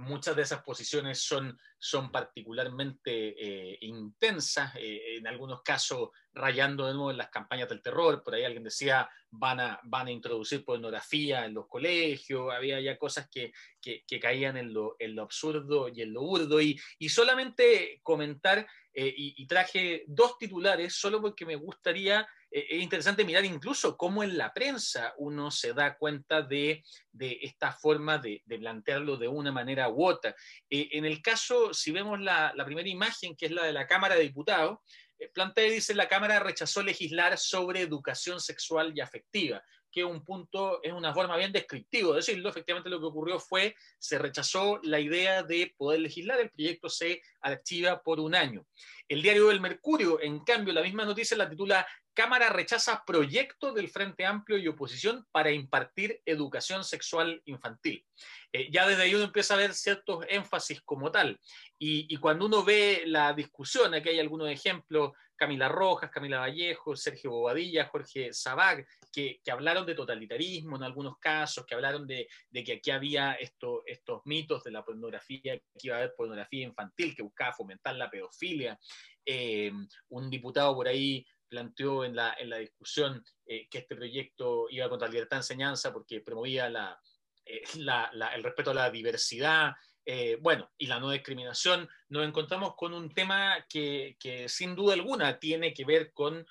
muchas 0.00 0.34
de 0.34 0.42
esas 0.42 0.62
posiciones 0.62 1.22
son, 1.22 1.58
son 1.78 2.10
particularmente 2.10 3.34
eh, 3.38 3.78
intensas, 3.82 4.74
eh, 4.76 5.16
en 5.16 5.26
algunos 5.26 5.62
casos 5.62 6.10
rayando 6.32 6.86
de 6.86 6.94
nuevo 6.94 7.10
en 7.10 7.18
las 7.18 7.28
campañas 7.28 7.68
del 7.68 7.82
terror, 7.82 8.22
por 8.22 8.34
ahí 8.34 8.44
alguien 8.44 8.64
decía 8.64 9.08
van 9.30 9.60
a, 9.60 9.80
van 9.84 10.06
a 10.06 10.10
introducir 10.10 10.64
pornografía 10.64 11.44
en 11.44 11.54
los 11.54 11.68
colegios, 11.68 12.52
había 12.52 12.80
ya 12.80 12.96
cosas 12.98 13.28
que, 13.30 13.52
que, 13.80 14.20
caían 14.20 14.56
en 14.56 14.72
lo, 14.72 14.96
en 14.98 15.14
lo, 15.14 15.22
absurdo 15.22 15.88
y 15.88 16.02
en 16.02 16.12
lo 16.12 16.22
burdo, 16.22 16.60
y, 16.60 16.80
y 16.98 17.08
solamente 17.08 18.00
comentar, 18.02 18.66
eh, 18.94 19.14
y, 19.16 19.46
traje 19.46 20.04
dos 20.06 20.38
titulares 20.38 20.94
solo 20.94 21.20
porque 21.20 21.46
me 21.46 21.56
gustaría 21.56 22.26
es 22.50 22.82
interesante 22.82 23.24
mirar 23.24 23.44
incluso 23.44 23.96
cómo 23.96 24.22
en 24.22 24.36
la 24.36 24.52
prensa 24.52 25.14
uno 25.18 25.50
se 25.50 25.72
da 25.72 25.96
cuenta 25.96 26.42
de, 26.42 26.82
esta 27.18 27.72
forma 27.72 28.18
de, 28.18 28.42
plantearlo 28.46 29.16
de 29.16 29.28
una 29.28 29.52
manera 29.52 29.88
u 29.88 30.04
otra. 30.04 30.34
Eh, 30.68 30.88
en 30.92 31.04
el 31.04 31.22
caso, 31.22 31.72
si 31.72 31.92
vemos 31.92 32.20
la, 32.20 32.52
primera 32.64 32.88
imagen, 32.88 33.36
que 33.36 33.46
es 33.46 33.52
la 33.52 33.64
de 33.64 33.72
la 33.72 33.86
Cámara 33.86 34.16
de 34.16 34.22
Diputados, 34.22 34.78
eh, 35.18 35.28
plantea, 35.32 35.70
dice, 35.70 35.94
la 35.94 36.08
Cámara 36.08 36.40
rechazó 36.40 36.82
legislar 36.82 37.38
sobre 37.38 37.82
educación 37.82 38.40
sexual 38.40 38.92
y 38.96 39.00
afectiva 39.00 39.62
que 39.90 40.04
un 40.04 40.24
punto 40.24 40.80
es 40.82 40.92
una 40.92 41.12
forma 41.12 41.36
bien 41.36 41.52
descriptiva 41.52 42.10
de 42.10 42.16
decirlo. 42.16 42.48
Efectivamente, 42.48 42.90
lo 42.90 43.00
que 43.00 43.06
ocurrió 43.06 43.40
fue 43.40 43.74
se 43.98 44.18
rechazó 44.18 44.78
la 44.82 45.00
idea 45.00 45.42
de 45.42 45.74
poder 45.76 46.00
legislar, 46.00 46.40
el 46.40 46.50
proyecto 46.50 46.88
se 46.88 47.22
archiva 47.40 48.00
por 48.02 48.20
un 48.20 48.34
año. 48.34 48.64
El 49.08 49.22
diario 49.22 49.48
del 49.48 49.60
Mercurio, 49.60 50.20
en 50.20 50.44
cambio, 50.44 50.72
la 50.72 50.82
misma 50.82 51.04
noticia 51.04 51.36
la 51.36 51.50
titula 51.50 51.86
Cámara 52.14 52.50
rechaza 52.50 53.04
proyecto 53.06 53.72
del 53.72 53.88
Frente 53.88 54.26
Amplio 54.26 54.58
y 54.58 54.66
oposición 54.68 55.26
para 55.30 55.52
impartir 55.52 56.20
educación 56.26 56.82
sexual 56.84 57.40
infantil. 57.44 58.04
Eh, 58.52 58.68
ya 58.70 58.86
desde 58.86 59.02
ahí 59.02 59.14
uno 59.14 59.24
empieza 59.24 59.54
a 59.54 59.58
ver 59.58 59.74
ciertos 59.74 60.24
énfasis 60.28 60.82
como 60.82 61.10
tal. 61.12 61.38
Y, 61.78 62.14
cuando 62.18 62.46
uno 62.46 62.62
ve 62.62 63.04
la 63.06 63.32
discusión, 63.32 63.94
aquí 63.94 64.10
hay 64.10 64.20
algunos 64.20 64.50
ejemplos, 64.50 65.12
Camila 65.34 65.68
Rojas, 65.68 66.10
Camila 66.10 66.40
Vallejo, 66.40 66.94
Sergio 66.94 67.30
Bobadilla, 67.30 67.86
Jorge 67.86 68.34
Sabag, 68.34 68.86
que, 69.10 69.40
hablaron 69.50 69.86
de 69.86 69.94
totalitarismo 69.94 70.76
en 70.76 70.82
algunos 70.82 71.16
casos, 71.18 71.64
que 71.64 71.74
hablaron 71.74 72.06
de, 72.06 72.28
que 72.52 72.74
aquí 72.74 72.90
había 72.90 73.32
estos 73.32 74.20
mitos 74.26 74.62
de 74.64 74.72
la 74.72 74.84
pornografía, 74.84 75.56
que 75.56 75.86
iba 75.86 75.96
a 75.96 75.98
haber 76.00 76.14
pornografía 76.14 76.66
infantil 76.66 77.16
que 77.16 77.22
buscaba 77.22 77.54
fomentar 77.54 77.94
la 77.94 78.10
pedofilia. 78.10 78.78
Eh, 79.24 79.72
un 80.08 80.28
diputado 80.28 80.74
por 80.74 80.88
ahí 80.88 81.24
planteó 81.50 82.04
en 82.04 82.16
la, 82.16 82.34
en 82.38 82.48
la 82.48 82.58
discusión 82.58 83.22
eh, 83.44 83.68
que 83.68 83.78
este 83.78 83.96
proyecto 83.96 84.68
iba 84.70 84.88
contra 84.88 85.08
la 85.08 85.12
libertad 85.12 85.36
de 85.36 85.40
enseñanza 85.40 85.92
porque 85.92 86.20
promovía 86.20 86.70
la, 86.70 86.98
eh, 87.44 87.62
el 87.74 88.42
respeto 88.42 88.70
a 88.70 88.74
la 88.74 88.90
diversidad, 88.90 89.72
eh, 90.06 90.38
bueno, 90.40 90.70
y 90.78 90.86
la 90.86 90.98
no 90.98 91.10
discriminación, 91.10 91.88
nos 92.08 92.26
encontramos 92.26 92.74
con 92.76 92.94
un 92.94 93.12
tema 93.12 93.66
que, 93.68 94.16
que 94.18 94.48
sin 94.48 94.74
duda 94.74 94.94
alguna 94.94 95.38
tiene 95.38 95.74
que 95.74 95.84
ver 95.84 96.12
con 96.12 96.46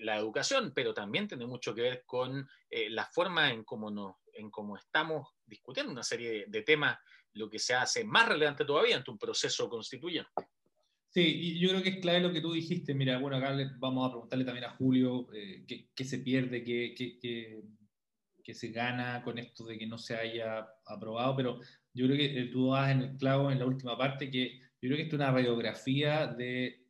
la 0.00 0.16
educación, 0.16 0.72
pero 0.74 0.94
también 0.94 1.28
tiene 1.28 1.44
mucho 1.44 1.74
que 1.74 1.82
ver 1.82 2.04
con 2.06 2.48
la 2.70 3.04
forma 3.04 3.50
en 3.50 3.64
cómo, 3.64 3.90
nos, 3.90 4.14
en 4.32 4.50
cómo 4.50 4.78
estamos 4.78 5.34
discutiendo 5.44 5.92
una 5.92 6.02
serie 6.02 6.30
de, 6.30 6.44
de 6.48 6.62
temas, 6.62 6.98
lo 7.34 7.50
que 7.50 7.58
se 7.58 7.74
hace 7.74 8.02
más 8.02 8.26
relevante 8.26 8.64
todavía 8.64 8.96
ante 8.96 9.10
un 9.10 9.18
proceso 9.18 9.68
constituyente. 9.68 10.30
Sí, 11.14 11.60
yo 11.60 11.68
creo 11.68 11.82
que 11.82 11.90
es 11.90 11.98
clave 11.98 12.20
lo 12.20 12.32
que 12.32 12.40
tú 12.40 12.52
dijiste. 12.52 12.92
Mira, 12.92 13.18
bueno, 13.18 13.36
acá 13.36 13.56
vamos 13.78 14.08
a 14.08 14.10
preguntarle 14.10 14.44
también 14.44 14.64
a 14.64 14.70
Julio 14.70 15.28
eh, 15.32 15.64
qué, 15.94 16.04
se 16.04 16.18
pierde, 16.18 16.64
qué, 16.64 18.52
se 18.52 18.68
gana 18.70 19.22
con 19.22 19.38
esto 19.38 19.64
de 19.64 19.78
que 19.78 19.86
no 19.86 19.96
se 19.96 20.16
haya 20.16 20.66
aprobado, 20.84 21.36
pero 21.36 21.60
yo 21.92 22.06
creo 22.06 22.16
que 22.16 22.40
eh, 22.40 22.46
tú 22.46 22.70
vas 22.70 22.90
en 22.90 23.02
el 23.02 23.16
clavo 23.16 23.52
en 23.52 23.60
la 23.60 23.66
última 23.66 23.96
parte, 23.96 24.28
que 24.28 24.58
yo 24.58 24.88
creo 24.88 24.96
que 24.96 25.02
esto 25.04 25.14
es 25.14 25.20
una 25.20 25.30
radiografía 25.30 26.26
de, 26.26 26.84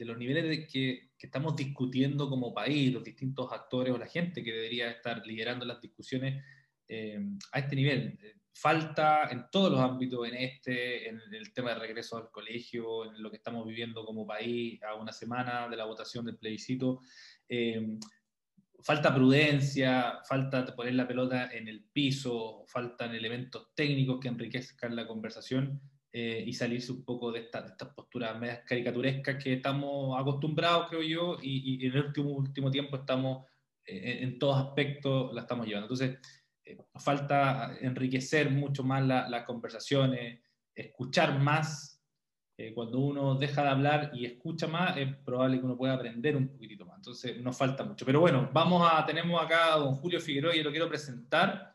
los 0.00 0.18
niveles 0.18 0.44
de 0.44 0.66
que, 0.66 1.14
estamos 1.18 1.56
discutiendo 1.56 2.28
como 2.28 2.52
país, 2.52 2.92
los 2.92 3.02
distintos 3.02 3.50
actores 3.50 3.94
o 3.94 3.98
la 3.98 4.06
gente 4.06 4.44
que 4.44 4.52
debería 4.52 4.90
estar 4.90 5.26
liderando 5.26 5.64
las 5.64 5.80
discusiones 5.80 6.44
eh, 6.86 7.18
a 7.50 7.60
este 7.60 7.76
nivel 7.76 8.18
falta 8.54 9.28
en 9.30 9.46
todos 9.50 9.70
los 9.70 9.80
ámbitos, 9.80 10.26
en 10.28 10.34
este, 10.36 11.08
en 11.08 11.20
el 11.32 11.52
tema 11.52 11.70
de 11.70 11.80
regreso 11.80 12.16
al 12.16 12.30
colegio, 12.30 13.04
en 13.04 13.20
lo 13.20 13.30
que 13.30 13.36
estamos 13.36 13.66
viviendo 13.66 14.04
como 14.04 14.26
país 14.26 14.80
a 14.82 14.94
una 14.94 15.12
semana 15.12 15.68
de 15.68 15.76
la 15.76 15.84
votación 15.84 16.24
del 16.24 16.38
plebiscito. 16.38 17.00
Eh, 17.48 17.98
falta 18.80 19.12
prudencia, 19.12 20.20
falta 20.28 20.64
poner 20.76 20.94
la 20.94 21.08
pelota 21.08 21.50
en 21.52 21.68
el 21.68 21.84
piso, 21.92 22.64
faltan 22.68 23.14
elementos 23.14 23.74
técnicos 23.74 24.20
que 24.20 24.28
enriquezcan 24.28 24.94
la 24.94 25.06
conversación 25.06 25.80
eh, 26.12 26.44
y 26.46 26.52
salirse 26.52 26.92
un 26.92 27.04
poco 27.04 27.32
de, 27.32 27.40
estas 27.40 27.92
posturas 27.92 28.38
medias 28.38 28.60
caricaturescas 28.64 29.42
que 29.42 29.54
estamos 29.54 30.20
acostumbrados, 30.20 30.88
creo 30.88 31.02
yo, 31.02 31.38
y, 31.42 31.84
en 31.84 31.92
el 31.92 32.04
último, 32.06 32.30
último 32.30 32.70
tiempo 32.70 32.98
estamos, 32.98 33.46
eh, 33.84 34.18
en 34.20 34.38
todos 34.38 34.64
aspectos, 34.64 35.34
la 35.34 35.40
estamos 35.40 35.66
llevando. 35.66 35.86
Entonces, 35.86 36.18
eh, 36.64 36.78
falta 36.96 37.76
enriquecer 37.80 38.50
mucho 38.50 38.82
más 38.82 39.04
las 39.04 39.44
conversaciones, 39.44 40.40
escuchar 40.74 41.38
más. 41.38 41.90
Eh, 42.56 42.72
cuando 42.72 43.00
uno 43.00 43.34
deja 43.34 43.64
de 43.64 43.68
hablar 43.68 44.10
y 44.14 44.26
escucha 44.26 44.68
más, 44.68 44.96
es 44.96 45.12
probable 45.24 45.58
que 45.58 45.64
uno 45.64 45.76
pueda 45.76 45.94
aprender 45.94 46.36
un 46.36 46.48
poquitito 46.48 46.86
más. 46.86 46.98
Entonces, 46.98 47.40
nos 47.40 47.56
falta 47.56 47.84
mucho. 47.84 48.06
Pero 48.06 48.20
bueno, 48.20 48.48
vamos 48.52 48.88
a, 48.90 49.04
tenemos 49.04 49.42
acá 49.42 49.74
a 49.74 49.78
don 49.78 49.96
Julio 49.96 50.20
Figueroa 50.20 50.54
y 50.54 50.62
lo 50.62 50.70
quiero 50.70 50.88
presentar. 50.88 51.74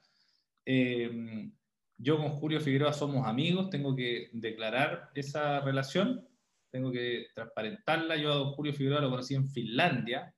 Eh, 0.66 1.52
yo 1.98 2.18
con 2.18 2.30
Julio 2.30 2.62
Figueroa 2.62 2.94
somos 2.94 3.28
amigos, 3.28 3.70
tengo 3.70 3.94
que 3.94 4.30
declarar 4.32 5.10
esa 5.14 5.60
relación, 5.60 6.26
tengo 6.72 6.92
que 6.92 7.28
transparentarla. 7.36 8.16
Yo 8.16 8.32
a 8.32 8.36
don 8.36 8.54
Julio 8.54 8.74
Figueroa 8.74 9.02
lo 9.02 9.10
conocí 9.10 9.36
en 9.36 9.50
Finlandia. 9.50 10.34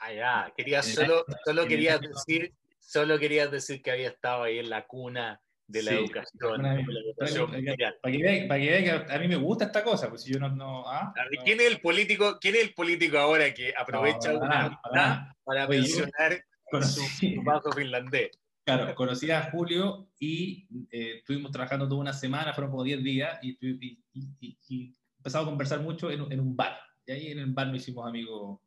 Ah, 0.00 0.12
ya, 0.12 0.52
quería 0.56 0.82
solo, 0.82 1.24
solo 1.44 1.66
quería 1.66 1.98
decir 1.98 2.52
Solo 2.88 3.18
querías 3.18 3.50
decir 3.50 3.82
que 3.82 3.90
había 3.90 4.08
estado 4.08 4.44
ahí 4.44 4.58
en 4.58 4.70
la 4.70 4.86
cuna 4.86 5.38
de 5.66 5.82
la 5.82 5.92
educación. 5.92 6.62
para, 6.62 8.10
que 8.10 8.18
vean 8.22 9.06
que 9.06 9.12
a 9.12 9.18
mí 9.18 9.28
me 9.28 9.36
gusta 9.36 9.66
esta 9.66 9.84
cosa, 9.84 10.08
pues 10.08 10.22
si 10.22 10.32
yo 10.32 10.40
no... 10.40 10.48
no, 10.48 10.88
¿ah? 10.88 11.12
¿Quién, 11.44 11.60
es 11.60 11.66
el 11.66 11.82
político, 11.82 12.38
¿Quién 12.40 12.54
es 12.54 12.62
el 12.62 12.72
político 12.72 13.18
ahora 13.18 13.52
que 13.52 13.74
aprovecha 13.76 14.32
una 14.32 14.80
para, 14.82 15.36
para 15.44 15.68
mencionar 15.68 16.42
su, 16.80 17.02
su 17.02 17.72
finlandés? 17.76 18.30
Claro, 18.64 18.94
conocí 18.94 19.30
a 19.30 19.50
Julio 19.50 20.08
y 20.18 20.66
eh, 20.90 21.18
estuvimos 21.18 21.52
trabajando 21.52 21.86
toda 21.86 22.00
una 22.00 22.14
semana, 22.14 22.54
fueron 22.54 22.70
como 22.70 22.84
10 22.84 23.04
días, 23.04 23.38
y, 23.42 23.58
y, 23.60 24.94
empezamos 25.18 25.46
a 25.46 25.50
conversar 25.50 25.80
mucho 25.80 26.10
en, 26.10 26.32
en, 26.32 26.40
un 26.40 26.56
bar. 26.56 26.80
Y 27.04 27.12
ahí 27.12 27.32
en 27.32 27.40
el 27.40 27.52
bar 27.52 27.66
nos 27.66 27.82
hicimos 27.82 28.06
amigos, 28.06 28.60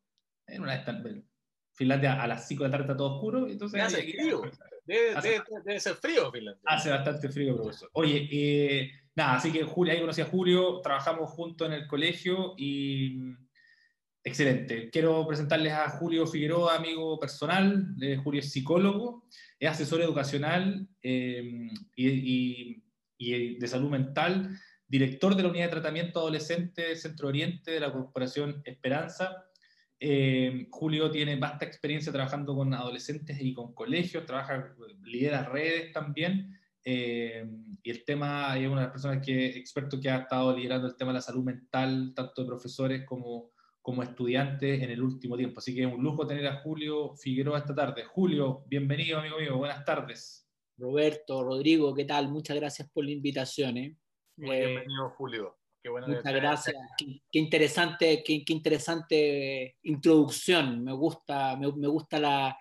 en 0.46 0.62
una 0.62 0.78
de 0.78 1.24
Finlandia 1.82 2.22
a 2.22 2.28
las 2.28 2.48
5 2.48 2.64
de 2.64 2.70
la 2.70 2.72
tarde 2.72 2.84
está 2.84 2.96
todo 2.96 3.16
oscuro. 3.16 3.48
Entonces, 3.48 3.82
hace 3.82 4.04
frío. 4.04 4.44
Debe, 4.86 5.80
ser 5.80 5.96
frío 5.96 6.32
Finlandia. 6.32 6.62
Hace 6.64 6.92
bastante 6.92 7.28
frío, 7.30 7.56
profesor. 7.56 7.90
Oye, 7.94 8.30
eh, 8.32 8.92
nada, 9.16 9.38
así 9.38 9.52
que 9.52 9.64
Julio, 9.64 9.92
ahí 9.92 10.00
conocí 10.00 10.22
a 10.22 10.26
Julio, 10.26 10.80
trabajamos 10.82 11.32
juntos 11.32 11.68
en 11.68 11.74
el 11.74 11.88
colegio 11.88 12.54
y 12.56 13.16
mm, 13.18 13.48
excelente. 14.24 14.92
Quiero 14.92 15.26
presentarles 15.26 15.74
a 15.74 15.90
Julio 15.90 16.28
Figueroa, 16.28 16.76
amigo 16.76 17.20
personal. 17.20 17.96
Julio 18.24 18.42
es 18.42 18.52
psicólogo, 18.52 19.28
es 19.58 19.72
asesor 19.72 20.02
educacional 20.02 20.88
eh, 21.02 21.68
y, 21.96 22.84
y, 23.18 23.58
de 23.58 23.68
salud 23.68 23.90
mental, 23.90 24.56
director 24.88 25.36
de 25.36 25.42
la 25.42 25.50
unidad 25.50 25.66
de 25.66 25.72
tratamiento 25.72 26.20
adolescente 26.20 26.96
Centro 26.96 27.30
Oriente 27.30 27.72
de 27.72 27.80
la 27.80 27.92
Corporación 27.92 28.62
Esperanza 28.66 29.48
eh, 30.04 30.68
Julio 30.72 31.12
tiene 31.12 31.36
vasta 31.36 31.64
experiencia 31.64 32.12
trabajando 32.12 32.56
con 32.56 32.74
adolescentes 32.74 33.40
y 33.40 33.54
con 33.54 33.76
colegios, 33.76 34.26
trabaja, 34.26 34.76
lidera 35.04 35.44
redes 35.44 35.94
también. 35.94 36.58
Eh, 36.84 37.48
y 37.84 37.92
el 37.92 38.04
tema, 38.04 38.58
es 38.58 38.66
una 38.66 38.78
de 38.78 38.86
las 38.88 38.92
personas 38.92 39.24
que, 39.24 39.46
experto 39.46 40.02
que 40.02 40.10
ha 40.10 40.22
estado 40.22 40.58
liderando 40.58 40.88
el 40.88 40.96
tema 40.96 41.12
de 41.12 41.20
la 41.20 41.22
salud 41.22 41.44
mental, 41.44 42.14
tanto 42.16 42.42
de 42.42 42.48
profesores 42.48 43.06
como, 43.06 43.52
como 43.80 44.02
estudiantes 44.02 44.82
en 44.82 44.90
el 44.90 45.04
último 45.04 45.38
tiempo. 45.38 45.60
Así 45.60 45.76
que 45.76 45.84
es 45.84 45.94
un 45.94 46.04
lujo 46.04 46.26
tener 46.26 46.48
a 46.48 46.62
Julio 46.62 47.16
Figueroa 47.16 47.60
esta 47.60 47.76
tarde. 47.76 48.04
Julio, 48.04 48.64
bienvenido, 48.66 49.20
amigo 49.20 49.38
mío, 49.38 49.56
buenas 49.60 49.86
tardes. 49.86 50.50
Roberto, 50.78 51.44
Rodrigo, 51.44 51.94
¿qué 51.94 52.06
tal? 52.06 52.28
Muchas 52.30 52.58
gracias 52.58 52.90
por 52.90 53.06
la 53.06 53.12
invitación. 53.12 53.78
¿eh? 53.78 53.96
Bienvenido, 54.36 55.12
Julio. 55.12 55.61
Muchas 55.84 56.34
gracias. 56.34 56.76
Qué, 56.98 57.40
interesante, 57.40 58.24
qué, 58.24 58.44
interesante 58.48 59.78
introducción. 59.84 60.84
Me 60.84 60.94
gusta, 60.94 61.56
me, 61.56 61.68
gusta 61.68 62.20
la, 62.20 62.58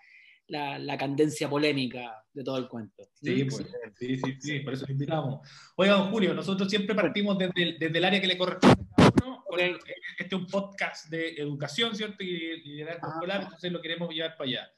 la, 0.49 0.99
candencia 0.99 1.49
polémica 1.49 2.25
de 2.33 2.43
todo 2.43 2.57
el 2.57 2.69
cuento. 2.69 3.05
Sí, 3.21 3.45
pues, 3.45 3.67
sí, 3.99 4.17
sí, 4.17 4.37
sí, 4.41 4.61
por 4.61 4.73
eso 4.73 4.87
lo 4.87 4.93
invitamos. 4.93 5.49
Oiga, 5.77 5.95
don 5.95 6.11
Julio, 6.11 6.33
nosotros 6.33 6.69
siempre 6.71 6.95
partimos 6.95 7.37
desde, 7.37 7.77
desde 7.79 7.99
el 7.99 8.05
área 8.05 8.21
que 8.21 8.27
le 8.27 8.39
corresponde 8.39 8.87
a 8.97 9.13
uno. 9.23 9.45
Este 9.59 9.85
es 10.19 10.33
un 10.33 10.47
podcast 10.47 11.11
de 11.11 11.35
educación, 11.35 11.95
¿cierto? 11.95 12.25
Y, 12.25 12.63
liderazgo 12.63 13.07
ah. 13.07 13.11
escolar, 13.15 13.43
entonces 13.43 13.73
lo 13.73 13.83
queremos 13.83 14.09
llevar 14.15 14.37
para 14.37 14.49
allá. 14.49 14.73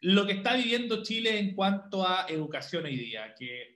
Lo 0.00 0.26
que 0.26 0.32
está 0.32 0.56
viviendo 0.56 1.02
Chile 1.02 1.38
en 1.38 1.54
cuanto 1.54 2.06
a 2.06 2.26
educación 2.28 2.84
hoy 2.84 2.96
día, 2.96 3.34
que 3.38 3.75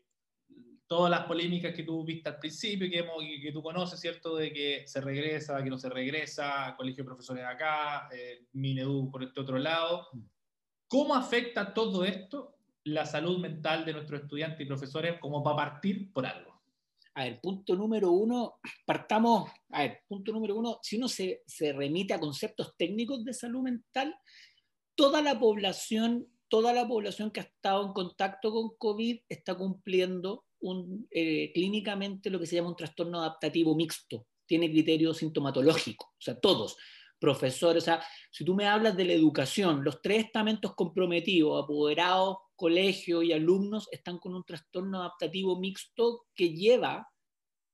todas 0.91 1.09
las 1.09 1.25
polémicas 1.25 1.73
que 1.73 1.85
tú 1.85 2.05
viste 2.05 2.29
al 2.29 2.41
principio 2.41 2.91
que, 2.91 3.41
que 3.41 3.53
tú 3.53 3.63
conoces, 3.63 4.01
¿cierto? 4.01 4.35
De 4.35 4.53
que 4.53 4.83
se 4.89 5.01
regresa, 5.01 5.63
que 5.63 5.71
no 5.71 5.79
se 5.79 5.89
regresa, 5.89 6.75
colegio 6.77 7.05
de 7.05 7.09
profesores 7.09 7.45
acá, 7.45 8.09
eh, 8.13 8.47
Minedu 8.55 9.09
por 9.09 9.23
este 9.23 9.39
otro 9.39 9.57
lado. 9.57 10.09
¿Cómo 10.89 11.15
afecta 11.15 11.73
todo 11.73 12.05
esto 12.05 12.57
la 12.83 13.07
salud 13.07 13.39
mental 13.39 13.85
de 13.85 13.93
nuestros 13.93 14.23
estudiantes 14.23 14.61
y 14.61 14.65
profesores 14.65 15.21
como 15.21 15.45
para 15.45 15.55
partir 15.55 16.13
por 16.13 16.27
algo? 16.27 16.61
A 17.15 17.23
ver, 17.23 17.41
punto 17.41 17.77
número 17.77 18.11
uno, 18.11 18.57
partamos, 18.85 19.49
a 19.71 19.83
ver, 19.83 20.01
punto 20.09 20.33
número 20.33 20.57
uno, 20.57 20.81
si 20.83 20.97
uno 20.97 21.07
se, 21.07 21.45
se 21.47 21.73
remite 21.73 22.15
a 22.15 22.19
conceptos 22.19 22.75
técnicos 22.77 23.25
de 23.25 23.33
salud 23.33 23.63
mental, 23.63 24.17
toda 24.97 25.23
la 25.23 25.39
población, 25.39 26.27
toda 26.49 26.73
la 26.73 26.89
población 26.89 27.31
que 27.31 27.39
ha 27.39 27.45
estado 27.45 27.87
en 27.87 27.93
contacto 27.93 28.51
con 28.51 28.71
COVID 28.77 29.21
está 29.29 29.55
cumpliendo 29.55 30.47
un, 30.61 31.07
eh, 31.11 31.53
clínicamente 31.53 32.31
lo 32.31 32.39
que 32.39 32.47
se 32.47 32.57
llama 32.57 32.71
un 32.71 32.77
trastorno 32.77 33.21
adaptativo 33.21 33.75
mixto, 33.75 34.27
tiene 34.47 34.71
criterio 34.71 35.15
sintomatológico, 35.15 36.07
o 36.07 36.21
sea, 36.21 36.39
todos, 36.39 36.77
profesores, 37.19 37.83
o 37.83 37.87
sea, 37.87 38.03
si 38.31 38.45
tú 38.45 38.55
me 38.55 38.67
hablas 38.67 38.97
de 38.97 39.05
la 39.05 39.13
educación, 39.13 39.85
los 39.85 40.01
tres 40.03 40.25
estamentos 40.25 40.75
comprometidos, 40.75 41.63
apoderados, 41.63 42.39
colegio 42.57 43.23
y 43.23 43.33
alumnos, 43.33 43.89
están 43.93 44.19
con 44.19 44.35
un 44.35 44.45
trastorno 44.45 45.01
adaptativo 45.01 45.61
mixto 45.61 46.27
que 46.35 46.55
lleva, 46.55 47.07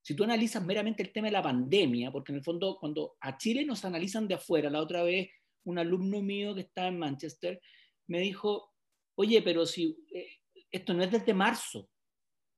si 0.01 0.15
tú 0.15 0.23
analizas 0.23 0.63
meramente 0.63 1.03
el 1.03 1.11
tema 1.11 1.27
de 1.27 1.33
la 1.33 1.41
pandemia, 1.41 2.11
porque 2.11 2.31
en 2.31 2.37
el 2.37 2.43
fondo 2.43 2.77
cuando 2.79 3.17
a 3.21 3.37
Chile 3.37 3.65
nos 3.65 3.83
analizan 3.83 4.27
de 4.27 4.35
afuera, 4.35 4.69
la 4.69 4.81
otra 4.81 5.03
vez 5.03 5.29
un 5.65 5.79
alumno 5.79 6.21
mío 6.21 6.55
que 6.55 6.61
está 6.61 6.87
en 6.87 6.99
Manchester 6.99 7.61
me 8.07 8.19
dijo, 8.19 8.73
oye, 9.15 9.41
pero 9.41 9.65
si 9.65 9.97
eh, 10.13 10.29
esto 10.71 10.93
no 10.93 11.03
es 11.03 11.11
desde 11.11 11.33
marzo, 11.33 11.89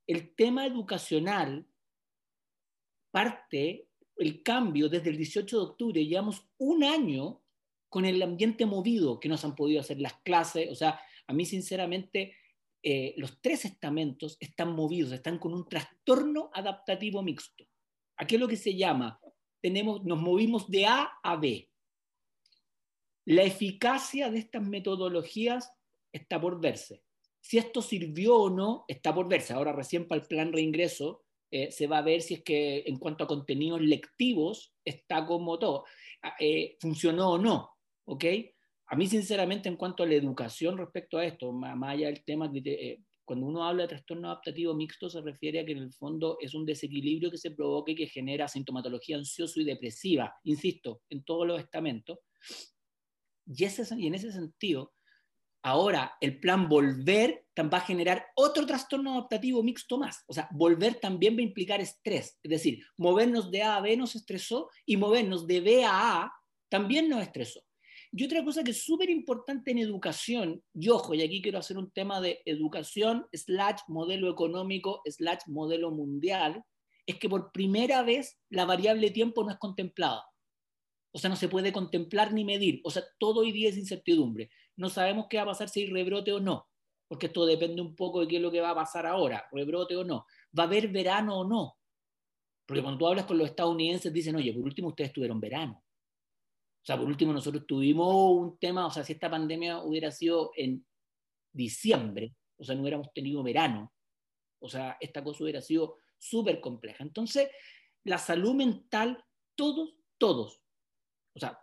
el 0.09 0.33
tema 0.33 0.65
educacional 0.65 1.67
parte, 3.11 3.89
el 4.17 4.41
cambio 4.41 4.89
desde 4.89 5.11
el 5.11 5.17
18 5.17 5.55
de 5.55 5.63
octubre, 5.63 6.03
llevamos 6.05 6.49
un 6.57 6.83
año 6.83 7.43
con 7.89 8.05
el 8.05 8.19
ambiente 8.23 8.65
movido 8.65 9.19
que 9.19 9.29
nos 9.29 9.45
han 9.45 9.55
podido 9.55 9.81
hacer 9.81 9.99
las 10.01 10.15
clases, 10.21 10.67
o 10.71 10.73
sea, 10.73 10.99
a 11.27 11.33
mí 11.33 11.45
sinceramente 11.45 12.35
eh, 12.81 13.13
los 13.17 13.39
tres 13.39 13.65
estamentos 13.65 14.35
están 14.39 14.73
movidos, 14.73 15.11
están 15.11 15.37
con 15.37 15.53
un 15.53 15.69
trastorno 15.69 16.49
adaptativo 16.55 17.21
mixto. 17.21 17.67
Aquí 18.17 18.33
es 18.33 18.41
lo 18.41 18.47
que 18.47 18.57
se 18.57 18.75
llama, 18.75 19.19
tenemos, 19.61 20.03
nos 20.03 20.19
movimos 20.19 20.71
de 20.71 20.87
A 20.87 21.19
a 21.21 21.35
B. 21.35 21.69
La 23.25 23.43
eficacia 23.43 24.31
de 24.31 24.39
estas 24.39 24.63
metodologías 24.63 25.71
está 26.11 26.41
por 26.41 26.59
verse. 26.59 27.03
Si 27.41 27.57
esto 27.57 27.81
sirvió 27.81 28.35
o 28.35 28.49
no, 28.49 28.85
está 28.87 29.13
por 29.13 29.27
verse. 29.27 29.53
Ahora 29.53 29.73
recién 29.73 30.07
para 30.07 30.21
el 30.21 30.27
plan 30.27 30.51
reingreso 30.51 31.23
eh, 31.51 31.71
se 31.71 31.87
va 31.87 31.99
a 31.99 32.03
ver 32.03 32.21
si 32.21 32.35
es 32.35 32.43
que 32.43 32.83
en 32.85 32.97
cuanto 32.97 33.23
a 33.23 33.27
contenidos 33.27 33.81
lectivos 33.81 34.73
está 34.85 35.25
como 35.25 35.57
todo. 35.57 35.85
Ah, 36.21 36.35
eh, 36.39 36.77
funcionó 36.79 37.31
o 37.31 37.37
no, 37.37 37.71
¿ok? 38.05 38.25
A 38.87 38.95
mí 38.95 39.07
sinceramente 39.07 39.69
en 39.69 39.75
cuanto 39.75 40.03
a 40.03 40.07
la 40.07 40.15
educación 40.15 40.77
respecto 40.77 41.17
a 41.17 41.25
esto, 41.25 41.51
más 41.51 41.93
allá 41.93 42.07
del 42.07 42.23
tema, 42.23 42.51
eh, 42.53 42.99
cuando 43.23 43.45
uno 43.45 43.63
habla 43.63 43.83
de 43.83 43.89
trastorno 43.89 44.27
adaptativo 44.27 44.73
mixto 44.73 45.09
se 45.09 45.21
refiere 45.21 45.59
a 45.59 45.65
que 45.65 45.73
en 45.73 45.77
el 45.79 45.93
fondo 45.93 46.37
es 46.41 46.55
un 46.55 46.65
desequilibrio 46.65 47.29
que 47.29 47.37
se 47.37 47.51
provoque 47.51 47.95
que 47.95 48.07
genera 48.07 48.47
sintomatología 48.47 49.17
ansiosa 49.17 49.59
y 49.59 49.63
depresiva, 49.63 50.33
insisto, 50.43 51.01
en 51.09 51.23
todos 51.23 51.47
los 51.47 51.59
estamentos. 51.59 52.17
Y, 53.45 53.63
ese, 53.63 53.83
y 53.97 54.07
en 54.07 54.15
ese 54.15 54.31
sentido, 54.31 54.93
ahora 55.63 56.15
el 56.21 56.39
plan 56.39 56.69
volver 56.69 57.45
va 57.67 57.79
a 57.79 57.81
generar 57.81 58.25
otro 58.35 58.65
trastorno 58.65 59.13
adaptativo 59.13 59.63
mixto 59.63 59.97
más. 59.97 60.23
O 60.27 60.33
sea, 60.33 60.47
volver 60.51 60.95
también 60.95 61.35
va 61.35 61.39
a 61.39 61.43
implicar 61.43 61.81
estrés. 61.81 62.39
Es 62.41 62.49
decir, 62.49 62.79
movernos 62.97 63.51
de 63.51 63.63
A 63.63 63.75
a 63.75 63.81
B 63.81 63.97
nos 63.97 64.15
estresó 64.15 64.69
y 64.85 64.97
movernos 64.97 65.47
de 65.47 65.59
B 65.59 65.83
a 65.83 66.23
A 66.23 66.33
también 66.69 67.09
nos 67.09 67.21
estresó. 67.21 67.61
Y 68.11 68.23
otra 68.23 68.43
cosa 68.43 68.63
que 68.63 68.71
es 68.71 68.83
súper 68.83 69.09
importante 69.09 69.71
en 69.71 69.77
educación, 69.77 70.63
y 70.73 70.89
ojo, 70.89 71.13
y 71.13 71.21
aquí 71.21 71.41
quiero 71.41 71.59
hacer 71.59 71.77
un 71.77 71.91
tema 71.91 72.21
de 72.21 72.41
educación 72.45 73.27
slash 73.31 73.81
modelo 73.87 74.31
económico 74.31 75.01
slash 75.05 75.41
modelo 75.47 75.91
mundial, 75.91 76.63
es 77.05 77.19
que 77.19 77.29
por 77.29 77.51
primera 77.51 78.01
vez 78.01 78.39
la 78.49 78.65
variable 78.65 79.11
tiempo 79.11 79.43
no 79.43 79.51
es 79.51 79.57
contemplada. 79.57 80.23
O 81.11 81.19
sea, 81.19 81.29
no 81.29 81.35
se 81.35 81.49
puede 81.49 81.73
contemplar 81.73 82.33
ni 82.33 82.45
medir. 82.45 82.81
O 82.83 82.91
sea, 82.91 83.03
todo 83.17 83.41
hoy 83.41 83.51
día 83.51 83.69
es 83.69 83.77
incertidumbre. 83.77 84.49
No 84.75 84.89
sabemos 84.89 85.27
qué 85.29 85.37
va 85.37 85.43
a 85.43 85.47
pasar 85.47 85.69
si 85.69 85.81
hay 85.81 85.89
rebrote 85.89 86.31
o 86.31 86.39
no, 86.39 86.67
porque 87.07 87.27
esto 87.27 87.45
depende 87.45 87.81
un 87.81 87.95
poco 87.95 88.21
de 88.21 88.27
qué 88.27 88.35
es 88.37 88.41
lo 88.41 88.51
que 88.51 88.61
va 88.61 88.71
a 88.71 88.75
pasar 88.75 89.05
ahora, 89.05 89.47
rebrote 89.51 89.95
o 89.95 90.03
no. 90.03 90.25
¿Va 90.57 90.63
a 90.63 90.67
haber 90.67 90.89
verano 90.89 91.39
o 91.39 91.47
no? 91.47 91.77
Porque 92.65 92.83
cuando 92.83 92.99
tú 92.99 93.07
hablas 93.07 93.25
con 93.25 93.37
los 93.37 93.49
estadounidenses, 93.49 94.13
dicen, 94.13 94.35
oye, 94.35 94.53
por 94.53 94.63
último 94.63 94.89
ustedes 94.89 95.11
tuvieron 95.11 95.39
verano. 95.39 95.83
O 96.81 96.85
sea, 96.85 96.97
por 96.97 97.07
último, 97.07 97.33
nosotros 97.33 97.65
tuvimos 97.65 98.31
un 98.37 98.57
tema, 98.59 98.85
o 98.85 98.91
sea, 98.91 99.03
si 99.03 99.13
esta 99.13 99.29
pandemia 99.29 99.79
hubiera 99.79 100.11
sido 100.11 100.51
en 100.55 100.85
diciembre, 101.51 102.35
o 102.57 102.63
sea, 102.63 102.75
no 102.75 102.81
hubiéramos 102.81 103.11
tenido 103.11 103.41
verano, 103.43 103.91
o 104.59 104.69
sea, 104.69 104.97
esta 104.99 105.23
cosa 105.23 105.43
hubiera 105.43 105.61
sido 105.61 105.97
súper 106.17 106.61
compleja. 106.61 107.03
Entonces, 107.03 107.49
la 108.03 108.17
salud 108.17 108.53
mental, 108.53 109.23
todos, 109.55 109.95
todos, 110.17 110.61
o 111.33 111.39
sea, 111.39 111.59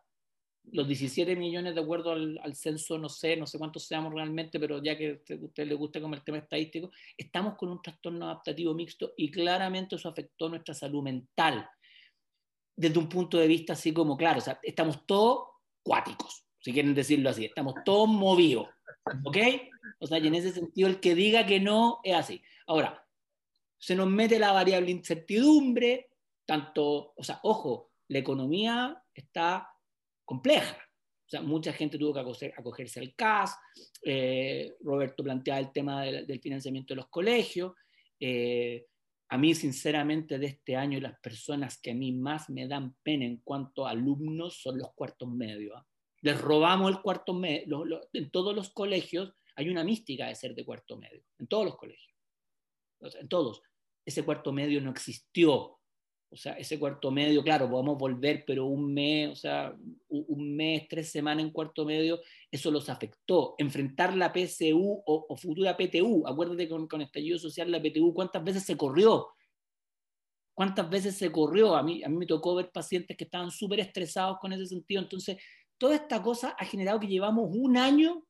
los 0.73 0.87
17 0.87 1.37
millones 1.37 1.75
de 1.75 1.81
acuerdo 1.81 2.13
al, 2.13 2.55
censo, 2.55 2.99
no 2.99 3.09
sé, 3.09 3.37
no 3.37 3.47
sé 3.47 3.59
cuántos 3.59 3.87
seamos 3.87 4.13
realmente, 4.13 4.59
pero 4.59 4.83
ya 4.83 4.97
que 4.97 5.23
a 5.31 5.45
usted 5.45 5.67
le 5.67 5.75
gusta 5.75 6.01
como 6.01 6.15
el 6.15 6.25
tema 6.25 6.39
estadístico, 6.39 6.91
estamos 7.17 7.55
con 7.57 7.71
un 7.71 7.81
trastorno 7.81 8.27
adaptativo 8.27 8.75
mixto 8.75 9.13
y 9.17 9.31
claramente 9.31 9.97
eso 9.97 10.09
afectó 10.09 10.49
nuestra 10.49 10.75
salud 10.75 11.03
mental 11.03 11.69
desde 12.75 12.99
un 12.99 13.09
punto 13.09 13.39
de 13.39 13.47
vista 13.47 13.73
así 13.73 13.93
como, 13.93 14.17
claro, 14.17 14.39
o 14.39 14.43
sea, 14.43 14.59
estamos 14.63 15.07
todos 15.07 15.49
cuáticos, 15.83 16.45
si 16.61 16.73
quieren 16.73 16.95
decirlo 16.95 17.31
así, 17.31 17.47
estamos 17.47 17.75
todos 17.85 18.09
movidos, 18.09 18.69
¿ok? 19.25 19.37
O 20.01 20.07
sea, 20.07 20.19
y 20.19 20.27
en 20.27 20.35
ese 20.35 20.53
sentido 20.53 20.89
el 20.89 21.01
que 21.01 21.15
diga 21.15 21.47
que 21.47 21.61
no 21.61 22.01
es 22.03 22.15
así. 22.15 22.43
Ahora, 22.67 23.07
se 23.79 23.95
nos 23.95 24.09
mete 24.09 24.39
la 24.39 24.53
variable 24.53 24.91
incertidumbre, 24.91 26.11
tanto, 26.45 27.15
o 27.17 27.25
sea, 27.25 27.41
ojo, 27.45 27.93
la 28.09 28.19
economía 28.19 29.03
está 29.21 29.69
compleja. 30.25 30.77
O 30.77 31.29
sea, 31.29 31.43
mucha 31.43 31.73
gente 31.73 31.99
tuvo 31.99 32.15
que 32.15 32.53
acogerse 32.57 33.01
al 33.01 33.15
CAS, 33.15 33.57
eh, 34.05 34.77
Roberto 34.81 35.25
planteaba 35.25 35.59
el 35.59 35.73
tema 35.73 36.03
del, 36.03 36.41
financiamiento 36.41 36.95
de 36.95 36.97
los 36.97 37.09
colegios, 37.09 37.73
eh, 38.21 38.87
a 39.29 39.39
mí, 39.39 39.55
sinceramente, 39.55 40.39
de 40.39 40.47
este 40.47 40.77
año, 40.77 41.01
las 41.01 41.19
personas 41.19 41.81
que 41.81 41.91
a 41.91 41.95
mí 41.95 42.13
más 42.13 42.49
me 42.49 42.69
dan 42.69 42.95
pena 43.03 43.25
en 43.25 43.39
cuanto 43.39 43.87
a 43.87 43.91
alumnos 43.91 44.61
son 44.61 44.79
los 44.79 44.93
cuartos 44.95 45.29
medios. 45.29 45.73
¿ah? 45.77 45.85
Les 46.23 46.41
robamos 46.41 46.91
el 46.93 47.01
cuarto 47.03 47.35
medio. 47.35 47.85
en 48.13 48.31
todos 48.31 48.55
los 48.55 48.71
colegios 48.71 49.33
hay 49.57 49.69
una 49.69 49.83
mística 49.83 50.29
de 50.29 50.35
ser 50.37 50.55
de 50.55 50.65
cuarto 50.65 50.97
medio. 50.97 51.25
En 51.39 51.49
todos 51.49 51.65
los 51.65 51.77
colegios. 51.77 52.15
en 53.01 53.29
todos. 53.29 53.63
Ese 54.05 54.25
cuarto 54.25 54.53
medio 54.53 54.81
no 54.81 54.91
existió. 54.91 55.76
O 56.37 56.39
sea, 56.39 56.53
ese 56.53 56.79
cuarto 56.79 57.11
medio, 57.11 57.43
claro, 57.43 57.71
podemos 57.71 57.97
volver, 57.97 58.45
pero 58.47 58.67
un 58.67 58.93
mes, 58.93 59.31
o 59.31 59.35
sea, 59.35 59.75
un 60.09 60.55
mes, 60.55 60.87
tres 60.87 61.11
semanas 61.11 61.43
en 61.43 61.51
cuarto 61.51 61.87
medio, 61.87 62.21
eso 62.51 62.71
los 62.71 62.91
afectó. 62.91 63.55
Enfrentar 63.57 64.15
la 64.15 64.31
PSU 64.35 65.03
o, 65.07 65.37
futura 65.39 65.79
PTU, 65.79 66.27
acuérdate 66.27 66.69
con, 66.69 66.87
con 66.89 67.01
estallido 67.01 67.39
social 67.39 67.71
la 67.71 67.81
PTU, 67.81 68.13
¿cuántas 68.13 68.45
veces 68.45 68.65
se 68.65 68.77
corrió? 68.77 69.29
¿Cuántas 70.53 70.91
veces 70.91 71.17
se 71.17 71.33
corrió? 71.33 71.75
A 71.75 71.83
mí, 71.83 72.05
a 72.05 72.11
mí 72.11 72.17
me 72.19 72.27
tocó 72.27 72.55
ver 72.55 72.71
pacientes 72.71 73.17
que 73.17 73.25
estaban 73.25 73.51
súper 73.51 73.81
estresados 73.81 74.37
con 74.39 74.53
ese 74.53 74.67
sentido. 74.67 75.01
Entonces, 75.01 75.39
toda 75.79 75.95
esta 75.95 76.23
cosa 76.23 76.51
ha 76.59 76.67
generado 76.67 77.01
que 77.01 77.07
llevamos 77.09 77.49
un 77.51 77.79
año 77.79 78.27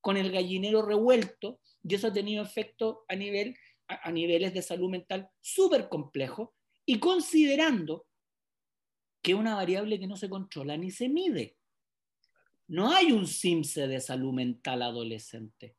con 0.00 0.16
el 0.16 0.30
gallinero 0.30 0.82
revuelto 0.82 1.58
y 1.82 1.96
eso 1.96 2.06
ha 2.06 2.12
tenido 2.12 2.40
efecto 2.40 3.04
a, 3.08 3.16
nivel, 3.16 3.56
a, 3.88 4.08
a 4.08 4.12
niveles 4.12 4.54
de 4.54 4.62
salud 4.62 4.88
mental 4.88 5.28
súper 5.40 5.88
complejos 5.88 6.50
y 6.88 6.98
considerando 6.98 8.06
que 9.20 9.34
una 9.34 9.54
variable 9.54 10.00
que 10.00 10.06
no 10.06 10.16
se 10.16 10.30
controla 10.30 10.74
ni 10.78 10.90
se 10.90 11.10
mide. 11.10 11.58
No 12.68 12.90
hay 12.90 13.12
un 13.12 13.26
SIMSE 13.26 13.86
de 13.86 14.00
salud 14.00 14.32
mental 14.32 14.80
adolescente. 14.80 15.76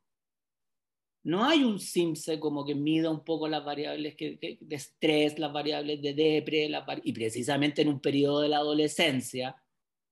No 1.24 1.44
hay 1.44 1.64
un 1.64 1.80
SIMSE 1.80 2.38
como 2.38 2.64
que 2.64 2.76
mida 2.76 3.10
un 3.10 3.24
poco 3.24 3.48
las 3.48 3.64
variables 3.64 4.16
de 4.16 4.58
estrés, 4.70 5.36
las 5.40 5.52
variables 5.52 6.00
de 6.00 6.14
depre, 6.14 6.70
y 7.02 7.12
precisamente 7.12 7.82
en 7.82 7.88
un 7.88 8.00
periodo 8.00 8.42
de 8.42 8.48
la 8.48 8.58
adolescencia, 8.58 9.56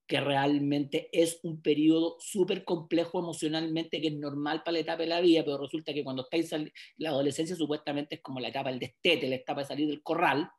que 0.04 0.20
realmente 0.20 1.10
es 1.12 1.38
un 1.44 1.62
periodo 1.62 2.16
súper 2.18 2.64
complejo 2.64 3.20
emocionalmente, 3.20 4.00
que 4.00 4.08
es 4.08 4.16
normal 4.16 4.64
para 4.64 4.72
la 4.72 4.78
etapa 4.80 5.02
de 5.04 5.10
la 5.10 5.20
vida, 5.20 5.44
pero 5.44 5.58
resulta 5.58 5.94
que 5.94 6.02
cuando 6.02 6.22
estáis 6.22 6.52
la 6.96 7.10
adolescencia 7.10 7.54
supuestamente 7.54 8.16
es 8.16 8.20
como 8.20 8.40
la 8.40 8.48
etapa 8.48 8.70
del 8.70 8.80
destete, 8.80 9.28
la 9.28 9.36
etapa 9.36 9.60
de 9.60 9.68
salir 9.68 9.86
del 9.86 10.02
corral, 10.02 10.50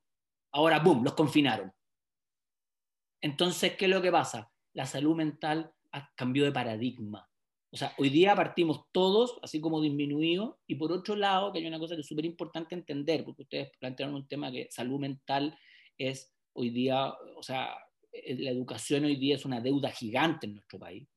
Ahora, 0.52 0.80
boom, 0.80 1.04
los 1.04 1.14
confinaron. 1.14 1.72
Entonces, 3.22 3.76
¿qué 3.76 3.86
es 3.86 3.92
lo 3.92 4.02
que 4.02 4.12
pasa? 4.12 4.52
La 4.74 4.86
salud 4.86 5.16
mental 5.16 5.74
cambió 6.16 6.46
de 6.46 6.52
paradigma. 6.52 7.30
O 7.72 7.78
sea, 7.78 7.94
hoy 7.98 8.10
día 8.10 8.36
partimos 8.36 8.86
todos 8.92 9.38
así 9.44 9.62
como 9.62 9.80
disminuidos 9.82 10.56
y 10.66 10.76
por 10.76 10.92
otro 10.92 11.16
lado, 11.16 11.52
que 11.52 11.60
hay 11.60 11.68
una 11.68 11.78
cosa 11.78 11.96
que 11.96 12.02
es 12.02 12.08
súper 12.08 12.26
importante 12.26 12.74
entender, 12.74 13.24
porque 13.24 13.44
ustedes 13.44 13.72
plantearon 13.80 14.16
un 14.16 14.28
tema 14.28 14.52
que 14.52 14.68
salud 14.72 15.00
mental 15.00 15.58
es 15.98 16.34
hoy 16.54 16.72
día, 16.72 17.14
o 17.36 17.44
sea, 17.44 17.76
eh, 18.12 18.36
la 18.40 18.50
educación 18.50 19.06
hoy 19.06 19.18
día 19.18 19.36
es 19.36 19.46
una 19.46 19.62
deuda 19.62 19.92
gigante 19.92 20.48
en 20.48 20.56
nuestro 20.56 20.80
país. 20.80 21.08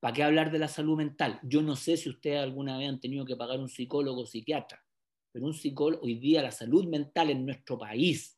¿Para 0.00 0.14
qué 0.14 0.22
hablar 0.22 0.50
de 0.50 0.58
la 0.58 0.68
salud 0.68 0.96
mental? 0.96 1.38
Yo 1.42 1.60
no 1.60 1.76
sé 1.76 1.96
si 1.98 2.08
ustedes 2.08 2.42
alguna 2.42 2.78
vez 2.78 2.88
han 2.88 3.00
tenido 3.00 3.26
que 3.26 3.36
pagar 3.36 3.58
un 3.58 3.68
psicólogo 3.68 4.22
o 4.22 4.26
psiquiatra, 4.26 4.82
pero 5.32 5.44
un 5.44 5.54
psicólogo, 5.54 6.04
hoy 6.04 6.14
día 6.14 6.42
la 6.42 6.50
salud 6.50 6.86
mental 6.86 7.30
en 7.30 7.44
nuestro 7.44 7.78
país 7.78 8.33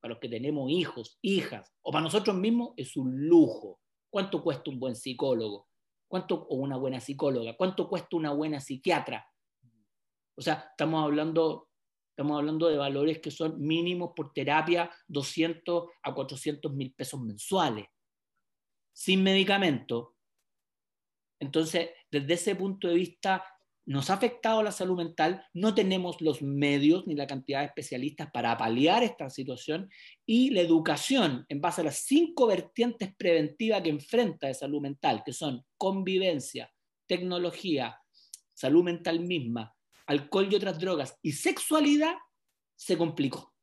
para 0.00 0.14
los 0.14 0.20
que 0.20 0.28
tenemos 0.28 0.70
hijos, 0.70 1.18
hijas, 1.22 1.72
o 1.82 1.90
para 1.90 2.04
nosotros 2.04 2.36
mismos, 2.36 2.74
es 2.76 2.96
un 2.96 3.26
lujo. 3.26 3.80
¿Cuánto 4.10 4.42
cuesta 4.42 4.70
un 4.70 4.78
buen 4.78 4.94
psicólogo? 4.94 5.68
¿Cuánto, 6.08 6.46
o 6.48 6.56
una 6.56 6.76
buena 6.76 7.00
psicóloga? 7.00 7.56
¿Cuánto 7.56 7.88
cuesta 7.88 8.16
una 8.16 8.32
buena 8.32 8.60
psiquiatra? 8.60 9.26
O 10.36 10.42
sea, 10.42 10.68
estamos 10.70 11.02
hablando, 11.02 11.70
estamos 12.10 12.38
hablando 12.38 12.68
de 12.68 12.76
valores 12.76 13.18
que 13.20 13.30
son 13.30 13.60
mínimos 13.60 14.12
por 14.14 14.32
terapia 14.32 14.90
200 15.08 15.88
a 16.02 16.14
400 16.14 16.72
mil 16.72 16.94
pesos 16.94 17.20
mensuales, 17.20 17.86
sin 18.92 19.22
medicamento. 19.22 20.14
Entonces, 21.40 21.90
desde 22.10 22.34
ese 22.34 22.54
punto 22.54 22.88
de 22.88 22.94
vista, 22.94 23.44
nos 23.86 24.10
ha 24.10 24.14
afectado 24.14 24.62
la 24.64 24.72
salud 24.72 24.96
mental, 24.96 25.46
no 25.54 25.74
tenemos 25.74 26.20
los 26.20 26.42
medios 26.42 27.06
ni 27.06 27.14
la 27.14 27.28
cantidad 27.28 27.60
de 27.60 27.66
especialistas 27.66 28.28
para 28.32 28.56
paliar 28.58 29.04
esta 29.04 29.30
situación 29.30 29.88
y 30.26 30.50
la 30.50 30.60
educación 30.60 31.46
en 31.48 31.60
base 31.60 31.82
a 31.82 31.84
las 31.84 31.98
cinco 31.98 32.48
vertientes 32.48 33.14
preventivas 33.16 33.82
que 33.82 33.90
enfrenta 33.90 34.48
de 34.48 34.54
salud 34.54 34.80
mental, 34.80 35.22
que 35.24 35.32
son 35.32 35.64
convivencia, 35.78 36.68
tecnología, 37.06 37.96
salud 38.52 38.82
mental 38.82 39.20
misma, 39.20 39.72
alcohol 40.06 40.48
y 40.50 40.56
otras 40.56 40.80
drogas 40.80 41.16
y 41.22 41.32
sexualidad, 41.32 42.14
se 42.74 42.98
complicó. 42.98 43.54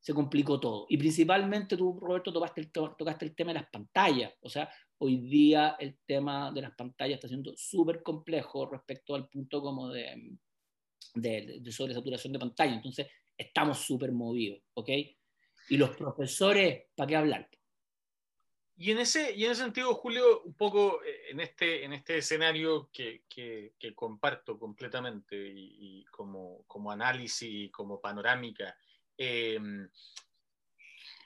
Se 0.00 0.14
complicó 0.14 0.60
todo. 0.60 0.86
Y 0.88 0.96
principalmente 0.96 1.76
tú, 1.76 1.98
Roberto, 2.00 2.32
tocaste 2.32 2.60
el, 2.60 2.70
tocaste 2.70 3.24
el 3.24 3.34
tema 3.34 3.52
de 3.52 3.60
las 3.60 3.70
pantallas. 3.70 4.32
O 4.40 4.48
sea, 4.48 4.70
hoy 4.98 5.18
día 5.18 5.76
el 5.78 5.98
tema 6.06 6.50
de 6.52 6.62
las 6.62 6.74
pantallas 6.74 7.16
está 7.16 7.28
siendo 7.28 7.54
súper 7.56 8.02
complejo 8.02 8.66
respecto 8.66 9.14
al 9.14 9.28
punto 9.28 9.60
como 9.60 9.88
de, 9.88 10.36
de, 11.14 11.58
de 11.60 11.72
sobresaturación 11.72 12.32
de 12.32 12.38
pantalla. 12.38 12.74
Entonces, 12.74 13.06
estamos 13.36 13.78
súper 13.78 14.12
movidos, 14.12 14.62
¿ok? 14.74 14.88
Y 15.68 15.76
los 15.76 15.96
profesores, 15.96 16.84
¿para 16.94 17.08
qué 17.08 17.16
hablar? 17.16 17.50
Y 18.78 18.90
en, 18.90 18.98
ese, 18.98 19.34
y 19.34 19.44
en 19.46 19.52
ese 19.52 19.62
sentido, 19.62 19.94
Julio, 19.94 20.42
un 20.42 20.54
poco 20.54 21.02
eh, 21.02 21.30
en 21.30 21.40
este, 21.40 21.84
en 21.84 21.94
este 21.94 22.18
escenario 22.18 22.90
que, 22.92 23.24
comparto 23.94 24.58
completamente 24.58 25.34
y, 25.36 26.04
como, 26.10 26.62
como 26.66 26.90
análisis 26.90 27.48
y 27.50 27.70
como 27.70 28.00
panorámica, 28.00 28.76
eh, 29.16 29.58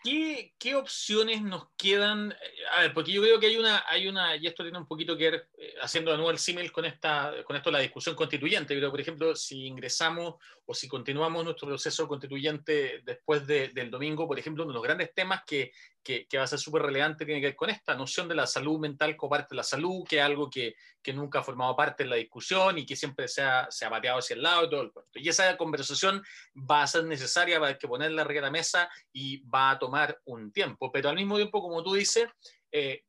¿Qué, 0.03 0.55
¿Qué, 0.59 0.75
opciones 0.75 1.43
nos 1.43 1.69
quedan? 1.77 2.35
A 2.73 2.83
ver, 2.83 2.95
porque 2.95 3.13
yo 3.13 3.21
creo 3.21 3.39
que 3.39 3.47
hay 3.47 3.57
una, 3.57 3.85
hay 3.87 4.09
una 4.09 4.35
y 4.35 4.47
esto 4.47 4.63
tiene 4.63 4.79
un 4.79 4.87
poquito 4.87 5.17
que 5.17 5.31
ver, 5.31 5.49
eh, 5.59 5.75
haciendo 5.83 6.11
de 6.11 6.17
nuevo 6.17 6.31
el 6.31 6.39
símil 6.39 6.73
con, 6.73 6.87
esta, 6.87 7.35
con 7.45 7.55
esto 7.57 7.71
la 7.71 7.81
discusión 7.81 8.15
constituyente. 8.15 8.75
Creo, 8.75 8.91
por 8.91 9.01
ejemplo, 9.01 9.37
si 9.37 9.67
ingresamos 9.67 10.37
o 10.65 10.75
si 10.75 10.89
continuamos 10.89 11.45
nuestro 11.45 11.69
proceso 11.69 12.09
constituyente 12.09 13.03
después 13.05 13.47
del 13.47 13.91
domingo, 13.91 14.27
por 14.27 14.39
ejemplo, 14.39 14.65
uno 14.65 14.73
de 14.73 14.77
los 14.77 14.83
grandes 14.83 15.13
temas 15.15 15.43
que, 15.47 15.73
que, 16.03 16.27
va 16.37 16.45
a 16.45 16.47
ser 16.47 16.59
súper 16.59 16.83
relevante 16.83 17.25
tiene 17.25 17.41
que 17.41 17.49
ver 17.49 17.57
con 17.57 17.71
esta 17.71 17.95
noción 17.95 18.29
de 18.29 18.35
la 18.35 18.47
salud 18.47 18.79
mental 18.79 19.17
como 19.17 19.31
parte 19.31 19.49
de 19.51 19.57
la 19.57 19.63
salud, 19.63 20.05
que 20.09 20.19
es 20.19 20.23
algo 20.23 20.49
que, 20.49 20.75
que 21.03 21.13
nunca 21.13 21.41
ha 21.41 21.43
formado 21.43 21.77
parte 21.77 22.05
de 22.05 22.11
la 22.11 22.17
discusión 22.17 22.79
y 22.79 22.87
que 22.87 22.97
siempre 22.97 23.29
se 23.29 23.43
ha, 23.43 23.71
se 23.71 23.85
ha 23.85 23.89
bateado 23.89 24.19
hacia 24.19 24.35
el 24.35 24.43
lado 24.43 24.65
y 24.65 24.71
todo 24.71 24.83
el 24.83 24.93
Y 25.15 25.29
esa 25.29 25.57
conversación 25.57 26.23
va 26.55 26.83
a 26.83 26.87
ser 26.87 27.05
necesaria, 27.05 27.59
va 27.59 27.69
a 27.69 27.79
que 27.79 27.89
ponerla 27.89 28.23
arriba 28.23 28.41
de 28.41 28.47
la 28.47 28.51
mesa 28.51 28.91
y 29.13 29.43
va 29.49 29.71
a 29.71 29.79
tomar 29.79 30.19
un 30.25 30.53
tiempo. 30.53 30.91
Pero 30.91 31.09
al 31.09 31.17
mismo 31.17 31.37
tiempo, 31.37 31.61
como 31.61 31.83
tú 31.83 31.95
dices, 31.95 32.29
eh, 32.73 33.05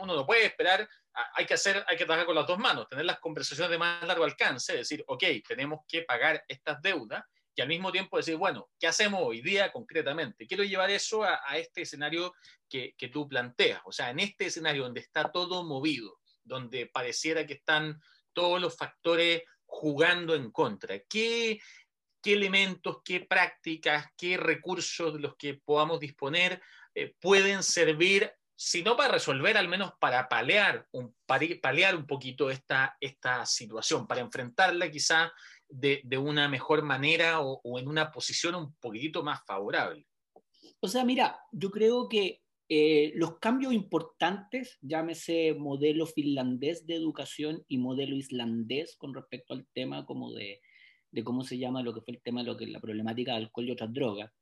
uno 0.00 0.14
no 0.14 0.26
puede 0.26 0.46
esperar, 0.46 0.88
hay 1.34 1.46
que 1.46 1.54
hacer, 1.54 1.84
hay 1.86 1.96
que 1.96 2.04
trabajar 2.04 2.26
con 2.26 2.34
las 2.34 2.46
dos 2.46 2.58
manos, 2.58 2.88
tener 2.88 3.04
las 3.04 3.20
conversaciones 3.20 3.70
de 3.70 3.78
más 3.78 4.02
largo 4.06 4.24
alcance, 4.24 4.76
decir, 4.76 5.04
ok, 5.06 5.24
tenemos 5.46 5.80
que 5.86 6.02
pagar 6.02 6.42
estas 6.48 6.80
deudas 6.82 7.24
y 7.54 7.60
al 7.60 7.68
mismo 7.68 7.92
tiempo 7.92 8.16
decir, 8.16 8.36
bueno, 8.36 8.68
¿qué 8.78 8.86
hacemos 8.86 9.20
hoy 9.22 9.40
día 9.40 9.70
concretamente? 9.70 10.46
Quiero 10.46 10.64
llevar 10.64 10.90
eso 10.90 11.22
a, 11.22 11.38
este 11.56 11.82
escenario 11.82 12.34
que, 12.68 12.94
que, 12.98 13.08
tú 13.08 13.28
planteas, 13.28 13.80
o 13.84 13.92
sea, 13.92 14.10
en 14.10 14.20
este 14.20 14.46
escenario 14.46 14.82
donde 14.82 15.00
está 15.00 15.30
todo 15.30 15.64
movido, 15.64 16.18
donde 16.42 16.86
pareciera 16.86 17.46
que 17.46 17.54
están 17.54 18.00
todos 18.32 18.60
los 18.60 18.76
factores 18.76 19.42
jugando 19.64 20.34
en 20.34 20.50
contra, 20.50 20.98
¿qué, 21.08 21.60
qué 22.24 22.32
elementos, 22.32 22.98
qué 23.04 23.20
prácticas, 23.20 24.06
qué 24.16 24.36
recursos 24.36 25.14
de 25.14 25.20
los 25.20 25.36
que 25.36 25.54
podamos 25.54 26.00
disponer 26.00 26.60
eh, 26.94 27.14
pueden 27.20 27.62
servir, 27.62 28.32
si 28.56 28.82
no 28.82 28.96
para 28.96 29.12
resolver, 29.12 29.56
al 29.56 29.68
menos 29.68 29.92
para 30.00 30.28
paliar 30.28 30.86
un, 30.92 31.14
paliar 31.26 31.96
un 31.96 32.06
poquito 32.06 32.50
esta, 32.50 32.96
esta 33.00 33.44
situación, 33.46 34.06
para 34.06 34.20
enfrentarla 34.20 34.90
quizá 34.90 35.32
de, 35.68 36.18
una 36.18 36.48
mejor 36.48 36.82
manera 36.82 37.40
o, 37.40 37.78
en 37.78 37.88
una 37.88 38.10
posición 38.10 38.54
un 38.54 38.74
poquitito 38.74 39.22
más 39.22 39.44
favorable. 39.46 40.06
O 40.80 40.88
sea, 40.88 41.04
mira, 41.04 41.38
yo 41.52 41.70
creo 41.70 42.08
que 42.08 42.42
eh, 42.68 43.12
los 43.16 43.38
cambios 43.38 43.72
importantes, 43.72 44.78
llámese 44.80 45.54
modelo 45.54 46.06
finlandés 46.06 46.86
de 46.86 46.94
educación 46.94 47.64
y 47.68 47.78
modelo 47.78 48.16
islandés 48.16 48.96
con 48.96 49.14
respecto 49.14 49.54
al 49.54 49.66
tema 49.72 50.06
como 50.06 50.32
de, 50.32 50.60
de 51.10 51.24
cómo 51.24 51.44
se 51.44 51.58
llama 51.58 51.82
lo 51.82 51.94
que 51.94 52.00
fue 52.00 52.14
el 52.14 52.22
tema 52.22 52.42
de 52.42 52.46
lo 52.46 52.56
que 52.56 52.66
la 52.66 52.80
problemática 52.80 53.34
del 53.34 53.44
alcohol 53.44 53.68
y 53.68 53.72
otras 53.72 53.92
drogas, 53.92 54.32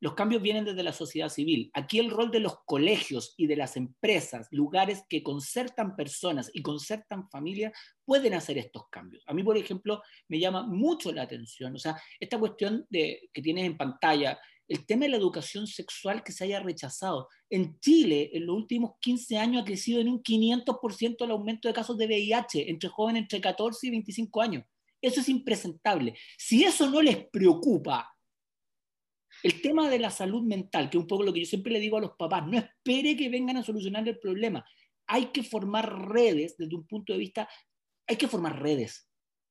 los 0.00 0.14
cambios 0.14 0.40
vienen 0.40 0.64
desde 0.64 0.82
la 0.82 0.92
sociedad 0.92 1.28
civil. 1.28 1.70
Aquí 1.74 1.98
el 1.98 2.10
rol 2.10 2.30
de 2.30 2.40
los 2.40 2.54
colegios 2.64 3.34
y 3.36 3.46
de 3.46 3.56
las 3.56 3.76
empresas, 3.76 4.48
lugares 4.50 5.04
que 5.08 5.22
concertan 5.22 5.94
personas 5.94 6.50
y 6.54 6.62
concertan 6.62 7.28
familias, 7.28 7.72
pueden 8.04 8.34
hacer 8.34 8.56
estos 8.56 8.88
cambios. 8.90 9.22
A 9.26 9.34
mí, 9.34 9.42
por 9.42 9.58
ejemplo, 9.58 10.02
me 10.28 10.40
llama 10.40 10.66
mucho 10.66 11.12
la 11.12 11.22
atención, 11.22 11.74
o 11.74 11.78
sea, 11.78 12.00
esta 12.18 12.38
cuestión 12.38 12.86
de, 12.88 13.28
que 13.32 13.42
tienes 13.42 13.66
en 13.66 13.76
pantalla, 13.76 14.40
el 14.66 14.86
tema 14.86 15.04
de 15.04 15.10
la 15.10 15.16
educación 15.16 15.66
sexual 15.66 16.22
que 16.22 16.32
se 16.32 16.44
haya 16.44 16.60
rechazado. 16.60 17.28
En 17.50 17.78
Chile, 17.80 18.30
en 18.32 18.46
los 18.46 18.56
últimos 18.56 18.92
15 19.00 19.36
años 19.36 19.62
ha 19.62 19.64
crecido 19.64 20.00
en 20.00 20.08
un 20.08 20.22
500% 20.22 21.24
el 21.24 21.30
aumento 21.32 21.66
de 21.66 21.74
casos 21.74 21.98
de 21.98 22.06
VIH 22.06 22.70
entre 22.70 22.88
jóvenes 22.88 23.22
entre 23.22 23.40
14 23.40 23.88
y 23.88 23.90
25 23.90 24.40
años. 24.40 24.64
Eso 25.02 25.20
es 25.20 25.28
impresentable. 25.28 26.14
Si 26.38 26.62
eso 26.62 26.88
no 26.88 27.02
les 27.02 27.26
preocupa 27.30 28.08
el 29.42 29.62
tema 29.62 29.88
de 29.88 29.98
la 29.98 30.10
salud 30.10 30.42
mental, 30.42 30.90
que 30.90 30.98
es 30.98 31.02
un 31.02 31.08
poco 31.08 31.22
lo 31.22 31.32
que 31.32 31.40
yo 31.40 31.46
siempre 31.46 31.72
le 31.72 31.80
digo 31.80 31.96
a 31.96 32.00
los 32.00 32.12
papás, 32.12 32.46
no 32.46 32.58
espere 32.58 33.16
que 33.16 33.28
vengan 33.28 33.56
a 33.56 33.62
solucionar 33.62 34.06
el 34.08 34.18
problema. 34.18 34.64
Hay 35.06 35.26
que 35.26 35.42
formar 35.42 36.08
redes 36.08 36.56
desde 36.56 36.74
un 36.74 36.86
punto 36.86 37.12
de 37.12 37.18
vista, 37.18 37.48
hay 38.06 38.16
que 38.16 38.28
formar 38.28 38.62
redes. 38.62 39.08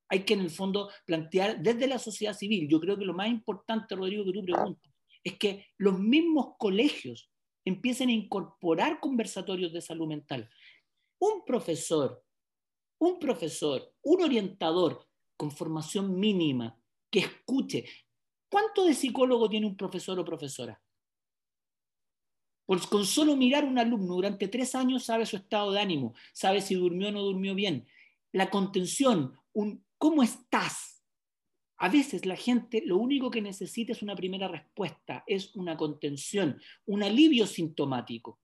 Hay 0.10 0.24
que 0.24 0.34
en 0.34 0.42
el 0.42 0.50
fondo 0.50 0.90
plantear 1.06 1.62
desde 1.62 1.88
la 1.88 2.00
sociedad 2.00 2.34
civil. 2.34 2.68
Yo 2.68 2.80
creo 2.80 2.98
que 2.98 3.06
lo 3.06 3.14
más 3.14 3.30
importante, 3.30 3.96
Rodrigo, 3.96 4.26
que 4.26 4.34
tú 4.34 4.44
preguntas, 4.44 4.92
es 5.24 5.38
que 5.38 5.68
los 5.78 6.00
mismos 6.00 6.56
colegios 6.58 7.32
empiecen 7.66 8.10
a 8.10 8.14
incorporar 8.14 9.00
conversatorios 9.00 9.72
de 9.72 9.82
salud 9.82 10.08
mental. 10.08 10.50
Un 11.20 11.44
profesor, 11.46 12.24
un 13.00 13.20
profesor, 13.20 13.94
un 14.02 14.24
orientador 14.24 15.08
con 15.38 15.52
formación 15.52 16.20
mínima, 16.20 16.78
que 17.12 17.20
escuche, 17.20 17.86
¿Cuánto 18.50 18.86
de 18.86 18.94
psicólogo 18.94 19.48
tiene 19.50 19.68
un 19.68 19.78
profesor 19.78 20.20
o 20.20 20.26
profesora? 20.26 20.82
Pues 22.66 22.86
con 22.88 23.06
solo 23.06 23.36
mirar 23.36 23.64
a 23.64 23.68
un 23.68 23.80
alumno 23.80 24.14
durante 24.14 24.48
tres 24.48 24.76
años 24.76 25.04
sabe 25.04 25.26
su 25.26 25.38
estado 25.38 25.72
de 25.72 25.80
ánimo, 25.80 26.14
sabe 26.34 26.62
si 26.62 26.76
durmió 26.76 27.10
o 27.10 27.12
no 27.12 27.22
durmió 27.22 27.56
bien. 27.56 27.88
La 28.32 28.50
contención, 28.50 29.34
un 29.54 29.84
¿cómo 29.98 30.24
estás? 30.24 31.04
A 31.78 31.90
veces 31.90 32.26
la 32.26 32.36
gente 32.36 32.82
lo 32.86 32.98
único 32.98 33.32
que 33.32 33.42
necesita 33.42 33.92
es 33.92 34.02
una 34.02 34.16
primera 34.16 34.48
respuesta, 34.48 35.24
es 35.28 35.56
una 35.56 35.78
contención, 35.78 36.60
un 36.86 37.04
alivio 37.04 37.48
sintomático. 37.48 38.40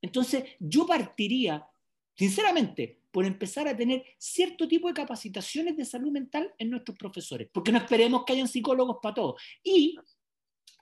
Entonces 0.00 0.44
yo 0.58 0.86
partiría, 0.86 1.66
sinceramente, 2.20 3.00
por 3.10 3.24
empezar 3.24 3.66
a 3.66 3.74
tener 3.74 4.04
cierto 4.18 4.68
tipo 4.68 4.88
de 4.88 4.92
capacitaciones 4.92 5.74
de 5.74 5.86
salud 5.86 6.12
mental 6.12 6.52
en 6.58 6.68
nuestros 6.68 6.98
profesores, 6.98 7.48
porque 7.50 7.72
no 7.72 7.78
esperemos 7.78 8.24
que 8.26 8.34
hayan 8.34 8.46
psicólogos 8.46 8.98
para 9.00 9.14
todo. 9.14 9.36
Y 9.64 9.96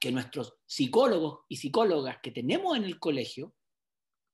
que 0.01 0.11
nuestros 0.11 0.57
psicólogos 0.67 1.43
y 1.49 1.55
psicólogas 1.55 2.19
que 2.21 2.33
tenemos 2.33 2.77
en 2.77 2.83
el 2.83 2.99
colegio 2.99 3.55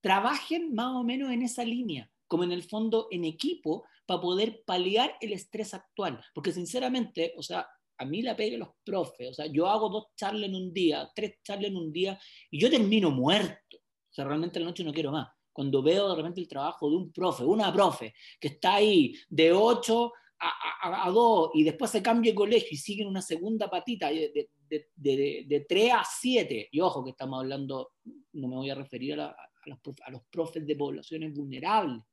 trabajen 0.01 0.73
más 0.73 0.95
o 0.95 1.03
menos 1.03 1.31
en 1.31 1.43
esa 1.43 1.63
línea, 1.63 2.11
como 2.27 2.43
en 2.43 2.51
el 2.51 2.63
fondo 2.63 3.07
en 3.11 3.23
equipo, 3.23 3.85
para 4.07 4.21
poder 4.21 4.63
paliar 4.65 5.15
el 5.21 5.33
estrés 5.33 5.75
actual. 5.75 6.25
Porque 6.33 6.51
sinceramente, 6.51 7.35
o 7.37 7.43
sea, 7.43 7.67
a 7.99 8.05
mí 8.05 8.23
la 8.23 8.35
pegue 8.35 8.57
los 8.57 8.69
profes, 8.83 9.29
o 9.29 9.33
sea, 9.35 9.45
yo 9.45 9.67
hago 9.67 9.89
dos 9.89 10.07
charlas 10.15 10.49
en 10.49 10.55
un 10.55 10.73
día, 10.73 11.07
tres 11.15 11.35
charlas 11.43 11.69
en 11.69 11.77
un 11.77 11.93
día, 11.93 12.19
y 12.49 12.59
yo 12.59 12.67
termino 12.67 13.11
muerto. 13.11 13.77
O 13.77 14.13
sea, 14.15 14.25
realmente 14.25 14.59
la 14.59 14.65
noche 14.65 14.83
no 14.83 14.91
quiero 14.91 15.11
más 15.11 15.34
cuando 15.55 15.81
veo 15.81 16.09
de 16.09 16.15
repente 16.17 16.41
el 16.41 16.49
trabajo 16.49 16.89
de 16.89 16.97
un 16.97 17.13
profe, 17.13 17.45
una 17.45 17.71
profe, 17.71 18.13
que 18.41 18.49
está 18.49 18.75
ahí 18.75 19.15
de 19.29 19.53
8 19.53 20.11
a, 20.37 21.09
2 21.09 21.51
y 21.53 21.63
después 21.63 21.89
se 21.89 22.03
cambia 22.03 22.33
de 22.33 22.35
colegio 22.35 22.67
y 22.71 22.75
sigue 22.75 23.03
en 23.03 23.07
una 23.07 23.21
segunda 23.21 23.69
patita 23.69 24.09
de, 24.09 24.49
de, 24.67 25.65
3 25.69 25.93
a 25.93 26.03
7, 26.03 26.67
y 26.69 26.79
ojo 26.81 27.05
que 27.05 27.11
estamos 27.11 27.39
hablando, 27.39 27.93
no 28.33 28.49
me 28.49 28.55
voy 28.57 28.69
a 28.69 28.75
referir 28.75 29.17
a, 29.17 29.33
los, 29.65 29.79
profes 30.29 30.67
de 30.67 30.75
poblaciones 30.75 31.33
vulnerables, 31.33 32.03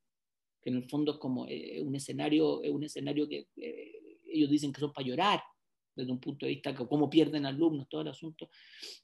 que 0.62 0.70
en 0.70 0.76
el 0.76 0.84
fondo 0.84 1.14
es 1.14 1.18
como 1.18 1.44
eh, 1.48 1.82
un 1.82 1.96
escenario, 1.96 2.60
un 2.60 2.84
escenario 2.84 3.28
que 3.28 3.48
eh, 3.56 3.92
ellos 4.24 4.50
dicen 4.50 4.72
que 4.72 4.80
son 4.80 4.92
para 4.92 5.04
llorar, 5.04 5.42
desde 5.94 6.12
un 6.12 6.20
punto 6.20 6.46
de 6.46 6.50
vista 6.50 6.72
de 6.72 6.86
cómo 6.86 7.10
pierden 7.10 7.46
alumnos, 7.46 7.88
todo 7.88 8.00
el 8.02 8.08
asunto. 8.08 8.48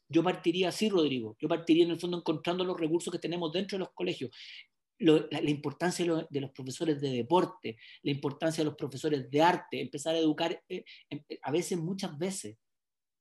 Yo 0.09 0.23
partiría 0.23 0.69
así, 0.69 0.89
Rodrigo. 0.89 1.37
Yo 1.41 1.49
partiría 1.49 1.85
en 1.85 1.91
el 1.91 2.01
fondo 2.01 2.19
encontrando 2.19 2.65
los 2.65 2.79
recursos 2.79 3.13
que 3.13 3.19
tenemos 3.19 3.53
dentro 3.53 3.77
de 3.77 3.81
los 3.81 3.93
colegios. 3.93 4.31
la, 4.99 5.51
importancia 5.51 6.27
de, 6.29 6.41
los 6.41 6.51
profesores 6.51 7.01
de 7.01 7.11
deporte, 7.11 7.77
la 8.03 8.11
importancia 8.11 8.63
de 8.63 8.71
los 8.71 8.77
profesores 8.77 9.31
de 9.31 9.43
arte, 9.43 9.81
empezar 9.81 10.15
a 10.15 10.19
educar, 10.19 10.61
eh, 10.69 10.85
em, 11.09 11.23
eh, 11.29 11.39
a 11.43 11.53
veces, 11.53 11.79
muchas 11.79 12.19
veces, 12.19 12.57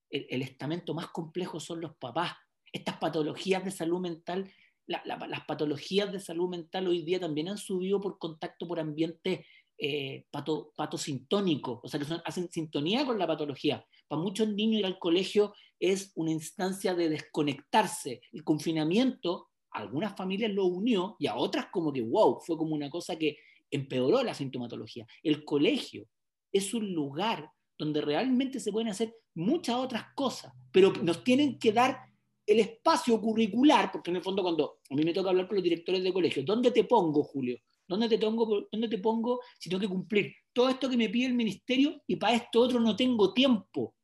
el, 0.09 0.41
estamento 0.41 0.93
más 0.93 1.07
complejo 1.07 1.59
son 1.59 1.81
los 1.81 1.95
papás. 1.97 2.33
Estas 2.71 2.97
patologías 2.97 3.63
de 3.63 3.71
salud 3.71 3.99
mental, 3.99 4.49
las 4.87 5.45
patologías 5.45 6.11
de 6.11 6.19
salud 6.19 6.49
mental 6.49 6.87
hoy 6.87 7.03
día 7.03 7.19
también 7.19 7.49
han 7.49 7.57
subido 7.57 7.99
por 7.99 8.17
contacto 8.17 8.67
por 8.67 8.79
ambientes 8.79 9.45
eh, 9.77 10.25
pato, 10.31 10.73
patosintónicos, 10.75 11.79
o 11.83 11.87
sea, 11.87 11.99
que 11.99 12.05
hacen 12.25 12.49
sintonía 12.51 13.05
con 13.05 13.19
la 13.19 13.27
patología. 13.27 13.85
Para 14.07 14.21
muchos 14.21 14.49
niños 14.49 14.79
ir 14.79 14.85
al 14.85 14.99
colegio 14.99 15.53
es 15.79 16.11
una 16.15 16.31
instancia 16.31 16.95
de 16.95 17.09
desconectarse. 17.09 18.21
El 18.31 18.43
confinamiento, 18.43 19.49
algunas 19.71 20.15
familias 20.15 20.51
lo 20.51 20.65
unió 20.65 21.15
y 21.19 21.27
a 21.27 21.35
otras 21.35 21.67
como 21.71 21.93
que, 21.93 22.01
wow, 22.01 22.39
fue 22.39 22.57
como 22.57 22.73
una 22.73 22.89
cosa 22.89 23.17
que 23.17 23.37
empeoró 23.69 24.23
la 24.23 24.33
sintomatología. 24.33 25.05
El 25.21 25.45
colegio 25.45 26.07
es 26.51 26.73
un 26.73 26.93
lugar 26.93 27.51
donde 27.77 28.01
realmente 28.01 28.59
se 28.59 28.71
pueden 28.71 28.89
hacer 28.89 29.13
muchas 29.35 29.75
otras 29.75 30.05
cosas, 30.15 30.51
pero 30.71 30.91
nos 31.03 31.23
tienen 31.23 31.59
que 31.59 31.71
dar 31.71 31.99
el 32.47 32.59
espacio 32.59 33.19
curricular, 33.21 33.91
porque 33.91 34.09
en 34.09 34.15
el 34.15 34.23
fondo 34.23 34.41
cuando 34.41 34.79
a 34.89 34.95
mí 34.95 35.03
me 35.03 35.13
toca 35.13 35.29
hablar 35.29 35.47
con 35.47 35.57
los 35.57 35.63
directores 35.63 36.01
de 36.01 36.13
colegio, 36.13 36.43
¿dónde 36.43 36.71
te 36.71 36.85
pongo, 36.85 37.21
Julio? 37.23 37.59
¿Dónde 37.87 38.09
te, 38.09 38.17
pongo, 38.17 38.67
¿Dónde 38.71 38.89
te 38.89 38.97
pongo 38.97 39.39
si 39.57 39.69
tengo 39.69 39.79
que 39.79 39.87
cumplir 39.87 40.35
todo 40.51 40.69
esto 40.69 40.89
que 40.89 40.97
me 40.97 41.09
pide 41.09 41.27
el 41.27 41.33
ministerio 41.33 42.01
y 42.05 42.17
para 42.17 42.35
esto 42.35 42.59
otro 42.61 42.79
no 42.79 42.95
tengo 42.95 43.33
tiempo? 43.33 43.95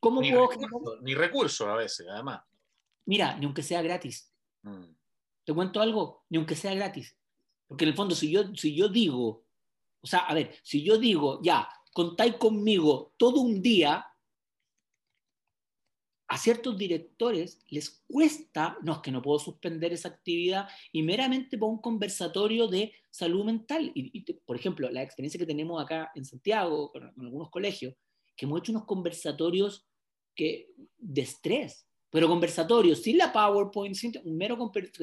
¿Cómo 0.00 0.20
ni, 0.20 0.30
puedo... 0.30 0.48
ni 1.02 1.14
recursos 1.14 1.66
a 1.66 1.74
veces, 1.74 2.06
además. 2.08 2.42
Mira, 3.06 3.36
ni 3.36 3.46
aunque 3.46 3.62
sea 3.62 3.82
gratis. 3.82 4.32
Mm. 4.62 4.84
Te 5.44 5.54
cuento 5.54 5.80
algo, 5.80 6.24
ni 6.28 6.38
aunque 6.38 6.54
sea 6.54 6.74
gratis. 6.74 7.16
Porque 7.66 7.84
en 7.84 7.90
el 7.90 7.96
fondo, 7.96 8.14
si 8.14 8.30
yo, 8.30 8.54
si 8.54 8.74
yo 8.76 8.88
digo, 8.88 9.46
o 10.00 10.06
sea, 10.06 10.20
a 10.20 10.34
ver, 10.34 10.54
si 10.62 10.82
yo 10.84 10.96
digo, 10.96 11.40
ya, 11.42 11.68
contáis 11.92 12.36
conmigo 12.36 13.14
todo 13.16 13.40
un 13.40 13.60
día, 13.60 14.06
a 16.28 16.36
ciertos 16.36 16.76
directores 16.76 17.64
les 17.70 18.02
cuesta, 18.06 18.76
no 18.82 18.92
es 18.92 18.98
que 18.98 19.10
no 19.10 19.22
puedo 19.22 19.38
suspender 19.38 19.94
esa 19.94 20.08
actividad 20.08 20.68
y 20.92 21.02
meramente 21.02 21.56
para 21.56 21.72
un 21.72 21.80
conversatorio 21.80 22.68
de 22.68 22.92
salud 23.10 23.46
mental. 23.46 23.90
Y, 23.94 24.20
por 24.44 24.56
ejemplo, 24.56 24.90
la 24.90 25.02
experiencia 25.02 25.38
que 25.38 25.46
tenemos 25.46 25.82
acá 25.82 26.12
en 26.14 26.26
Santiago, 26.26 26.92
con, 26.92 27.04
algunos 27.18 27.48
colegios, 27.50 27.94
que 28.36 28.44
hemos 28.44 28.60
hecho 28.60 28.72
unos 28.72 28.84
conversatorios 28.84 29.88
que, 30.34 30.68
de 30.98 31.22
estrés, 31.22 31.88
pero 32.10 32.28
conversatorios 32.28 33.00
sin 33.00 33.16
la 33.16 33.32
PowerPoint, 33.32 33.94
sin, 33.94 34.12
un 34.22 34.36
mero 34.36 34.58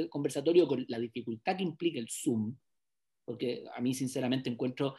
conversatorio 0.10 0.68
con 0.68 0.86
la 0.88 1.00
dificultad 1.00 1.58
que 1.58 1.64
implica 1.64 2.00
el 2.00 2.08
Zoom, 2.08 2.56
porque 3.26 3.64
a 3.76 3.82
mí 3.82 3.96
sinceramente 3.96 4.52
encuentro 4.52 4.96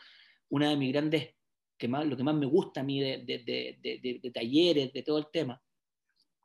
una 0.49 0.71
de 0.71 0.77
mis 0.77 0.93
grandes, 0.93 1.35
que 1.79 1.87
más, 1.87 2.05
lo 2.05 2.17
que 2.17 2.25
más 2.25 2.35
me 2.35 2.47
gusta 2.47 2.81
a 2.81 2.85
mí 2.85 3.01
de, 3.01 3.19
de, 3.19 4.19
de 4.21 4.31
talleres, 4.33 4.93
de 4.93 5.03
todo 5.03 5.19
el 5.19 5.27
tema, 5.33 5.63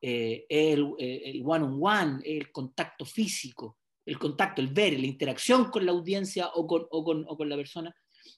eh, 0.01 0.45
el, 0.49 1.43
one 1.45 1.65
on 1.65 1.79
one, 1.79 2.21
el 2.25 2.51
contacto 2.51 3.05
físico, 3.05 3.77
el 4.05 4.17
contacto, 4.17 4.61
el 4.61 4.69
ver, 4.69 4.99
la 4.99 5.05
interacción 5.05 5.69
con 5.69 5.85
la 5.85 5.91
audiencia 5.91 6.49
o 6.55 6.65
con, 6.65 6.87
o 6.89 7.03
con, 7.03 7.23
o 7.27 7.37
con 7.37 7.47
la 7.47 7.55
persona, 7.55 7.95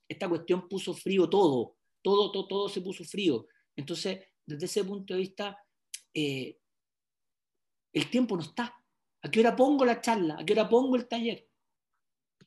esta 0.07 0.27
cuestión 0.27 0.67
puso 0.67 0.93
frío 0.93 1.29
todo, 1.29 1.77
todo, 2.01 2.31
todo, 2.31 2.47
todo 2.47 2.69
se 2.69 2.81
puso 2.81 3.05
frío. 3.05 3.47
Entonces, 3.75 4.19
desde 4.45 4.65
ese 4.65 4.83
punto 4.83 5.13
de 5.13 5.21
vista, 5.21 5.57
eh, 6.13 6.57
el 7.93 8.09
tiempo 8.09 8.35
no 8.35 8.43
está. 8.43 8.75
¿A 9.21 9.31
qué 9.31 9.39
hora 9.39 9.55
pongo 9.55 9.85
la 9.85 10.01
charla? 10.01 10.37
¿A 10.39 10.45
qué 10.45 10.53
hora 10.53 10.67
pongo 10.67 10.97
el 10.97 11.07
taller? 11.07 11.47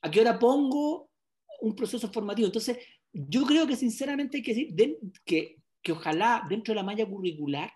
¿A 0.02 0.10
qué 0.10 0.20
hora 0.20 0.38
pongo 0.38 1.10
un 1.62 1.74
proceso 1.74 2.12
formativo? 2.12 2.46
Entonces, 2.46 2.78
yo 3.12 3.46
creo 3.46 3.66
que 3.66 3.76
sinceramente 3.76 4.36
hay 4.36 4.42
que 4.42 4.54
decir 4.54 4.76
que, 5.24 5.56
que 5.82 5.92
ojalá 5.92 6.44
dentro 6.48 6.72
de 6.72 6.76
la 6.76 6.82
malla 6.82 7.08
curricular 7.08 7.72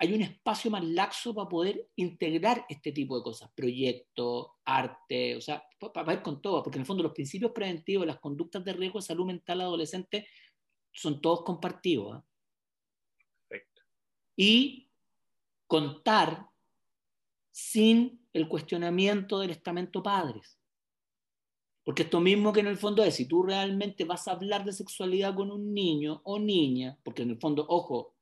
hay 0.00 0.14
un 0.14 0.22
espacio 0.22 0.70
más 0.70 0.84
laxo 0.84 1.34
para 1.34 1.48
poder 1.48 1.90
integrar 1.96 2.64
este 2.68 2.92
tipo 2.92 3.16
de 3.16 3.24
cosas, 3.24 3.50
proyectos, 3.54 4.46
arte, 4.64 5.34
o 5.34 5.40
sea, 5.40 5.62
para, 5.92 6.12
ir 6.12 6.22
con 6.22 6.40
todo, 6.40 6.62
porque 6.62 6.78
en 6.78 6.82
el 6.82 6.86
fondo 6.86 7.02
los 7.02 7.12
principios 7.12 7.50
preventivos, 7.50 8.06
las 8.06 8.20
conductas 8.20 8.64
de 8.64 8.72
riesgo 8.72 9.00
de 9.00 9.06
salud 9.06 9.26
mental 9.26 9.60
adolescente 9.60 10.28
son 10.92 11.20
todos 11.20 11.42
compartidos. 11.42 12.14
¿ah? 12.14 12.24
Perfecto. 13.48 13.82
Y 14.36 14.88
contar 15.66 16.46
sin 17.50 18.24
el 18.32 18.48
cuestionamiento 18.48 19.40
del 19.40 19.50
estamento 19.50 20.00
padres. 20.00 20.60
Porque 21.82 22.04
esto 22.04 22.20
mismo 22.20 22.52
que 22.52 22.60
en 22.60 22.68
el 22.68 22.76
fondo 22.76 23.02
es, 23.02 23.16
si 23.16 23.26
tú 23.26 23.42
realmente 23.42 24.04
vas 24.04 24.28
a 24.28 24.32
hablar 24.32 24.64
de 24.64 24.72
sexualidad 24.72 25.34
con 25.34 25.50
un 25.50 25.74
niño 25.74 26.20
o 26.22 26.38
niña, 26.38 26.96
porque 27.02 27.22
en 27.22 27.30
el 27.30 27.40
fondo, 27.40 27.66
ojo, 27.68 28.14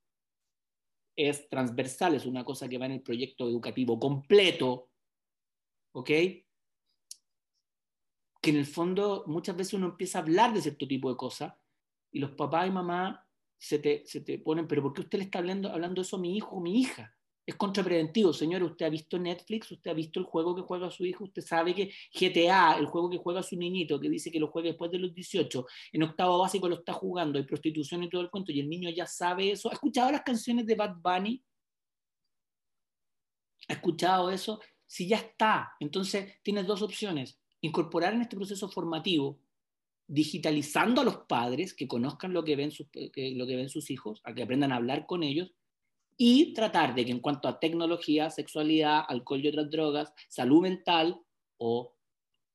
es 1.17 1.49
transversal, 1.49 2.15
es 2.15 2.25
una 2.25 2.45
cosa 2.45 2.69
que 2.69 2.77
va 2.77 2.85
en 2.85 2.93
el 2.93 3.01
proyecto 3.01 3.49
educativo 3.49 3.99
completo, 3.99 4.91
¿ok? 5.93 6.07
Que 6.07 6.43
en 8.51 8.55
el 8.55 8.67
fondo 8.67 9.23
muchas 9.25 9.57
veces 9.57 9.73
uno 9.73 9.87
empieza 9.87 10.19
a 10.19 10.21
hablar 10.21 10.53
de 10.53 10.61
cierto 10.61 10.87
tipo 10.87 11.09
de 11.09 11.17
cosas 11.17 11.55
y 12.11 12.19
los 12.19 12.31
papás 12.31 12.67
y 12.67 12.71
mamá 12.71 13.27
se 13.57 13.79
te, 13.79 14.05
se 14.05 14.21
te 14.21 14.37
ponen, 14.37 14.67
pero 14.67 14.83
¿por 14.83 14.93
qué 14.93 15.01
usted 15.01 15.17
le 15.17 15.23
está 15.25 15.39
hablando, 15.39 15.71
hablando 15.71 16.03
eso 16.03 16.17
a 16.17 16.19
mi 16.19 16.37
hijo 16.37 16.55
o 16.55 16.61
mi 16.61 16.79
hija? 16.79 17.16
Es 17.47 17.55
contrapreventivo. 17.55 18.33
Señor, 18.33 18.61
usted 18.61 18.85
ha 18.85 18.89
visto 18.89 19.17
Netflix, 19.17 19.71
usted 19.71 19.89
ha 19.89 19.93
visto 19.93 20.19
el 20.19 20.25
juego 20.25 20.53
que 20.53 20.63
juega 20.63 20.91
su 20.91 21.05
hijo, 21.05 21.23
usted 21.23 21.41
sabe 21.41 21.73
que 21.73 21.93
GTA, 22.13 22.77
el 22.77 22.87
juego 22.87 23.09
que 23.09 23.17
juega 23.17 23.41
su 23.41 23.55
niñito, 23.55 24.01
que 24.01 24.09
dice 24.09 24.29
que 24.29 24.39
lo 24.39 24.49
juegue 24.49 24.69
después 24.69 24.91
de 24.91 24.99
los 24.99 25.13
18, 25.13 25.65
en 25.93 26.03
octavo 26.03 26.39
básico 26.39 26.67
lo 26.67 26.75
está 26.75 26.91
jugando, 26.91 27.39
hay 27.39 27.45
prostitución 27.45 28.03
y 28.03 28.09
todo 28.09 28.19
el 28.19 28.29
cuento, 28.29 28.51
y 28.51 28.59
el 28.59 28.67
niño 28.67 28.89
ya 28.89 29.07
sabe 29.07 29.49
eso. 29.49 29.69
¿Ha 29.69 29.73
escuchado 29.73 30.11
las 30.11 30.23
canciones 30.23 30.65
de 30.65 30.75
Bad 30.75 30.97
Bunny? 31.01 31.41
¿Ha 33.69 33.73
escuchado 33.73 34.29
eso? 34.29 34.59
Si 34.85 35.07
ya 35.07 35.15
está, 35.15 35.71
entonces 35.79 36.41
tienes 36.43 36.67
dos 36.67 36.81
opciones. 36.81 37.39
Incorporar 37.61 38.13
en 38.13 38.23
este 38.23 38.35
proceso 38.35 38.67
formativo, 38.67 39.39
digitalizando 40.05 40.99
a 40.99 41.05
los 41.05 41.19
padres 41.19 41.73
que 41.73 41.87
conozcan 41.87 42.33
lo 42.33 42.43
que 42.43 42.57
ven 42.57 42.71
lo 43.35 43.47
que 43.47 43.55
ven 43.55 43.69
sus 43.69 43.89
hijos, 43.89 44.19
a 44.25 44.33
que 44.33 44.43
aprendan 44.43 44.73
a 44.73 44.75
hablar 44.77 45.05
con 45.05 45.23
ellos, 45.23 45.53
y 46.17 46.53
tratar 46.53 46.95
de 46.95 47.05
que 47.05 47.11
en 47.11 47.19
cuanto 47.19 47.47
a 47.47 47.59
tecnología, 47.59 48.29
sexualidad, 48.31 49.05
alcohol 49.07 49.39
y 49.39 49.47
otras 49.47 49.69
drogas, 49.69 50.13
salud 50.27 50.63
mental 50.63 51.21
o 51.57 51.95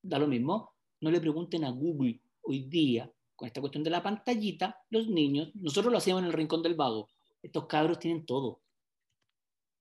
da 0.03 0.19
lo 0.19 0.27
mismo, 0.27 0.75
no 1.01 1.11
le 1.11 1.21
pregunten 1.21 1.65
a 1.65 1.71
Google 1.71 2.21
hoy 2.43 2.65
día 2.65 3.11
con 3.37 3.47
esta 3.47 3.61
cuestión 3.61 3.85
de 3.85 3.91
la 3.91 4.03
pantallita, 4.03 4.85
los 4.91 5.09
niños, 5.09 5.51
nosotros 5.55 5.93
lo 5.93 5.99
hacíamos 5.99 6.23
en 6.23 6.29
el 6.29 6.33
rincón 6.33 6.63
del 6.63 6.75
vago, 6.75 7.09
estos 7.43 7.67
cabros 7.67 7.99
tienen 7.99 8.27
todo. 8.27 8.61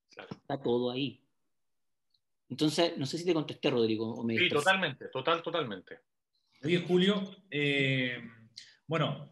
Está 0.09 0.61
todo 0.61 0.91
ahí. 0.91 1.19
Entonces, 2.49 2.97
no 2.97 3.05
sé 3.05 3.17
si 3.17 3.25
te 3.25 3.33
contesté, 3.33 3.69
Rodrigo. 3.69 4.25
sí, 4.27 4.49
totalmente, 4.49 5.07
total, 5.07 5.41
totalmente. 5.41 5.99
Oye, 6.63 6.79
Julio, 6.87 7.21
eh, 7.49 8.19
bueno, 8.87 9.29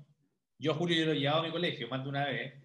yo 0.58 0.72
a 0.72 0.76
Julio 0.76 0.98
yo 0.98 1.06
lo 1.06 1.12
he 1.12 1.20
llevado 1.20 1.42
a 1.42 1.44
mi 1.44 1.52
colegio 1.52 1.88
más 1.90 2.04
de 2.04 2.10
una 2.10 2.26
vez 2.26 2.59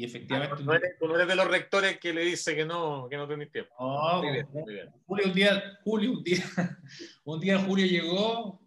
y 0.00 0.04
efectivamente. 0.04 0.54
Ah, 0.54 0.56
tú, 0.56 0.64
no 0.64 1.14
eres, 1.14 1.28
de 1.28 1.36
los 1.36 1.46
rectores 1.46 1.98
que 1.98 2.14
le 2.14 2.22
dice 2.22 2.56
que 2.56 2.64
no, 2.64 3.06
que 3.10 3.18
no 3.18 3.28
tenéis 3.28 3.52
tiempo. 3.52 3.74
No, 3.78 4.22
muy 4.22 4.32
bien, 4.32 4.46
Julio, 5.06 5.26
un 5.26 5.34
día, 5.34 5.78
Julio, 5.84 6.12
un 6.12 6.24
día, 6.24 6.42
un 7.24 7.40
día 7.40 7.58
Julio 7.58 7.84
llegó. 7.84 8.62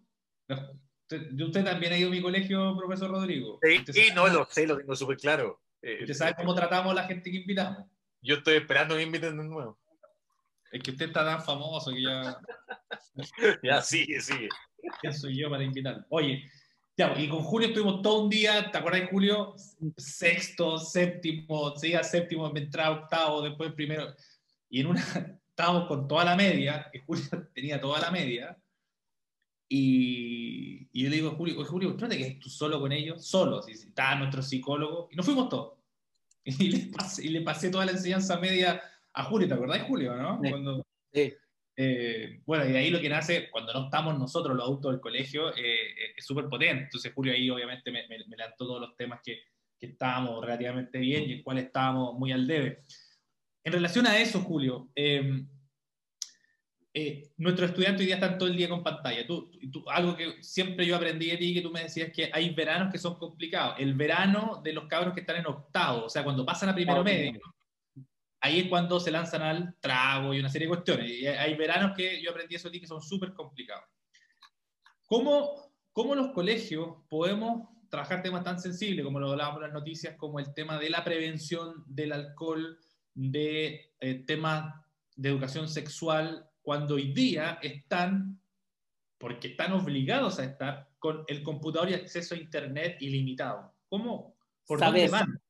Usted, 0.48 1.64
también 1.64 1.92
ha 1.92 1.98
ido 1.98 2.08
a 2.08 2.12
mi 2.12 2.22
colegio, 2.22 2.76
profesor 2.76 3.10
Rodrigo. 3.10 3.58
Sí, 3.88 4.10
no 4.14 4.28
lo 4.28 4.46
sé, 4.46 4.64
lo 4.64 4.76
tengo 4.78 4.94
súper 4.94 5.16
claro. 5.16 5.60
Eh, 5.82 5.98
¿Usted 6.02 6.14
sabe 6.14 6.34
cómo 6.36 6.54
tratamos 6.54 6.92
a 6.92 6.94
la 6.94 7.04
gente 7.04 7.32
que 7.32 7.38
invitamos? 7.38 7.84
Yo 8.22 8.36
estoy 8.36 8.54
esperando 8.54 8.94
que 8.94 9.02
inviten 9.02 9.36
de 9.36 9.42
nuevo. 9.42 9.76
Es 10.70 10.82
que 10.84 10.92
usted 10.92 11.06
está 11.06 11.24
tan 11.24 11.42
famoso 11.42 11.90
que 11.90 12.02
ya. 12.02 12.38
ya, 13.64 13.82
sigue, 13.82 14.20
sigue. 14.20 14.48
¿Quién 15.00 15.12
soy 15.12 15.36
yo 15.36 15.50
para 15.50 15.64
invitar? 15.64 16.06
Oye, 16.10 16.44
ya, 16.96 17.14
y 17.18 17.28
con 17.28 17.42
Julio 17.42 17.68
estuvimos 17.68 18.02
todo 18.02 18.22
un 18.22 18.30
día, 18.30 18.70
¿te 18.70 18.78
acuerdas 18.78 19.02
de 19.02 19.06
Julio? 19.08 19.54
Sexto, 19.96 20.78
séptimo, 20.78 21.76
seguía 21.76 22.04
séptimo, 22.04 22.50
me 22.52 22.60
entraba 22.60 23.02
octavo, 23.02 23.42
después 23.42 23.72
primero. 23.72 24.14
Y 24.70 24.80
en 24.80 24.86
una, 24.86 25.02
estábamos 25.48 25.88
con 25.88 26.06
toda 26.06 26.24
la 26.24 26.36
media, 26.36 26.88
que 26.92 27.00
Julio 27.00 27.24
tenía 27.54 27.80
toda 27.80 28.00
la 28.00 28.12
media. 28.12 28.56
Y, 29.68 30.88
y 30.92 31.02
yo 31.02 31.10
le 31.10 31.16
digo 31.16 31.30
a 31.30 31.34
Julio, 31.34 31.64
Julio, 31.64 31.96
¿tú 31.96 32.04
no 32.04 32.08
te 32.08 32.18
quedas 32.18 32.38
tú 32.38 32.48
solo 32.48 32.78
con 32.78 32.92
ellos? 32.92 33.26
Solo, 33.26 33.60
si, 33.62 33.72
estaba 33.72 34.14
nuestro 34.14 34.42
psicólogo. 34.42 35.08
Y 35.10 35.16
nos 35.16 35.26
fuimos 35.26 35.48
todos. 35.48 35.78
Y 36.46 36.70
le, 36.70 36.78
pasé, 36.92 37.24
y 37.24 37.28
le 37.30 37.40
pasé 37.40 37.70
toda 37.70 37.86
la 37.86 37.92
enseñanza 37.92 38.38
media 38.38 38.78
a 39.14 39.24
Julio, 39.24 39.48
¿te 39.48 39.54
acordás 39.54 39.78
de 39.78 39.86
Julio, 39.86 40.14
no? 40.14 40.38
Cuando, 40.38 40.86
sí. 41.10 41.32
Eh, 41.76 42.40
bueno, 42.46 42.64
y 42.66 42.72
de 42.72 42.78
ahí 42.78 42.90
lo 42.90 43.00
que 43.00 43.08
nace, 43.08 43.50
cuando 43.50 43.72
no 43.72 43.84
estamos 43.84 44.18
nosotros, 44.18 44.56
los 44.56 44.64
adultos 44.64 44.92
del 44.92 45.00
colegio, 45.00 45.54
eh, 45.56 46.12
es 46.16 46.24
súper 46.24 46.48
potente. 46.48 46.84
Entonces 46.84 47.12
Julio 47.14 47.32
ahí 47.32 47.50
obviamente 47.50 47.90
me, 47.90 48.06
me, 48.08 48.18
me 48.26 48.36
lanzó 48.36 48.66
todos 48.66 48.80
los 48.80 48.96
temas 48.96 49.20
que, 49.24 49.40
que, 49.78 49.86
estábamos 49.86 50.44
relativamente 50.44 50.98
bien 50.98 51.28
y 51.28 51.32
en 51.34 51.42
cuales 51.42 51.66
estábamos 51.66 52.14
muy 52.14 52.32
al 52.32 52.46
debe. 52.46 52.82
En 53.64 53.72
relación 53.72 54.06
a 54.06 54.18
eso, 54.18 54.40
Julio, 54.40 54.90
eh, 56.96 57.22
nuestros 57.38 57.70
estudiantes 57.70 58.00
hoy 58.00 58.06
día 58.06 58.14
están 58.14 58.38
todo 58.38 58.48
el 58.48 58.56
día 58.56 58.68
con 58.68 58.84
pantalla. 58.84 59.26
Tú, 59.26 59.50
tú, 59.72 59.84
algo 59.90 60.16
que 60.16 60.40
siempre 60.42 60.86
yo 60.86 60.94
aprendí 60.94 61.26
de 61.26 61.38
ti, 61.38 61.52
que 61.52 61.60
tú 61.60 61.72
me 61.72 61.82
decías 61.82 62.12
que 62.12 62.30
hay 62.32 62.54
veranos 62.54 62.92
que 62.92 62.98
son 62.98 63.18
complicados. 63.18 63.74
El 63.80 63.94
verano 63.94 64.60
de 64.62 64.72
los 64.72 64.86
cabros 64.86 65.12
que 65.12 65.20
están 65.20 65.36
en 65.36 65.46
octavo, 65.46 66.04
o 66.04 66.08
sea, 66.08 66.22
cuando 66.22 66.46
pasan 66.46 66.68
a 66.68 66.74
primero 66.74 67.02
medio, 67.02 67.40
ahí 68.44 68.60
es 68.60 68.68
cuando 68.68 69.00
se 69.00 69.10
lanzan 69.10 69.40
al 69.40 69.74
trago 69.80 70.34
y 70.34 70.38
una 70.38 70.50
serie 70.50 70.66
de 70.66 70.74
cuestiones. 70.74 71.10
Y 71.10 71.26
hay 71.26 71.54
veranos 71.54 71.96
que 71.96 72.20
yo 72.20 72.30
aprendí 72.30 72.54
eso 72.54 72.68
aquí 72.68 72.78
que 72.78 72.86
son 72.86 73.00
súper 73.00 73.32
complicados. 73.32 73.84
¿Cómo, 75.06 75.72
¿Cómo 75.94 76.14
los 76.14 76.30
colegios 76.32 76.94
podemos 77.08 77.70
trabajar 77.88 78.22
temas 78.22 78.44
tan 78.44 78.60
sensibles 78.60 79.02
como 79.02 79.18
lo 79.18 79.30
hablábamos 79.30 79.58
en 79.58 79.68
las 79.68 79.72
noticias, 79.72 80.16
como 80.16 80.40
el 80.40 80.52
tema 80.52 80.78
de 80.78 80.90
la 80.90 81.02
prevención 81.02 81.84
del 81.86 82.12
alcohol, 82.12 82.78
de 83.14 83.94
eh, 84.00 84.14
temas 84.26 84.74
de 85.16 85.30
educación 85.30 85.66
sexual, 85.66 86.46
cuando 86.60 86.96
hoy 86.96 87.14
día 87.14 87.58
están, 87.62 88.42
porque 89.16 89.48
están 89.48 89.72
obligados 89.72 90.38
a 90.38 90.44
estar, 90.44 90.90
con 90.98 91.24
el 91.28 91.42
computador 91.42 91.88
y 91.88 91.94
acceso 91.94 92.34
a 92.34 92.38
Internet 92.38 93.00
ilimitado? 93.00 93.74
¿Cómo? 93.88 94.36
¿Por 94.66 94.80
dónde 94.80 95.08
van? 95.08 95.40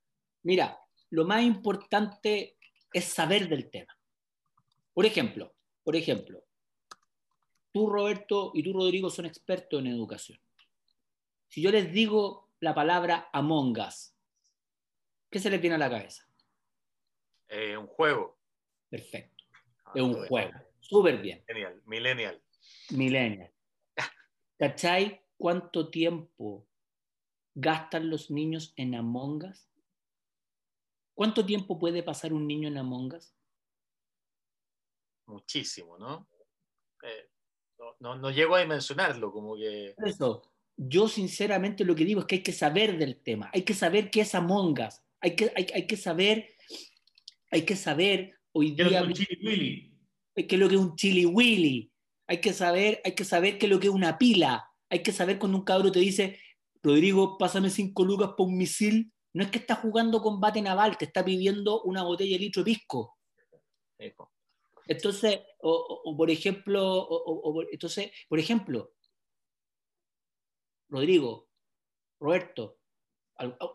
Mira, 0.45 0.79
lo 1.11 1.25
más 1.25 1.43
importante 1.43 2.54
es 2.95 3.07
saber 3.07 3.49
del 3.49 3.69
tema. 3.71 3.93
Por 4.95 5.05
ejemplo, 5.05 5.53
por 5.83 5.97
ejemplo, 5.97 6.43
tú 7.73 7.91
Roberto 7.91 8.53
y 8.55 8.63
tú 8.63 8.73
Rodrigo 8.73 9.11
son 9.11 9.27
expertos 9.27 9.81
en 9.81 9.89
educación. 9.89 10.39
Si 11.49 11.61
yo 11.61 11.71
les 11.73 11.93
digo 11.93 12.53
la 12.61 12.73
palabra 12.73 13.29
Among 13.33 13.79
Us, 13.81 14.15
¿qué 15.29 15.41
se 15.41 15.51
les 15.51 15.61
viene 15.61 15.75
a 15.75 15.79
la 15.79 15.91
cabeza? 15.91 16.25
Eh, 17.49 17.77
un 17.77 17.89
juego. 17.89 18.39
Perfecto. 18.89 19.45
es 19.95 20.03
un 20.03 20.17
ah, 20.17 20.27
juego. 20.29 20.53
Súper 20.81 21.21
bien. 21.21 21.45
Millennial. 21.49 21.83
Millennial. 21.85 22.43
Millennial. 22.91 23.53
¿Cachai 24.59 25.21
cuánto 25.37 25.91
tiempo 25.91 26.65
gastan 27.55 28.09
los 28.09 28.31
niños 28.31 28.73
en 28.77 28.95
Among 28.95 29.47
Us? 29.47 29.74
¿Cuánto 31.15 31.47
tiempo 31.47 31.79
puede 31.79 32.03
pasar 32.03 32.33
un 32.33 32.47
niño 32.47 32.69
en 32.69 32.77
Among 32.77 33.15
Us? 33.15 33.33
Muchísimo, 35.27 35.97
¿no? 35.97 36.29
Eh, 37.03 37.31
no, 38.01 38.17
no, 38.17 38.31
llego 38.31 38.57
a 38.57 38.61
dimensionarlo, 38.61 39.33
como 39.33 39.57
que... 39.57 39.95
Eso, 40.05 40.43
yo 40.77 41.09
sinceramente 41.09 41.85
lo 41.85 41.95
que 41.95 42.05
digo 42.05 42.21
es 42.21 42.27
que 42.27 42.37
hay 42.37 42.43
que 42.43 42.53
saber 42.53 42.99
del 42.99 43.23
tema, 43.23 43.51
hay 43.53 43.63
que 43.63 43.75
saber 43.75 44.11
qué 44.11 44.23
es 44.23 44.35
Among 44.35 44.81
Us, 44.81 45.01
hay 45.21 45.37
que, 45.37 45.53
hay, 45.55 45.67
hay 45.73 45.87
que 45.87 45.97
saber, 45.97 46.49
hay 47.51 47.63
que 47.63 47.77
saber 47.77 48.39
hoy 48.53 48.73
día... 48.73 48.89
¿Qué 48.89 48.97
es 48.97 49.03
un 49.03 49.13
chili 49.13 49.47
willy? 49.47 49.95
¿Qué 50.35 50.55
es 50.57 50.59
lo 50.59 50.69
que 50.69 50.75
es 50.75 50.81
un 50.81 50.97
chili 50.97 51.27
willy? 51.27 51.93
Hay 52.27 52.41
que 52.41 52.53
saber, 52.53 53.01
hay 53.05 53.15
que 53.15 53.25
saber 53.25 53.59
qué 53.59 53.67
es 53.67 53.73
lo 53.73 53.79
que 53.79 53.87
es 53.87 53.93
una 53.93 54.19
pila, 54.19 54.69
hay 54.91 55.03
que 55.03 55.13
saber 55.13 55.39
cuando 55.39 55.59
un 55.59 55.65
cabro 55.65 55.93
te 55.93 56.01
dice, 56.01 56.41
Rodrigo, 56.83 57.39
pásame 57.39 57.71
cinco 57.71 58.05
lucas 58.05 58.31
por 58.37 58.49
un 58.49 58.57
misil, 58.57 59.14
no 59.35 59.43
es 59.43 59.51
que 59.51 59.59
está 59.59 59.75
jugando 59.75 60.23
combate 60.23 60.63
naval, 60.63 60.97
te 60.97 61.05
está 61.05 61.25
pidiendo 61.25 61.83
una 61.83 62.03
botella 62.03 62.37
de 62.37 62.45
litro 62.45 62.63
de 62.63 62.73
pisco. 62.73 63.19
Entonces, 64.87 65.41
o, 65.61 66.15
por 66.17 66.31
ejemplo, 66.31 67.09
entonces, 67.71 68.13
por 68.29 68.39
ejemplo, 68.39 68.93
Rodrigo, 70.89 71.49
Roberto, 72.21 72.79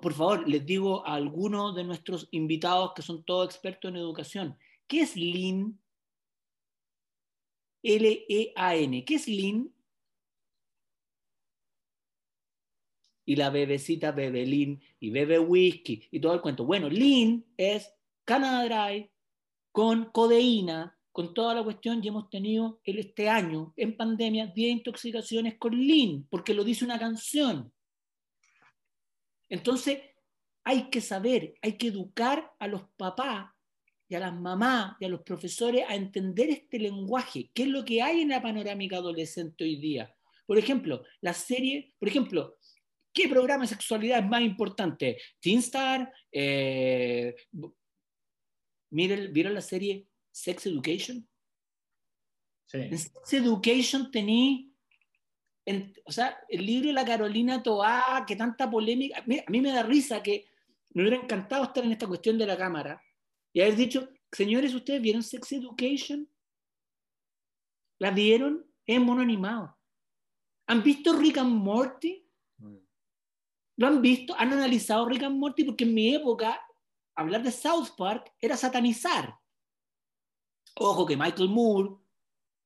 por 0.01 0.13
favor, 0.13 0.47
les 0.47 0.65
digo 0.65 1.05
a 1.05 1.15
algunos 1.15 1.75
de 1.75 1.83
nuestros 1.83 2.29
invitados 2.31 2.93
que 2.95 3.01
son 3.01 3.25
todos 3.25 3.45
expertos 3.45 3.89
en 3.89 3.97
educación, 3.97 4.57
¿qué 4.87 5.01
es 5.01 5.15
Lean? 5.17 5.79
L-E-A-N. 7.83 9.05
¿Qué 9.05 9.15
es 9.15 9.27
Lean? 9.27 9.73
Y 13.29 13.35
la 13.35 13.51
bebecita 13.51 14.11
bebe 14.11 14.43
Lean 14.43 14.81
y 14.99 15.11
bebe 15.11 15.37
whisky 15.37 16.01
y 16.09 16.19
todo 16.19 16.33
el 16.33 16.41
cuento. 16.41 16.65
Bueno, 16.65 16.89
Lean 16.89 17.45
es 17.57 17.93
Canada 18.25 18.63
Dry 18.63 19.07
con 19.71 20.05
codeína, 20.05 20.97
con 21.11 21.35
toda 21.35 21.53
la 21.53 21.63
cuestión, 21.63 22.03
y 22.03 22.07
hemos 22.07 22.27
tenido 22.31 22.81
este 22.83 23.29
año, 23.29 23.71
en 23.77 23.95
pandemia, 23.95 24.47
10 24.47 24.77
intoxicaciones 24.77 25.59
con 25.59 25.79
Lean, 25.79 26.25
porque 26.27 26.55
lo 26.55 26.63
dice 26.63 26.83
una 26.83 26.97
canción. 26.97 27.71
Entonces, 29.47 29.99
hay 30.63 30.89
que 30.89 30.99
saber, 30.99 31.53
hay 31.61 31.77
que 31.77 31.89
educar 31.89 32.51
a 32.57 32.67
los 32.67 32.81
papás 32.97 33.51
y 34.07 34.15
a 34.15 34.21
las 34.21 34.33
mamás 34.33 34.95
y 34.99 35.05
a 35.05 35.09
los 35.09 35.21
profesores 35.21 35.85
a 35.87 35.93
entender 35.93 36.49
este 36.49 36.79
lenguaje, 36.79 37.51
qué 37.53 37.61
es 37.61 37.69
lo 37.69 37.85
que 37.85 38.01
hay 38.01 38.21
en 38.21 38.29
la 38.29 38.41
panorámica 38.41 38.97
adolescente 38.97 39.65
hoy 39.65 39.75
día. 39.75 40.15
Por 40.47 40.57
ejemplo, 40.57 41.03
la 41.21 41.35
serie, 41.35 41.93
por 41.99 42.09
ejemplo, 42.09 42.55
¿qué 43.13 43.27
programa 43.27 43.63
de 43.63 43.69
sexualidad 43.69 44.19
es 44.19 44.27
más 44.27 44.41
importante? 44.41 45.17
Teen 45.39 45.59
Star, 45.59 46.11
eh, 46.31 47.35
¿vieron 48.91 49.53
la 49.53 49.61
serie 49.61 50.09
Sex 50.31 50.65
Education. 50.67 51.27
En 52.71 52.97
Sex 52.97 53.33
Education 53.33 54.11
tení, 54.11 54.73
o 56.05 56.11
sea, 56.11 56.39
el 56.47 56.65
libro 56.65 56.87
de 56.87 56.93
la 56.93 57.05
Carolina 57.05 57.61
Toá, 57.63 58.23
que 58.27 58.35
tanta 58.35 58.69
polémica, 58.69 59.19
a 59.19 59.23
mí 59.25 59.61
me 59.61 59.71
da 59.71 59.83
risa 59.83 60.21
que 60.21 60.47
me 60.91 61.01
hubiera 61.01 61.17
encantado 61.17 61.63
estar 61.65 61.83
en 61.83 61.91
esta 61.91 62.07
cuestión 62.07 62.37
de 62.37 62.45
la 62.45 62.57
cámara 62.57 63.01
y 63.53 63.61
haber 63.61 63.75
dicho, 63.75 64.09
señores, 64.31 64.73
¿ustedes 64.73 65.01
vieron 65.01 65.23
Sex 65.23 65.51
Education? 65.51 66.29
¿La 67.99 68.11
vieron? 68.11 68.65
Es 68.85 68.99
mono 68.99 69.21
animado. 69.21 69.77
¿Han 70.67 70.83
visto 70.83 71.17
Rick 71.17 71.37
and 71.39 71.51
Morty? 71.51 72.25
¿Lo 73.79 73.87
han 73.87 74.01
visto? 74.01 74.35
¿Han 74.37 74.51
analizado 74.51 75.07
Rick 75.07 75.23
and 75.23 75.37
Morty? 75.37 75.63
Porque 75.63 75.85
en 75.85 75.93
mi 75.93 76.13
época 76.13 76.61
hablar 77.15 77.41
de 77.41 77.49
South 77.49 77.91
Park 77.97 78.33
era 78.41 78.57
satanizar. 78.57 79.33
Ojo 80.75 81.05
que 81.05 81.15
Michael 81.15 81.47
Moore, 81.47 81.91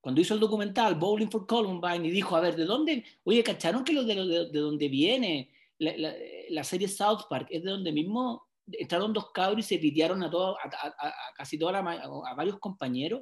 cuando 0.02 0.22
hizo 0.22 0.34
el 0.34 0.40
documental 0.40 0.96
Bowling 0.96 1.30
for 1.30 1.46
Columbine 1.46 2.08
y 2.08 2.10
dijo, 2.10 2.36
a 2.36 2.40
ver, 2.40 2.56
¿de 2.56 2.66
dónde? 2.66 3.06
Oye, 3.26 3.44
¿cacharon 3.44 3.84
que 3.84 3.94
lo 3.94 4.04
de, 4.04 4.16
de, 4.16 4.60
dónde 4.60 4.88
viene 4.88 5.52
la, 5.78 6.64
serie 6.64 6.88
South 6.88 7.26
Park? 7.30 7.48
Es 7.52 7.64
de 7.64 7.70
donde 7.70 7.92
mismo 7.92 8.48
entraron 8.72 9.14
dos 9.14 9.32
cabros 9.32 9.60
y 9.60 9.70
se 9.70 9.78
pitearon 9.78 10.24
a, 10.24 10.32
todo, 10.32 10.58
a, 10.58 11.14
casi 11.38 11.60
toda 11.60 11.74
la, 11.74 11.80
a 11.92 12.34
varios 12.34 12.58
compañeros. 12.58 13.22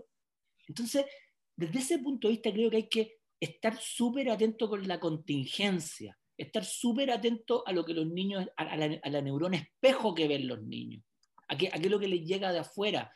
Entonces, 0.65 1.05
desde 1.57 1.79
ese 1.79 1.99
punto 1.99 2.29
de 2.29 2.35
vista 2.35 2.53
creo 2.53 2.69
que 2.69 2.77
hay 2.77 2.87
que 2.87 3.19
estar 3.37 3.77
súper 3.77 4.29
atento 4.29 4.69
con 4.69 4.87
la 4.87 4.97
contingencia, 4.97 6.17
estar 6.41 6.65
súper 6.65 7.11
atento 7.11 7.63
a 7.65 7.73
lo 7.73 7.85
que 7.85 7.93
los 7.93 8.07
niños, 8.07 8.47
a 8.57 8.75
la, 8.75 9.21
neurona 9.21 9.57
espejo 9.57 10.13
que 10.13 10.27
ven 10.27 10.47
los 10.47 10.61
niños, 10.63 11.03
a 11.47 11.57
qué, 11.57 11.67
a 11.67 11.79
qué 11.79 11.85
es 11.85 11.91
lo 11.91 11.99
que 11.99 12.07
les 12.07 12.25
llega 12.25 12.51
de 12.51 12.59
afuera 12.59 13.11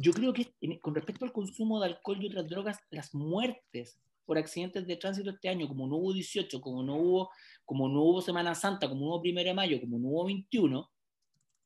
yo 0.00 0.12
creo 0.12 0.32
que 0.32 0.54
con 0.80 0.94
respecto 0.94 1.24
al 1.24 1.32
consumo 1.32 1.80
de 1.80 1.86
alcohol 1.86 2.22
y 2.22 2.28
otras 2.28 2.48
drogas, 2.48 2.78
las 2.90 3.14
muertes 3.14 3.98
por 4.24 4.38
accidentes 4.38 4.86
de 4.86 4.96
tránsito 4.96 5.30
este 5.30 5.48
año, 5.48 5.66
como 5.66 5.88
no 5.88 5.96
hubo 5.96 6.12
18, 6.12 6.60
como 6.60 6.84
no 6.84 6.96
hubo, 6.96 7.30
como 7.64 7.88
no 7.88 8.02
hubo 8.02 8.22
Semana 8.22 8.54
Santa, 8.54 8.88
como 8.88 9.00
no 9.00 9.06
hubo 9.16 9.20
1 9.20 9.42
de 9.42 9.54
mayo, 9.54 9.80
como 9.80 9.98
no 9.98 10.08
hubo 10.08 10.26
21, 10.26 10.88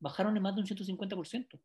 bajaron 0.00 0.34
en 0.36 0.42
más 0.42 0.54
de 0.54 0.62
un 0.62 0.66
150%. 0.66 1.60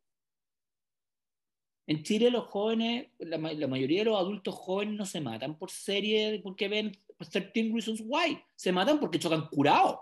En 1.88 2.02
Chile 2.02 2.30
los 2.30 2.44
jóvenes, 2.44 3.08
la, 3.18 3.38
mayoría 3.38 4.00
de 4.00 4.10
los 4.10 4.18
adultos 4.18 4.54
jóvenes 4.54 4.94
no 4.94 5.06
se 5.06 5.22
matan 5.22 5.56
por 5.56 5.70
serie, 5.70 6.38
porque 6.42 6.68
ven 6.68 6.92
13 7.16 7.70
Reasons 7.72 8.02
Why, 8.04 8.38
se 8.54 8.72
matan 8.72 9.00
porque 9.00 9.18
chocan 9.18 9.48
curados, 9.48 9.96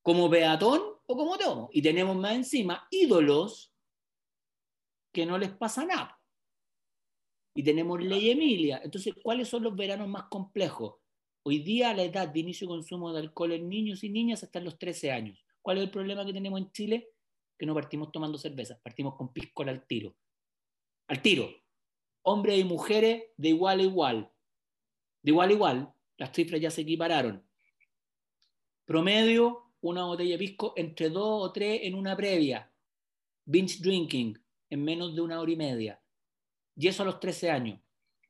como 0.00 0.30
peatón 0.30 0.80
o 1.04 1.16
como 1.16 1.36
tomo. 1.36 1.68
Y 1.70 1.82
tenemos 1.82 2.16
más 2.16 2.34
encima 2.34 2.88
ídolos 2.90 3.74
que 5.12 5.26
no 5.26 5.36
les 5.36 5.50
pasa 5.50 5.84
nada. 5.84 6.18
Y 7.54 7.62
tenemos 7.62 8.02
ley 8.02 8.30
Emilia. 8.30 8.80
Entonces, 8.82 9.12
¿cuáles 9.22 9.48
son 9.48 9.64
los 9.64 9.76
veranos 9.76 10.08
más 10.08 10.28
complejos? 10.30 10.94
Hoy 11.42 11.58
día 11.58 11.92
la 11.92 12.04
edad 12.04 12.26
de 12.26 12.40
inicio 12.40 12.66
de 12.66 12.72
consumo 12.72 13.12
de 13.12 13.20
alcohol 13.20 13.52
en 13.52 13.68
niños 13.68 14.02
y 14.02 14.08
niñas 14.08 14.42
hasta 14.42 14.60
los 14.60 14.78
13 14.78 15.12
años. 15.12 15.44
¿Cuál 15.60 15.76
es 15.76 15.84
el 15.84 15.90
problema 15.90 16.24
que 16.24 16.32
tenemos 16.32 16.58
en 16.58 16.72
Chile? 16.72 17.10
Que 17.58 17.66
no 17.66 17.74
partimos 17.74 18.10
tomando 18.10 18.38
cervezas, 18.38 18.80
partimos 18.80 19.14
con 19.14 19.30
piscola 19.30 19.72
al 19.72 19.86
tiro. 19.86 20.16
Al 21.08 21.22
tiro. 21.22 21.50
Hombres 22.22 22.58
y 22.58 22.64
mujeres 22.64 23.24
de 23.36 23.48
igual 23.48 23.80
a 23.80 23.82
igual. 23.82 24.30
De 25.22 25.30
igual 25.30 25.48
a 25.48 25.52
igual. 25.52 25.94
Las 26.18 26.32
cifras 26.32 26.60
ya 26.60 26.70
se 26.70 26.82
equipararon. 26.82 27.42
Promedio, 28.84 29.72
una 29.80 30.04
botella 30.04 30.32
de 30.32 30.38
pisco 30.38 30.74
entre 30.76 31.08
dos 31.08 31.48
o 31.48 31.52
tres 31.52 31.80
en 31.84 31.94
una 31.94 32.16
previa. 32.16 32.70
Binge 33.46 33.78
drinking 33.80 34.38
en 34.70 34.84
menos 34.84 35.14
de 35.14 35.22
una 35.22 35.40
hora 35.40 35.50
y 35.50 35.56
media. 35.56 36.02
Y 36.76 36.88
eso 36.88 37.02
a 37.02 37.06
los 37.06 37.20
13 37.20 37.50
años. 37.50 37.80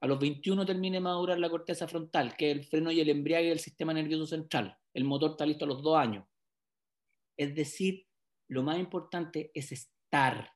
A 0.01 0.07
los 0.07 0.21
21 0.21 0.65
termina 0.65 0.95
de 0.95 1.01
madurar 1.01 1.39
la 1.41 1.51
corteza 1.51 1.89
frontal, 1.89 2.37
que 2.37 2.51
es 2.51 2.57
el 2.57 2.65
freno 2.65 2.93
y 2.93 3.01
el 3.01 3.09
embriague 3.09 3.49
del 3.49 3.59
sistema 3.59 3.93
nervioso 3.93 4.27
central. 4.27 4.79
El 4.95 5.05
motor 5.05 5.33
está 5.33 5.45
listo 5.45 5.65
a 5.65 5.69
los 5.69 5.83
dos 5.83 5.97
años. 5.97 6.25
Es 7.37 7.55
decir, 7.55 8.07
lo 8.47 8.63
más 8.63 8.79
importante 8.79 9.51
es 9.53 9.73
estar. 9.73 10.53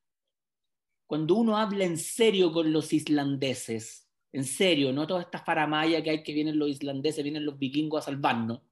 Cuando 1.13 1.35
uno 1.35 1.59
habla 1.59 1.85
en 1.85 1.99
serio 1.99 2.51
con 2.51 2.73
los 2.73 2.91
islandeses, 2.95 4.09
en 4.33 4.45
serio, 4.45 4.95
no 4.95 5.07
toda 5.07 5.21
esta 5.21 5.41
faramaya 5.41 6.03
que 6.03 6.09
hay 6.09 6.23
que 6.23 6.33
vienen 6.33 6.59
los 6.59 6.71
islandeses, 6.71 7.23
vienen 7.23 7.45
los 7.45 7.59
vikingos 7.59 8.01
a 8.01 8.07
salvarnos, 8.07 8.63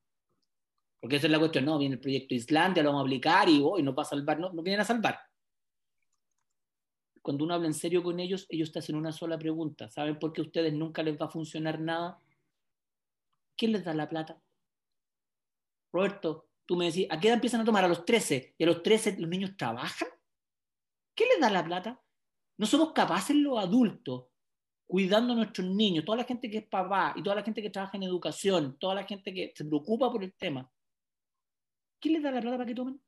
porque 0.98 1.16
esa 1.16 1.26
es 1.26 1.32
la 1.32 1.38
cuestión, 1.38 1.66
no, 1.66 1.78
viene 1.78 1.96
el 1.96 2.00
proyecto 2.00 2.34
Islandia, 2.34 2.82
lo 2.82 2.88
vamos 2.92 3.02
a 3.02 3.06
aplicar 3.08 3.46
y 3.50 3.60
hoy 3.62 3.82
no 3.82 3.94
va 3.94 4.04
a 4.04 4.06
salvar, 4.06 4.40
no, 4.40 4.50
no 4.54 4.62
vienen 4.62 4.80
a 4.80 4.86
salvar 4.86 5.18
cuando 7.20 7.44
uno 7.44 7.52
habla 7.52 7.66
en 7.66 7.74
serio 7.74 8.02
con 8.02 8.18
ellos, 8.20 8.46
ellos 8.48 8.72
te 8.72 8.78
hacen 8.78 8.96
una 8.96 9.12
sola 9.12 9.38
pregunta. 9.38 9.90
¿Saben 9.90 10.18
por 10.18 10.32
qué 10.32 10.40
a 10.40 10.44
ustedes 10.44 10.72
nunca 10.72 11.02
les 11.02 11.20
va 11.20 11.26
a 11.26 11.30
funcionar 11.30 11.78
nada? 11.78 12.18
¿Quién 13.54 13.72
les 13.72 13.84
da 13.84 13.92
la 13.92 14.08
plata? 14.08 14.40
Roberto, 15.92 16.48
tú 16.64 16.76
me 16.76 16.86
decís, 16.86 17.06
¿a 17.10 17.20
qué 17.20 17.28
edad 17.28 17.34
empiezan 17.34 17.60
a 17.60 17.64
tomar? 17.66 17.84
A 17.84 17.88
los 17.88 18.06
13. 18.06 18.54
¿Y 18.56 18.64
a 18.64 18.66
los 18.66 18.82
13 18.82 19.18
los 19.18 19.28
niños 19.28 19.54
trabajan? 19.58 20.08
¿Qué 21.14 21.26
les 21.26 21.38
da 21.38 21.50
la 21.50 21.62
plata? 21.62 22.00
No 22.60 22.66
somos 22.66 22.92
capaces 22.92 23.34
los 23.34 23.58
adultos, 23.58 24.26
cuidando 24.86 25.32
a 25.32 25.36
nuestros 25.36 25.66
niños, 25.66 26.04
toda 26.04 26.18
la 26.18 26.24
gente 26.24 26.50
que 26.50 26.58
es 26.58 26.66
papá 26.66 27.14
y 27.16 27.22
toda 27.22 27.36
la 27.36 27.42
gente 27.42 27.62
que 27.62 27.70
trabaja 27.70 27.96
en 27.96 28.02
educación, 28.02 28.76
toda 28.78 28.96
la 28.96 29.04
gente 29.04 29.32
que 29.32 29.50
se 29.56 29.64
preocupa 29.64 30.12
por 30.12 30.22
el 30.22 30.34
tema. 30.34 30.70
¿Quién 31.98 32.12
les 32.12 32.22
da 32.22 32.30
la 32.30 32.42
plata 32.42 32.58
para 32.58 32.68
que 32.68 32.74
tomen? 32.74 33.00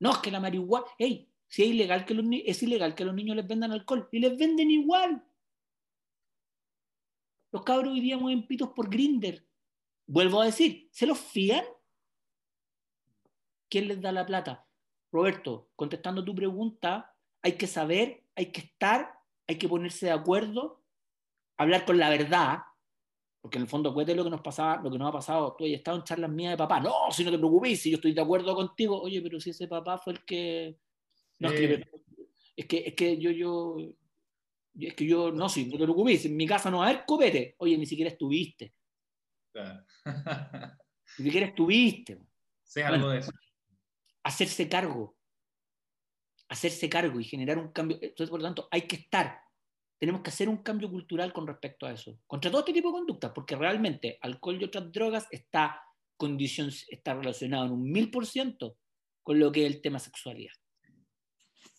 No, 0.00 0.10
es 0.10 0.18
que 0.18 0.32
la 0.32 0.40
marihuana, 0.40 0.84
hey, 0.98 1.32
si 1.46 1.62
es 1.62 1.68
ilegal 1.68 2.04
que 2.04 2.12
los, 2.12 2.26
es 2.44 2.60
ilegal 2.60 2.92
que 2.96 3.04
los 3.04 3.14
niños 3.14 3.36
les 3.36 3.46
vendan 3.46 3.70
alcohol 3.70 4.08
y 4.10 4.18
les 4.18 4.36
venden 4.36 4.68
igual. 4.68 5.24
Los 7.52 7.62
cabros 7.62 7.92
hoy 7.92 8.00
día 8.00 8.18
mueven 8.18 8.48
pitos 8.48 8.70
por 8.70 8.90
Grinder. 8.90 9.46
Vuelvo 10.08 10.42
a 10.42 10.46
decir, 10.46 10.88
¿se 10.90 11.06
los 11.06 11.20
fían? 11.20 11.64
¿Quién 13.68 13.86
les 13.86 14.00
da 14.00 14.10
la 14.10 14.26
plata? 14.26 14.66
Roberto, 15.12 15.70
contestando 15.76 16.24
tu 16.24 16.34
pregunta, 16.34 17.09
hay 17.42 17.52
que 17.52 17.66
saber, 17.66 18.24
hay 18.34 18.52
que 18.52 18.60
estar, 18.60 19.12
hay 19.46 19.58
que 19.58 19.68
ponerse 19.68 20.06
de 20.06 20.12
acuerdo, 20.12 20.82
hablar 21.56 21.84
con 21.84 21.98
la 21.98 22.10
verdad, 22.10 22.60
Porque 23.42 23.56
en 23.56 23.62
el 23.62 23.68
fondo, 23.68 23.90
acuérdate 23.90 24.16
lo 24.16 24.24
que 24.24 24.30
nos 24.30 24.42
pasaba, 24.42 24.82
lo 24.82 24.90
que 24.90 24.98
nos 24.98 25.08
ha 25.08 25.12
pasado. 25.12 25.56
Tú 25.56 25.64
has 25.64 25.70
estado 25.70 25.96
en 25.96 26.04
charlas 26.04 26.30
mías 26.30 26.52
de 26.52 26.58
papá. 26.58 26.78
No, 26.78 27.10
si 27.10 27.24
no 27.24 27.30
te 27.30 27.38
preocupes, 27.38 27.80
si 27.80 27.90
yo 27.90 27.96
estoy 27.96 28.12
de 28.12 28.20
acuerdo 28.20 28.54
contigo. 28.54 29.00
Oye, 29.00 29.22
pero 29.22 29.40
si 29.40 29.50
ese 29.50 29.66
papá 29.66 29.96
fue 29.96 30.12
el 30.12 30.24
que. 30.26 30.76
No, 31.38 31.48
es, 31.48 31.58
que, 31.58 31.84
es, 32.54 32.66
que, 32.66 32.78
es 32.88 32.94
que 32.94 33.18
yo, 33.18 33.30
yo. 33.30 33.76
Es 34.78 34.94
que 34.94 35.06
yo, 35.06 35.32
no, 35.32 35.48
si 35.48 35.64
no 35.64 35.78
te 35.78 35.84
preocupes, 35.84 36.26
en 36.26 36.36
mi 36.36 36.46
casa 36.46 36.70
no 36.70 36.78
va 36.78 36.86
a 36.86 36.90
haber 36.90 37.04
copete. 37.06 37.54
Oye, 37.58 37.78
ni 37.78 37.86
siquiera 37.86 38.10
estuviste. 38.10 38.74
Claro. 39.52 39.84
ni 41.18 41.24
siquiera 41.24 41.46
estuviste. 41.46 42.18
Sé 42.62 42.84
algo 42.84 43.08
de 43.08 43.20
eso. 43.20 43.32
Hacerse 44.22 44.68
cargo. 44.68 45.16
Hacerse 46.50 46.90
cargo 46.90 47.18
y 47.18 47.24
generar 47.24 47.56
un 47.58 47.72
cambio. 47.72 47.96
Entonces, 48.00 48.28
por 48.28 48.40
lo 48.40 48.46
tanto, 48.46 48.68
hay 48.70 48.82
que 48.82 48.96
estar 48.96 49.40
tenemos 50.00 50.22
que 50.22 50.30
hacer 50.30 50.48
un 50.48 50.56
cambio 50.56 50.90
cultural 50.90 51.30
con 51.30 51.46
respecto 51.46 51.84
a 51.84 51.92
eso, 51.92 52.18
contra 52.26 52.50
todo 52.50 52.60
este 52.60 52.72
tipo 52.72 52.88
de 52.88 52.94
conductas, 52.94 53.32
porque 53.34 53.54
realmente 53.54 54.18
alcohol 54.22 54.58
y 54.58 54.64
otras 54.64 54.90
drogas 54.90 55.28
está, 55.30 55.82
condición, 56.16 56.70
está 56.88 57.12
relacionado 57.12 57.66
en 57.66 57.72
un 57.72 57.92
mil 57.92 58.10
por 58.10 58.26
ciento 58.26 58.78
con 59.22 59.38
lo 59.38 59.52
que 59.52 59.66
es 59.66 59.74
el 59.74 59.82
tema 59.82 59.98
sexualidad. 59.98 60.54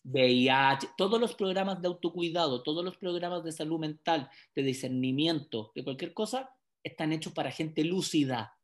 VIH, 0.03 0.89
todos 0.97 1.19
los 1.19 1.33
programas 1.33 1.81
de 1.81 1.87
autocuidado, 1.87 2.61
todos 2.61 2.85
los 2.85 2.95
programas 2.97 3.43
de 3.43 3.51
salud 3.51 3.79
mental, 3.79 4.29
de 4.55 4.61
discernimiento, 4.61 5.71
de 5.73 5.83
cualquier 5.83 6.13
cosa, 6.13 6.51
están 6.83 7.13
hechos 7.13 7.33
para 7.33 7.51
gente 7.51 7.83
lúcida. 7.83 8.55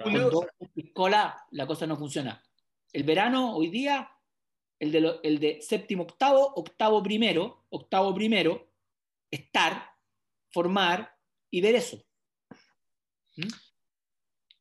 Con 0.00 0.14
dos 0.14 0.46
la 1.50 1.66
cosa 1.66 1.84
no 1.88 1.96
funciona. 1.96 2.47
El 2.92 3.02
verano, 3.02 3.54
hoy 3.54 3.68
día, 3.68 4.10
el 4.78 4.92
de, 4.92 5.58
séptimo, 5.60 6.04
octavo, 6.04 6.54
octavo 6.56 7.02
primero, 7.02 7.66
octavo 7.70 8.14
primero, 8.14 8.72
estar, 9.30 9.90
formar 10.50 11.14
y 11.50 11.60
ver 11.60 11.74
eso. 11.74 12.02
¿Mm? 13.36 13.48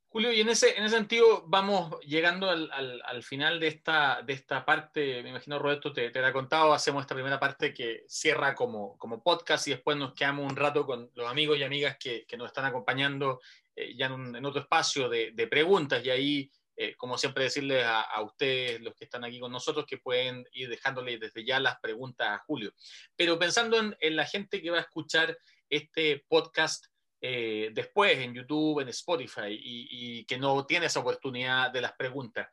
Julio, 0.10 0.34
y 0.34 0.42
en 0.42 0.50
ese, 0.50 0.78
en 0.78 0.84
ese 0.84 0.96
sentido 0.96 1.44
vamos 1.48 2.00
llegando 2.02 2.50
al, 2.50 2.72
al, 2.72 3.24
final 3.24 3.60
de 3.60 3.68
esta, 3.68 4.22
de 4.24 4.34
esta 4.34 4.66
parte, 4.66 5.22
me 5.22 5.30
imagino 5.30 5.60
Roberto 5.60 5.94
te, 5.94 6.10
te 6.10 6.20
ha 6.20 6.34
contado, 6.34 6.74
hacemos 6.74 7.02
esta 7.02 7.14
primera 7.14 7.40
parte 7.40 7.74
que 7.74 8.04
cierra 8.08 8.56
como, 8.56 8.98
como 8.98 9.22
podcast 9.22 9.68
y 9.68 9.72
después 9.72 9.96
nos 9.96 10.14
quedamos 10.14 10.50
un 10.50 10.56
rato 10.56 10.86
con 10.86 11.12
los 11.14 11.30
amigos 11.30 11.58
y 11.58 11.64
amigas 11.64 11.98
que, 12.00 12.26
que 12.26 12.38
nos 12.38 12.48
están 12.48 12.66
acompañando 12.66 13.42
eh, 13.76 13.96
ya 13.96 14.08
en, 14.08 14.36
en, 14.36 14.46
otro 14.46 14.62
espacio 14.62 15.08
de, 15.08 15.32
de 15.34 15.48
preguntas 15.48 16.04
y 16.04 16.10
ahí 16.10 16.52
eh, 16.80 16.96
como 16.96 17.18
siempre 17.18 17.46
decirles 17.46 17.84
a, 17.88 18.22
ustedes, 18.22 18.80
los 18.82 18.94
que 18.94 19.06
están 19.06 19.24
aquí 19.24 19.40
con 19.40 19.52
nosotros, 19.52 19.88
que 19.88 19.98
pueden 19.98 20.46
ir 20.52 20.70
dejándole 20.70 21.18
desde 21.18 21.44
ya 21.44 21.60
las 21.60 21.80
preguntas 21.80 22.28
a 22.30 22.44
Julio. 22.46 22.72
Pero 23.16 23.40
pensando 23.40 23.80
en, 24.00 24.16
la 24.16 24.26
gente 24.28 24.62
que 24.62 24.70
va 24.70 24.78
a 24.78 24.82
escuchar 24.82 25.36
este 25.72 26.24
podcast 26.28 26.86
eh, 27.20 27.72
después 27.74 28.20
en 28.20 28.36
YouTube, 28.36 28.82
en 28.82 28.90
Spotify, 28.90 29.48
y, 29.50 30.24
que 30.26 30.38
no 30.38 30.68
tiene 30.68 30.86
esa 30.86 31.00
oportunidad 31.00 31.72
de 31.72 31.82
las 31.82 31.94
preguntas, 31.94 32.48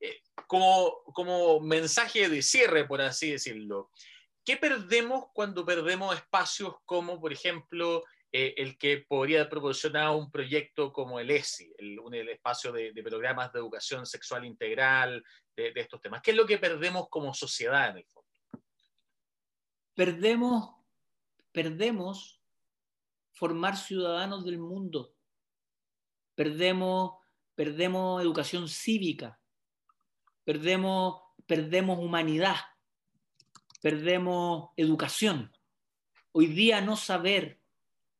eh, 0.00 0.22
como, 0.46 1.02
como 1.12 1.60
mensaje 1.60 2.30
de 2.30 2.40
cierre, 2.40 2.86
por 2.86 3.02
así 3.02 3.32
decirlo, 3.32 3.90
¿qué 4.46 4.56
perdemos 4.56 5.26
cuando 5.34 5.66
perdemos 5.66 6.16
espacios 6.16 6.74
como, 6.86 7.20
por 7.20 7.34
ejemplo, 7.34 8.02
eh, 8.30 8.54
el 8.58 8.76
que 8.76 9.06
podría 9.08 9.48
proporcionar 9.48 10.14
un 10.14 10.30
proyecto 10.30 10.92
como 10.92 11.18
el 11.18 11.30
ESI, 11.30 11.72
el, 11.78 11.98
el 12.12 12.28
espacio 12.28 12.70
de, 12.72 12.92
programas 13.02 13.50
de 13.52 13.58
educación 13.58 14.04
sexual 14.04 14.44
integral, 14.44 15.24
de, 15.56 15.72
estos 15.74 16.00
temas. 16.02 16.20
¿Qué 16.20 16.32
es 16.32 16.36
lo 16.36 16.44
que 16.44 16.58
perdemos 16.58 17.08
como 17.08 17.32
sociedad 17.32 17.88
en 17.88 17.98
el 17.98 18.04
fondo? 18.04 18.28
Perdemos, 19.94 20.74
perdemos 21.52 22.42
formar 23.32 23.78
ciudadanos 23.78 24.44
del 24.44 24.58
mundo. 24.58 25.14
Perdemos, 26.34 27.12
perdemos 27.54 28.20
educación 28.20 28.68
cívica. 28.68 29.40
Perdemos, 30.44 31.22
perdemos 31.46 31.98
humanidad. 31.98 32.56
Perdemos 33.80 34.70
educación. 34.76 35.50
Hoy 36.32 36.46
día 36.46 36.82
no 36.82 36.94
saber 36.94 37.57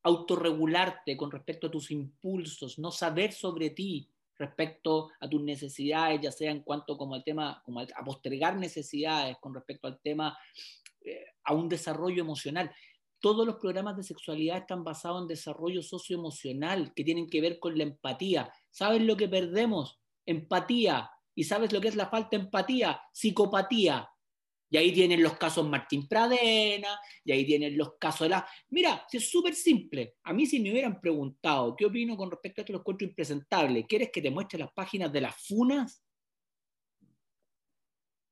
autorregularte 0.03 1.17
con 1.17 1.31
respecto 1.31 1.67
a 1.67 1.71
tus 1.71 1.91
impulsos, 1.91 2.79
no 2.79 2.91
saber 2.91 3.33
sobre 3.33 3.71
ti 3.71 4.09
respecto 4.39 5.11
a 5.21 5.29
tus 5.29 5.43
necesidades, 5.43 6.21
ya 6.21 6.31
sea 6.31 6.51
en 6.51 6.63
cuanto 6.63 6.97
como 6.97 7.15
al 7.15 7.25
tema, 7.25 7.61
como 7.65 7.81
a 7.81 8.05
postergar 8.05 8.57
necesidades 8.57 9.37
con 9.41 9.55
respecto 9.55 9.89
al 9.89 9.99
tema, 10.01 10.39
eh, 11.05 11.25
a 11.45 11.55
un 11.55 11.69
desarrollo 11.69 12.23
emocional. 12.23 12.71
Todos 13.21 13.45
los 13.45 13.57
programas 13.57 13.97
de 13.97 14.05
sexualidad 14.05 14.59
están 14.59 14.85
basados 14.85 15.23
en 15.23 15.29
desarrollo 15.29 15.83
socioemocional 15.83 16.95
que 16.95 17.03
tienen 17.03 17.29
que 17.29 17.41
ver 17.41 17.59
con 17.59 17.77
la 17.77 17.83
empatía. 17.83 18.53
¿Sabes 18.71 19.03
lo 19.03 19.17
que 19.17 19.29
perdemos? 19.29 19.99
Empatía. 20.25 21.11
¿Y 21.35 21.45
sabes 21.45 21.73
lo 21.73 21.81
que 21.81 21.89
es 21.89 21.97
la 21.97 22.09
falta 22.09 22.37
de 22.37 22.45
empatía? 22.45 23.01
Psicopatía. 23.13 24.09
Y 24.71 24.77
ahí 24.77 24.93
tienen 24.93 25.23
los 25.23 25.37
casos 25.39 25.67
Martín 25.69 26.07
Pradena, 26.07 26.99
y 27.25 27.33
ahí 27.33 27.45
tienen 27.47 27.77
los 27.77 27.95
casos 27.99 28.21
de 28.21 28.29
la... 28.31 28.49
Mira, 28.71 29.07
es 29.11 29.31
súper 29.31 29.55
simple. 29.55 30.17
A 30.25 30.33
mí 30.33 30.47
si 30.47 30.61
me 30.61 30.71
hubieran 30.71 31.01
preguntado 31.01 31.75
qué 31.75 31.87
opino 31.87 32.17
con 32.17 32.31
respecto 32.31 32.61
a 32.61 32.63
esto, 32.63 32.73
los 32.73 32.81
encuentro 32.81 33.07
impresentable. 33.07 33.87
¿Quieres 33.87 34.11
que 34.13 34.23
te 34.23 34.31
muestre 34.31 34.59
las 34.59 34.73
páginas 34.73 35.13
de 35.13 35.21
las 35.23 35.37
funas? 35.47 36.03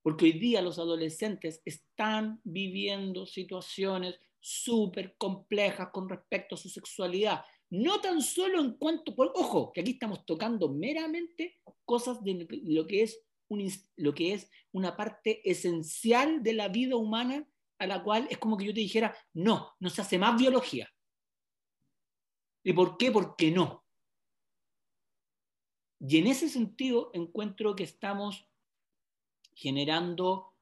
Porque 0.03 0.27
hoy 0.27 0.33
día 0.33 0.63
los 0.63 0.79
adolescentes 0.79 1.63
están 1.65 2.41
viviendo 2.45 3.27
situaciones 3.27 4.21
súper 4.39 5.17
complejas 5.19 5.89
con 5.93 6.09
respecto 6.09 6.55
a 6.55 6.59
su 6.59 6.69
sexualidad. 6.69 7.45
No 7.71 8.01
tan 8.01 8.23
solo 8.23 8.61
en 8.61 8.75
cuanto, 8.75 9.13
ojo, 9.17 9.73
que 9.73 9.81
aquí 9.81 9.93
estamos 9.93 10.25
tocando 10.25 10.69
meramente 10.69 11.61
cosas 11.85 12.23
de 12.23 12.47
lo 12.63 12.87
que 12.87 13.03
es 13.03 13.26
lo 13.97 14.15
que 14.15 14.35
es 14.35 14.51
una 14.73 14.97
parte 14.97 15.49
esencial 15.49 16.43
de 16.43 16.53
la 16.53 16.69
vida 16.69 16.97
humana 16.97 17.47
a 17.79 17.87
la 17.87 18.03
cual 18.03 18.27
es 18.31 18.39
como 18.39 18.57
que 18.57 18.65
yo 18.65 18.75
te 18.75 18.81
dijera, 18.81 19.17
no, 19.35 19.75
no 19.81 19.91
se 19.91 20.01
hace 20.01 20.19
más 20.19 20.39
biología. 20.39 20.89
¿Y 22.65 22.73
por 22.73 22.97
qué? 22.97 23.13
Porque 23.13 23.51
no. 23.51 23.85
Y 26.01 26.19
en 26.19 26.27
ese 26.27 26.49
sentido 26.49 27.11
encuentro 27.15 27.77
que 27.77 27.85
estamos 27.85 28.49
generando, 29.55 30.55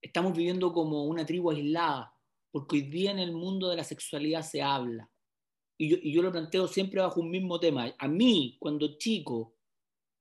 estamos 0.00 0.36
viviendo 0.36 0.72
como 0.72 1.04
una 1.04 1.26
tribu 1.26 1.50
aislada, 1.50 2.14
porque 2.50 2.76
hoy 2.76 2.82
día 2.82 3.10
en 3.10 3.18
el 3.18 3.32
mundo 3.32 3.68
de 3.68 3.76
la 3.76 3.84
sexualidad 3.84 4.42
se 4.42 4.62
habla. 4.62 5.10
Y 5.76 5.88
yo, 5.88 5.96
y 6.00 6.12
yo 6.12 6.22
lo 6.22 6.32
planteo 6.32 6.68
siempre 6.68 7.00
bajo 7.00 7.20
un 7.20 7.30
mismo 7.30 7.58
tema. 7.58 7.94
A 7.98 8.08
mí, 8.08 8.56
cuando 8.60 8.98
chico, 8.98 9.57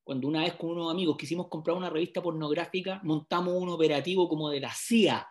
cuando 0.07 0.29
una 0.29 0.39
vez 0.39 0.53
con 0.53 0.69
unos 0.69 0.89
amigos 0.89 1.17
quisimos 1.17 1.49
comprar 1.49 1.75
una 1.75 1.89
revista 1.89 2.21
pornográfica, 2.21 3.01
montamos 3.03 3.53
un 3.61 3.67
operativo 3.67 4.29
como 4.29 4.49
de 4.49 4.61
la 4.61 4.73
CIA. 4.73 5.27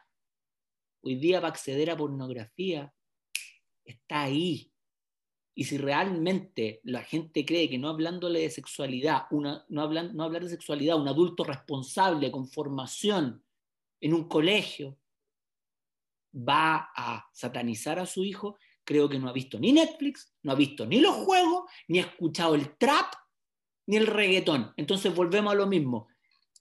Hoy 1.01 1.15
día 1.15 1.41
para 1.41 1.49
acceder 1.49 1.89
a 1.89 1.97
pornografía 1.97 2.93
está 3.83 4.25
ahí. 4.25 4.71
Y 5.55 5.65
si 5.65 5.79
realmente 5.79 6.83
la 6.85 7.03
gente 7.03 7.47
cree 7.47 7.71
que 7.71 7.79
no 7.79 7.89
hablándole 7.89 8.41
de 8.41 8.51
sexualidad, 8.51 9.23
no, 9.31 9.81
hablan, 9.81 10.15
no 10.15 10.25
hablar 10.25 10.43
de 10.43 10.51
sexualidad, 10.51 11.01
un 11.01 11.09
adulto 11.09 11.43
responsable 11.43 12.31
con 12.31 12.47
formación 12.47 13.43
en 14.03 14.13
un 14.13 14.29
colegio 14.29 14.99
va 16.35 16.91
a 16.95 17.27
satanizar 17.33 17.99
a 17.99 18.05
su 18.05 18.25
hijo, 18.25 18.59
creo 18.85 19.09
que 19.09 19.19
no 19.19 19.31
ha 19.31 19.33
visto 19.33 19.59
ni 19.59 19.73
Netflix, 19.73 20.35
no 20.43 20.53
ha 20.53 20.55
visto 20.55 20.85
ni 20.85 21.01
los 21.01 21.15
juegos, 21.15 21.65
ni 21.89 22.01
ha 22.01 22.03
escuchado 22.03 22.55
el 22.55 22.77
trap, 22.77 23.15
ni 23.87 23.97
el 23.97 24.07
reggaetón. 24.07 24.73
Entonces 24.77 25.15
volvemos 25.15 25.53
a 25.53 25.57
lo 25.57 25.67
mismo. 25.67 26.09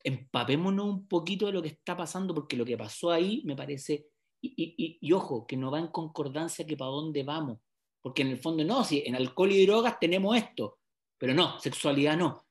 Empapémonos 0.04 0.86
un 0.86 1.08
poquito 1.08 1.48
de 1.48 1.54
lo 1.54 1.62
que 1.62 1.70
está 1.70 1.98
pasando, 1.98 2.34
porque 2.34 2.56
lo 2.56 2.66
que 2.66 2.78
pasó 2.78 3.12
ahí 3.12 3.42
me 3.46 3.56
parece, 3.56 4.08
y, 4.42 5.12
ojo, 5.12 5.48
que 5.48 5.58
no 5.58 5.72
va 5.72 5.80
en 5.80 5.88
concordancia 5.88 6.66
que 6.66 6.78
para 6.78 6.92
dónde 6.92 7.24
vamos. 7.24 7.60
Porque 8.02 8.22
en 8.22 8.30
el 8.30 8.38
fondo 8.38 8.64
no, 8.64 8.84
si 8.84 9.04
en 9.06 9.16
alcohol 9.16 9.52
y 9.52 9.66
drogas 9.66 10.00
tenemos 10.00 10.38
esto, 10.38 10.78
pero 11.18 11.34
no, 11.34 11.60
sexualidad 11.60 12.16
no. 12.16 12.46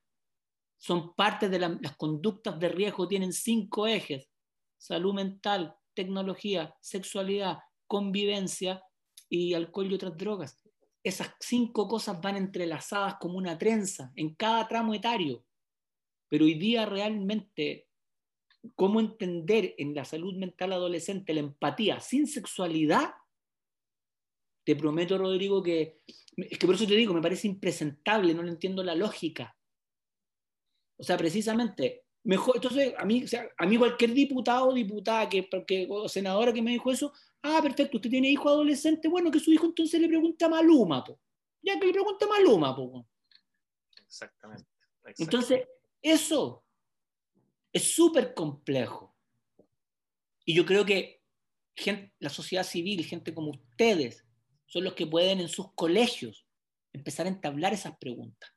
Son 0.77 1.15
parte 1.15 1.49
de 1.49 1.61
las 1.61 1.97
conductas 1.97 2.59
de 2.59 2.69
riesgo, 2.69 3.07
tienen 3.07 3.33
cinco 3.33 3.87
ejes. 3.87 4.29
Salud 4.77 5.15
mental, 5.15 5.77
tecnología, 5.95 6.77
sexualidad, 6.81 7.59
convivencia 7.87 8.83
y 9.29 9.55
alcohol 9.55 9.91
y 9.91 9.95
otras 9.95 10.17
drogas 10.17 10.64
esas 11.05 11.35
cinco 11.39 11.87
cosas 11.87 12.21
van 12.21 12.37
entrelazadas 12.37 13.17
como 13.21 13.37
una 13.37 13.59
trenza 13.59 14.11
en 14.17 14.35
cada 14.35 14.67
tramo 14.67 14.95
etario. 14.95 15.45
Pero 16.31 16.47
hoy 16.47 16.55
día 16.55 16.87
realmente, 16.87 17.87
¿cómo 18.75 19.01
entender 19.01 19.75
en 19.77 19.95
la 19.95 20.07
salud 20.07 20.35
mental 20.35 20.73
adolescente 20.73 21.35
la 21.35 21.41
empatía 21.41 22.01
sin 22.01 22.27
sexualidad? 22.27 23.13
Te 24.65 24.75
prometo, 24.75 25.19
Rodrigo, 25.19 25.63
que 25.63 26.01
es 26.07 26.59
que 26.59 26.67
por 26.67 26.75
eso 26.75 26.87
te 26.87 26.97
digo, 26.97 27.13
me 27.13 27.21
parece 27.21 27.47
impresentable, 27.49 28.33
no 28.33 28.43
le 28.43 28.51
entiendo 28.51 28.83
la 28.83 28.95
lógica. 28.95 29.55
O 30.97 31.05
sea, 31.05 31.19
precisamente, 31.19 32.04
mejor, 32.25 32.57
entonces 32.57 32.95
a 32.97 33.05
mí, 33.05 33.25
a 33.59 33.67
mí 33.67 33.79
cualquier 33.79 34.13
diputado 34.13 34.69
o 34.69 34.75
diputada 34.75 35.29
que, 35.29 35.49
que, 35.67 35.87
o 35.89 36.09
senadora 36.09 36.53
que 36.53 36.63
me 36.63 36.73
dijo 36.73 36.91
eso, 36.91 37.13
ah, 37.43 37.61
perfecto, 37.63 37.99
usted 37.99 38.11
tiene 38.11 38.31
hijo 38.31 38.49
adolescente, 38.49 39.09
bueno, 39.09 39.31
que 39.31 39.39
su 39.39 39.53
hijo 39.53 39.67
entonces 39.67 40.01
le 40.01 40.09
pregunta 40.09 40.47
a 40.47 40.49
Maluma, 40.49 41.05
po. 41.05 41.21
ya 41.63 41.79
que 41.79 41.87
le 41.87 41.93
pregunta 41.93 42.25
a 42.25 42.29
Maluma. 42.29 42.75
Po. 42.75 43.07
Exactamente, 44.07 44.69
Entonces, 45.19 45.67
eso 46.01 46.65
es 47.73 47.95
súper 47.95 48.33
complejo. 48.35 49.15
Y 50.45 50.55
yo 50.55 50.65
creo 50.65 50.85
que 50.85 51.23
la 52.19 52.31
sociedad 52.31 52.65
civil, 52.65 53.05
gente 53.05 53.35
como 53.35 53.51
ustedes, 53.51 54.25
son 54.67 54.85
los 54.85 54.95
que 54.95 55.07
pueden 55.07 55.41
en 55.41 55.49
sus 55.49 55.73
colegios 55.75 56.47
empezar 56.93 57.27
a 57.27 57.31
entablar 57.31 57.73
esas 57.73 57.97
preguntas. 57.99 58.54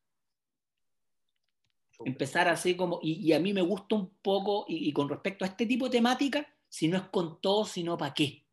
Empezar 2.06 2.48
así 2.48 2.76
como, 2.76 3.00
y, 3.02 3.34
a 3.34 3.40
mí 3.40 3.54
me 3.54 3.62
gusta 3.62 3.96
un 3.96 4.10
poco, 4.22 4.66
y, 4.68 4.92
con 4.94 5.10
respecto 5.10 5.44
a 5.44 5.48
este 5.48 5.66
tipo 5.66 5.86
de 5.86 5.92
temática, 5.92 6.48
si 6.70 6.88
no 6.88 6.98
es 6.98 7.04
con 7.04 7.42
todo, 7.42 7.66
sino 7.66 7.98
para 7.98 8.14
qué. 8.14 8.46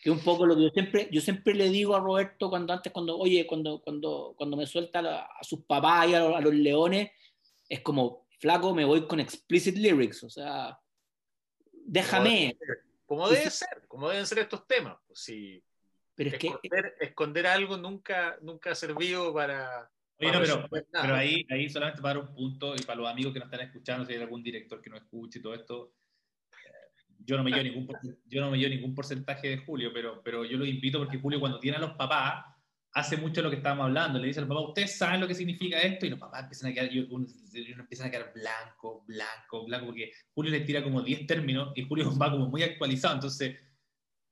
Que 0.00 0.10
un 0.10 0.20
poco 0.20 0.46
lo 0.46 0.56
que 0.56 0.62
yo 0.62 0.70
siempre, 0.70 1.08
yo 1.10 1.20
siempre 1.20 1.54
le 1.54 1.70
digo 1.70 1.94
a 1.94 2.00
Roberto 2.00 2.50
cuando 2.50 2.72
antes, 2.72 2.92
cuando, 2.92 3.18
oye, 3.18 3.46
cuando, 3.46 3.80
cuando, 3.80 4.34
cuando 4.36 4.56
me 4.56 4.66
suelta 4.66 5.26
a 5.26 5.44
sus 5.44 5.64
papás 5.64 6.08
y 6.08 6.14
a, 6.14 6.40
los 6.40 6.54
leones, 6.54 7.10
es 7.68 7.80
como, 7.80 8.26
flaco, 8.38 8.74
me 8.74 8.84
voy 8.84 9.06
con 9.06 9.20
explicit 9.20 9.76
lyrics, 9.76 10.24
o 10.24 10.30
sea, 10.30 10.78
déjame. 11.72 12.56
Como 13.06 13.28
debe 13.28 13.50
ser, 13.50 13.86
como 13.88 14.10
deben 14.10 14.26
ser 14.26 14.40
estos 14.40 14.66
temas. 14.66 14.98
Pues. 15.06 15.24
Pero 16.14 16.30
es 16.30 16.34
esconder, 16.34 16.94
que... 16.98 17.04
esconder 17.06 17.46
algo 17.46 17.76
nunca, 17.76 18.36
nunca 18.42 18.72
ha 18.72 18.74
servido 18.74 19.32
para, 19.32 19.90
pero, 20.18 21.14
ahí, 21.14 21.46
ahí 21.48 21.70
solamente 21.70 22.02
para 22.02 22.18
un 22.18 22.34
punto 22.34 22.74
y 22.74 22.82
para 22.82 22.98
los 22.98 23.08
amigos 23.08 23.32
que 23.32 23.38
nos 23.38 23.46
están 23.46 23.66
escuchando, 23.66 24.04
si 24.04 24.14
hay 24.14 24.20
algún 24.20 24.42
director 24.42 24.82
que 24.82 24.90
no 24.90 24.96
escuche 24.96 25.38
y 25.38 25.42
todo 25.42 25.54
esto, 25.54 25.94
eh, 26.52 27.04
yo 27.20 27.36
no 27.36 27.44
me 27.44 27.50
llevo 27.50 27.62
ningún, 27.62 27.88
yo 28.26 28.40
no 28.40 28.50
me 28.50 28.58
llevo 28.58 28.74
ningún 28.74 28.94
porcentaje 28.94 29.48
de 29.48 29.58
Julio, 29.58 29.92
pero, 29.94 30.20
pero 30.22 30.44
yo 30.44 30.58
lo 30.58 30.66
invito 30.66 30.98
porque 30.98 31.18
Julio 31.18 31.38
cuando 31.38 31.60
tiene 31.60 31.76
a 31.76 31.80
los 31.80 31.92
papás, 31.92 32.44
hace 32.92 33.16
mucho 33.16 33.42
lo 33.42 33.50
que 33.50 33.56
estábamos 33.56 33.84
hablando, 33.84 34.18
le 34.18 34.26
dice 34.26 34.40
a 34.40 34.42
los 34.42 34.48
papás, 34.48 34.68
ustedes 34.68 34.98
saben 34.98 35.20
lo 35.20 35.28
que 35.28 35.34
significa 35.34 35.78
esto, 35.78 36.04
y 36.04 36.10
los 36.10 36.18
papás 36.18 36.42
empiezan 36.42 36.72
a 36.72 36.74
quedar, 36.74 36.90
uno, 37.10 37.26
empiezan 37.78 38.08
a 38.08 38.10
quedar 38.10 38.32
blanco, 38.34 39.04
blanco, 39.06 39.66
blanco, 39.66 39.86
porque 39.86 40.10
Julio 40.34 40.50
le 40.50 40.60
tira 40.60 40.82
como 40.82 41.00
10 41.02 41.26
términos 41.28 41.72
y 41.76 41.86
Julio 41.86 42.10
va 42.20 42.30
como 42.30 42.48
muy 42.48 42.64
actualizado, 42.64 43.14
entonces, 43.14 43.56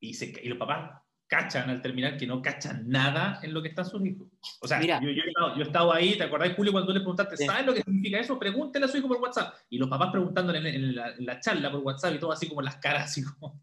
y, 0.01 0.15
se, 0.15 0.35
y 0.43 0.49
los 0.49 0.59
papás 0.59 1.06
cachan 1.27 1.69
al 1.71 1.83
terminar 1.83 2.17
que 2.17 2.27
no 2.27 2.41
cachan 2.41 2.89
nada 2.89 3.41
en 3.43 3.53
lo 3.53 3.61
que 3.61 3.69
están 3.69 3.85
sus 3.85 4.05
hijos. 4.05 4.29
O 4.61 4.69
sea, 4.69 4.81
yo, 4.81 5.11
yo, 5.11 5.23
he 5.57 5.63
estado 5.63 5.93
ahí, 5.93 6.17
¿te 6.17 6.25
acordás, 6.25 6.55
Julio, 6.55 6.73
cuando 6.73 6.93
le 6.93 7.01
preguntaste, 7.01 7.37
¿sabes 7.37 7.67
lo 7.67 7.75
que 7.75 7.83
significa 7.83 8.21
eso? 8.21 8.39
Pregúntele 8.39 8.85
a 8.85 8.89
su 8.89 8.99
hijo 8.99 9.09
por 9.09 9.19
WhatsApp. 9.19 9.55
Y 9.69 9.79
los 9.79 9.89
papás 9.89 10.11
preguntándole 10.13 10.75
en, 10.75 10.95
la, 10.95 11.41
charla 11.41 11.71
por 11.71 11.81
WhatsApp 11.81 12.15
y 12.15 12.19
todo 12.19 12.33
así 12.33 12.49
como 12.49 12.63
las 12.63 12.77
caras, 12.77 13.05
así 13.05 13.25
como... 13.25 13.61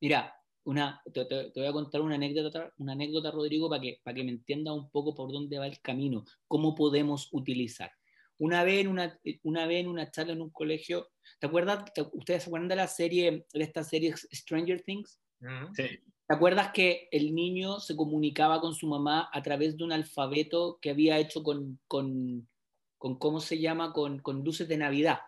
Mira, 0.00 0.34
una, 0.64 1.02
te, 1.12 1.50
voy 1.54 1.66
a 1.66 1.72
contar 1.72 2.02
una 2.02 2.16
anécdota, 2.16 2.72
una 2.76 2.92
anécdota 2.92 3.30
Rodrigo, 3.30 3.70
para 3.70 3.80
que, 3.80 4.00
para 4.02 4.14
que 4.14 4.24
me 4.24 4.30
entienda 4.30 4.72
un 4.72 4.90
poco 4.90 5.14
por 5.14 5.32
dónde 5.32 5.58
va 5.58 5.66
el 5.66 5.80
camino, 5.80 6.24
cómo 6.46 6.74
podemos 6.74 7.28
utilizar. 7.32 7.90
Una 8.36 8.62
vez 8.62 8.82
en 8.82 8.88
una, 8.88 9.18
una, 9.42 9.66
vez 9.66 9.80
en 9.80 9.88
una 9.88 10.10
charla 10.10 10.34
en 10.34 10.42
un 10.42 10.50
colegio, 10.50 11.08
¿te 11.40 11.46
acuerdas? 11.48 11.84
¿Ustedes 12.12 12.44
se 12.44 12.48
acuerdan 12.48 12.68
de 12.68 12.76
la 12.76 12.86
serie, 12.86 13.46
de 13.52 13.64
esta 13.64 13.82
serie 13.82 14.14
Stranger 14.16 14.82
Things? 14.82 15.18
Sí. 15.74 16.00
¿Te 16.28 16.34
acuerdas 16.34 16.72
que 16.74 17.08
el 17.10 17.34
niño 17.34 17.80
se 17.80 17.96
comunicaba 17.96 18.60
con 18.60 18.74
su 18.74 18.86
mamá 18.86 19.30
a 19.32 19.42
través 19.42 19.78
de 19.78 19.84
un 19.84 19.92
alfabeto 19.92 20.78
que 20.78 20.90
había 20.90 21.18
hecho 21.18 21.42
con, 21.42 21.80
con, 21.88 22.46
con 22.98 23.18
¿cómo 23.18 23.40
se 23.40 23.58
llama? 23.58 23.94
Con, 23.94 24.18
con, 24.18 24.44
luces 24.44 24.68
de 24.68 24.76
Navidad. 24.76 25.20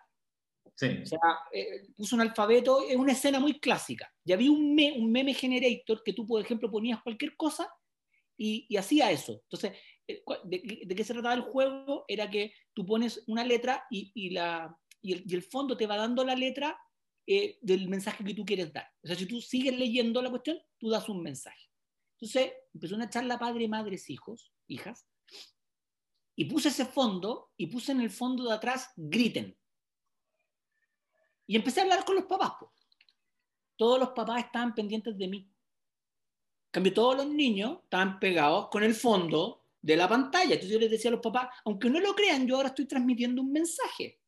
Sí. 0.75 0.99
O 1.01 1.05
sea, 1.07 1.19
eh, 1.51 1.87
puso 1.97 2.15
un 2.15 2.21
alfabeto, 2.21 2.87
es 2.87 2.95
una 2.95 3.13
escena 3.13 3.39
muy 3.39 3.59
clásica. 3.59 4.13
Y 4.23 4.31
había 4.31 4.51
un, 4.51 4.79
un 4.95 5.11
meme 5.11 5.33
generator 5.33 6.03
que 6.03 6.13
tú, 6.13 6.27
por 6.27 6.39
ejemplo, 6.39 6.69
ponías 6.69 7.01
cualquier 7.01 7.35
cosa 7.35 7.67
y, 8.37 8.67
y 8.69 8.77
hacía 8.77 9.09
eso. 9.09 9.41
Entonces, 9.45 9.71
eh, 10.07 10.21
de, 10.43 10.83
de, 10.85 10.95
qué 10.95 11.03
se 11.03 11.13
trataba 11.13 11.33
el 11.33 11.41
juego? 11.41 12.05
Era 12.07 12.29
que 12.29 12.53
tú 12.75 12.85
pones 12.85 13.23
una 13.25 13.43
letra 13.43 13.87
y, 13.89 14.11
y 14.13 14.29
la, 14.29 14.77
y 15.01 15.13
el, 15.13 15.23
y 15.25 15.33
el 15.33 15.41
fondo 15.41 15.75
te 15.75 15.87
va 15.87 15.97
dando 15.97 16.23
la 16.23 16.35
letra 16.35 16.77
eh, 17.27 17.57
del 17.61 17.87
mensaje 17.87 18.23
que 18.23 18.33
tú 18.33 18.45
quieres 18.45 18.71
dar. 18.73 18.87
O 19.03 19.07
sea, 19.07 19.15
si 19.15 19.25
tú 19.25 19.41
sigues 19.41 19.77
leyendo 19.77 20.21
la 20.21 20.29
cuestión, 20.29 20.59
tú 20.77 20.89
das 20.89 21.07
un 21.09 21.21
mensaje. 21.21 21.69
Entonces, 22.19 22.53
empezó 22.73 22.95
una 22.95 23.09
charla 23.09 23.39
padre, 23.39 23.67
madres, 23.67 24.09
hijos, 24.09 24.53
hijas, 24.67 25.07
y 26.35 26.45
puse 26.45 26.69
ese 26.69 26.85
fondo 26.85 27.51
y 27.57 27.67
puse 27.67 27.91
en 27.91 28.01
el 28.01 28.09
fondo 28.09 28.45
de 28.47 28.53
atrás 28.53 28.91
griten. 28.95 29.57
Y 31.47 31.55
empecé 31.55 31.81
a 31.81 31.83
hablar 31.83 32.05
con 32.05 32.15
los 32.15 32.25
papás. 32.25 32.53
Todos 33.75 33.99
los 33.99 34.09
papás 34.09 34.45
estaban 34.45 34.73
pendientes 34.73 35.17
de 35.17 35.27
mí. 35.27 35.37
En 35.39 36.71
cambio, 36.71 36.93
todos 36.93 37.17
los 37.17 37.27
niños 37.27 37.79
estaban 37.83 38.19
pegados 38.19 38.69
con 38.69 38.83
el 38.83 38.93
fondo 38.93 39.65
de 39.81 39.97
la 39.97 40.07
pantalla. 40.07 40.53
Entonces 40.53 40.71
yo 40.71 40.79
les 40.79 40.91
decía 40.91 41.09
a 41.09 41.13
los 41.13 41.21
papás, 41.21 41.49
aunque 41.65 41.89
no 41.89 41.99
lo 41.99 42.15
crean, 42.15 42.47
yo 42.47 42.55
ahora 42.55 42.69
estoy 42.69 42.85
transmitiendo 42.85 43.41
un 43.41 43.51
mensaje. 43.51 44.20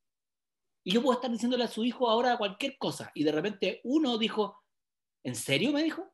Y 0.84 0.92
yo 0.92 1.02
puedo 1.02 1.16
estar 1.16 1.32
diciéndole 1.32 1.64
a 1.64 1.70
su 1.70 1.84
hijo 1.84 2.10
ahora 2.10 2.38
cualquier 2.38 2.78
cosa. 2.78 3.12
Y 3.16 3.24
de 3.24 3.32
repente 3.32 3.82
uno 3.84 4.18
dijo, 4.18 4.64
¿en 5.24 5.36
serio 5.36 5.72
me 5.72 5.84
dijo? 5.84 6.14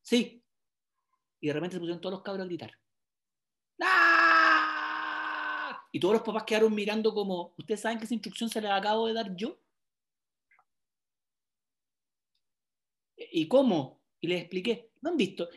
Sí. 0.00 0.42
Y 1.40 1.48
de 1.48 1.52
repente 1.52 1.74
se 1.74 1.80
pusieron 1.80 2.00
todos 2.00 2.14
los 2.14 2.22
cabros 2.22 2.44
a 2.44 2.46
gritar. 2.46 2.72
¡Ah! 3.82 4.34
Y 5.92 6.00
todos 6.00 6.14
los 6.14 6.22
papás 6.22 6.44
quedaron 6.44 6.74
mirando 6.74 7.12
como, 7.12 7.54
¿ustedes 7.58 7.80
saben 7.80 7.98
que 7.98 8.04
esa 8.04 8.14
instrucción 8.14 8.48
se 8.48 8.60
la 8.60 8.74
acabo 8.74 9.06
de 9.06 9.12
dar 9.12 9.36
yo? 9.36 9.58
¿Y 13.16 13.46
cómo? 13.48 14.02
Y 14.20 14.28
les 14.28 14.40
expliqué. 14.40 14.92
No 15.02 15.10
han 15.10 15.16
visto. 15.16 15.48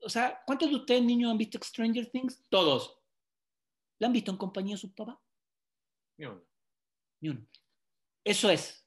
O 0.00 0.08
sea, 0.08 0.42
¿cuántos 0.46 0.68
de 0.68 0.76
ustedes 0.76 1.02
niños 1.02 1.30
han 1.30 1.38
visto 1.38 1.58
Stranger 1.62 2.10
Things? 2.10 2.44
Todos. 2.50 3.00
¿La 3.98 4.08
han 4.08 4.12
visto 4.12 4.30
en 4.30 4.36
compañía 4.36 4.74
de 4.74 4.80
sus 4.80 4.92
papás? 4.92 5.16
No. 6.18 6.42
Eso 8.24 8.50
es. 8.50 8.86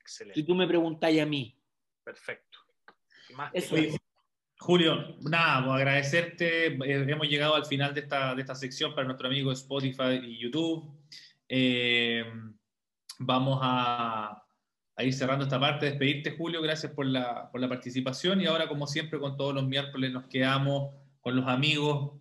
Excelente. 0.00 0.40
Si 0.40 0.46
tú 0.46 0.54
me 0.54 0.66
preguntáis 0.66 1.20
a 1.20 1.26
mí. 1.26 1.58
Perfecto. 2.04 2.58
Julio, 4.58 5.16
nada, 5.20 5.64
pues 5.64 5.76
agradecerte. 5.76 6.66
Eh, 6.66 7.06
hemos 7.08 7.28
llegado 7.28 7.54
al 7.54 7.66
final 7.66 7.92
de 7.94 8.00
esta, 8.00 8.34
de 8.34 8.40
esta 8.40 8.54
sección 8.54 8.94
para 8.94 9.06
nuestro 9.06 9.28
amigo 9.28 9.52
Spotify 9.52 10.20
y 10.22 10.38
YouTube. 10.38 10.90
Eh, 11.48 12.24
vamos 13.18 13.58
a, 13.62 14.42
a, 14.96 15.04
ir 15.04 15.12
cerrando 15.12 15.44
esta 15.44 15.60
parte. 15.60 15.86
Despedirte, 15.86 16.36
Julio. 16.36 16.62
Gracias 16.62 16.92
por 16.92 17.06
la, 17.06 17.50
por 17.50 17.60
la 17.60 17.68
participación. 17.68 18.40
Y 18.40 18.46
ahora, 18.46 18.68
como 18.68 18.86
siempre, 18.86 19.18
con 19.18 19.36
todos 19.36 19.54
los 19.54 19.66
miércoles 19.66 20.12
nos 20.12 20.26
quedamos 20.26 20.94
con 21.20 21.36
los 21.36 21.46
amigos 21.48 22.20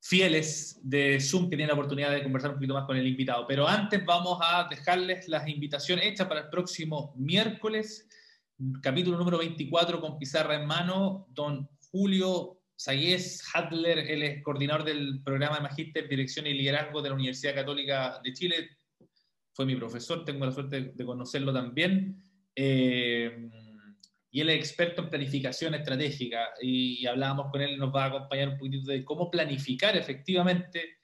fieles 0.00 0.80
de 0.82 1.20
Zoom 1.20 1.44
que 1.44 1.56
tienen 1.56 1.68
la 1.68 1.74
oportunidad 1.74 2.10
de 2.10 2.22
conversar 2.22 2.50
un 2.50 2.56
poquito 2.56 2.74
más 2.74 2.86
con 2.86 2.96
el 2.96 3.06
invitado. 3.06 3.46
Pero 3.46 3.68
antes 3.68 4.04
vamos 4.04 4.38
a 4.42 4.66
dejarles 4.68 5.28
las 5.28 5.46
invitaciones 5.46 6.06
hechas 6.06 6.26
para 6.26 6.40
el 6.40 6.48
próximo 6.48 7.14
miércoles, 7.16 8.08
capítulo 8.82 9.18
número 9.18 9.38
24 9.38 10.00
con 10.00 10.18
pizarra 10.18 10.54
en 10.54 10.66
mano, 10.66 11.26
don 11.30 11.68
Julio 11.90 12.60
Sayez 12.76 13.42
Hadler, 13.52 13.98
él 13.98 14.22
es 14.22 14.42
coordinador 14.42 14.84
del 14.84 15.22
programa 15.22 15.56
de 15.56 15.62
Magíster, 15.62 16.08
Dirección 16.08 16.46
y 16.46 16.54
Liderazgo 16.54 17.02
de 17.02 17.10
la 17.10 17.14
Universidad 17.14 17.54
Católica 17.54 18.20
de 18.24 18.32
Chile. 18.32 18.70
Fue 19.52 19.66
mi 19.66 19.76
profesor, 19.76 20.24
tengo 20.24 20.46
la 20.46 20.52
suerte 20.52 20.92
de 20.94 21.04
conocerlo 21.04 21.52
también. 21.52 22.24
Eh, 22.56 23.50
y 24.30 24.40
él 24.40 24.50
es 24.50 24.56
experto 24.58 25.02
en 25.02 25.10
planificación 25.10 25.74
estratégica 25.74 26.50
y, 26.60 27.04
hablábamos 27.06 27.50
con 27.50 27.60
él, 27.60 27.78
nos 27.78 27.94
va 27.94 28.04
a 28.04 28.06
acompañar 28.08 28.50
un 28.50 28.58
poquito 28.58 28.90
de 28.90 29.04
cómo 29.04 29.30
planificar 29.30 29.96
efectivamente 29.96 30.98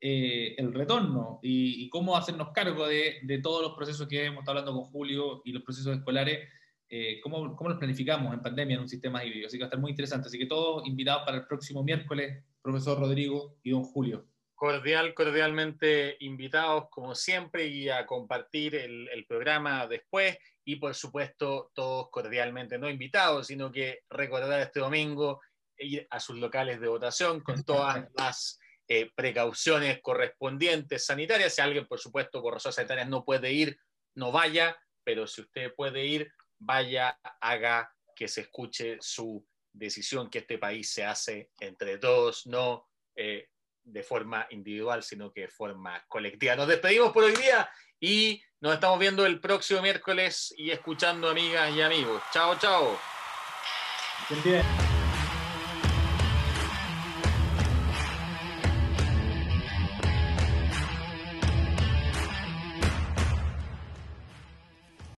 eh, 0.00 0.56
el 0.58 0.74
retorno 0.74 1.38
y, 1.42 1.88
cómo 1.88 2.16
hacernos 2.16 2.48
cargo 2.52 2.86
de, 2.86 3.20
de, 3.22 3.38
todos 3.38 3.62
los 3.62 3.76
procesos 3.76 4.08
que 4.08 4.24
hemos 4.24 4.40
estado 4.40 4.58
hablando 4.58 4.80
con 4.80 4.90
Julio 4.90 5.42
y 5.44 5.52
los 5.52 5.62
procesos 5.62 5.96
escolares, 5.96 6.48
eh, 6.88 7.20
cómo, 7.22 7.54
cómo, 7.54 7.70
los 7.70 7.78
planificamos 7.78 8.34
en 8.34 8.42
pandemia 8.42 8.74
en 8.74 8.82
un 8.82 8.88
sistema 8.88 9.24
híbrido. 9.24 9.46
Así 9.46 9.56
que 9.56 9.62
va 9.62 9.66
a 9.66 9.68
estar 9.68 9.80
muy 9.80 9.90
interesante. 9.90 10.26
Así 10.26 10.38
que 10.38 10.46
todos 10.46 10.86
invitados 10.86 11.22
para 11.24 11.38
el 11.38 11.46
próximo 11.46 11.84
miércoles, 11.84 12.44
profesor 12.60 12.98
Rodrigo 12.98 13.58
y 13.62 13.70
don 13.70 13.84
Julio. 13.84 14.31
Cordial, 14.62 15.12
cordialmente 15.12 16.16
invitados 16.20 16.84
como 16.88 17.16
siempre 17.16 17.66
y 17.66 17.88
a 17.88 18.06
compartir 18.06 18.76
el, 18.76 19.08
el 19.08 19.26
programa 19.26 19.88
después 19.88 20.38
y 20.64 20.76
por 20.76 20.94
supuesto 20.94 21.72
todos 21.74 22.10
cordialmente 22.10 22.78
no 22.78 22.88
invitados, 22.88 23.48
sino 23.48 23.72
que 23.72 24.04
recordar 24.08 24.60
este 24.60 24.78
domingo 24.78 25.40
ir 25.78 26.06
a 26.10 26.20
sus 26.20 26.38
locales 26.38 26.80
de 26.80 26.86
votación 26.86 27.40
con 27.40 27.64
todas 27.64 28.06
las 28.16 28.60
eh, 28.86 29.10
precauciones 29.16 30.00
correspondientes 30.00 31.06
sanitarias. 31.06 31.56
Si 31.56 31.60
alguien, 31.60 31.88
por 31.88 31.98
supuesto, 31.98 32.40
por 32.40 32.54
razones 32.54 32.76
sanitarias 32.76 33.08
no 33.08 33.24
puede 33.24 33.52
ir, 33.52 33.76
no 34.14 34.30
vaya, 34.30 34.76
pero 35.02 35.26
si 35.26 35.40
usted 35.40 35.74
puede 35.74 36.06
ir, 36.06 36.32
vaya, 36.60 37.18
haga 37.40 37.92
que 38.14 38.28
se 38.28 38.42
escuche 38.42 38.96
su 39.00 39.44
decisión, 39.72 40.30
que 40.30 40.38
este 40.38 40.56
país 40.56 40.88
se 40.88 41.04
hace 41.04 41.50
entre 41.58 41.98
todos, 41.98 42.46
no 42.46 42.88
eh, 43.16 43.48
de 43.84 44.02
forma 44.02 44.46
individual, 44.50 45.02
sino 45.02 45.32
que 45.32 45.42
de 45.42 45.48
forma 45.48 46.02
colectiva. 46.08 46.56
Nos 46.56 46.68
despedimos 46.68 47.12
por 47.12 47.24
hoy 47.24 47.34
día 47.36 47.68
y 48.00 48.42
nos 48.60 48.74
estamos 48.74 48.98
viendo 48.98 49.26
el 49.26 49.40
próximo 49.40 49.82
miércoles 49.82 50.54
y 50.56 50.70
escuchando 50.70 51.28
amigas 51.28 51.74
y 51.74 51.82
amigos. 51.82 52.22
Chao, 52.32 52.56
chao. 52.58 52.98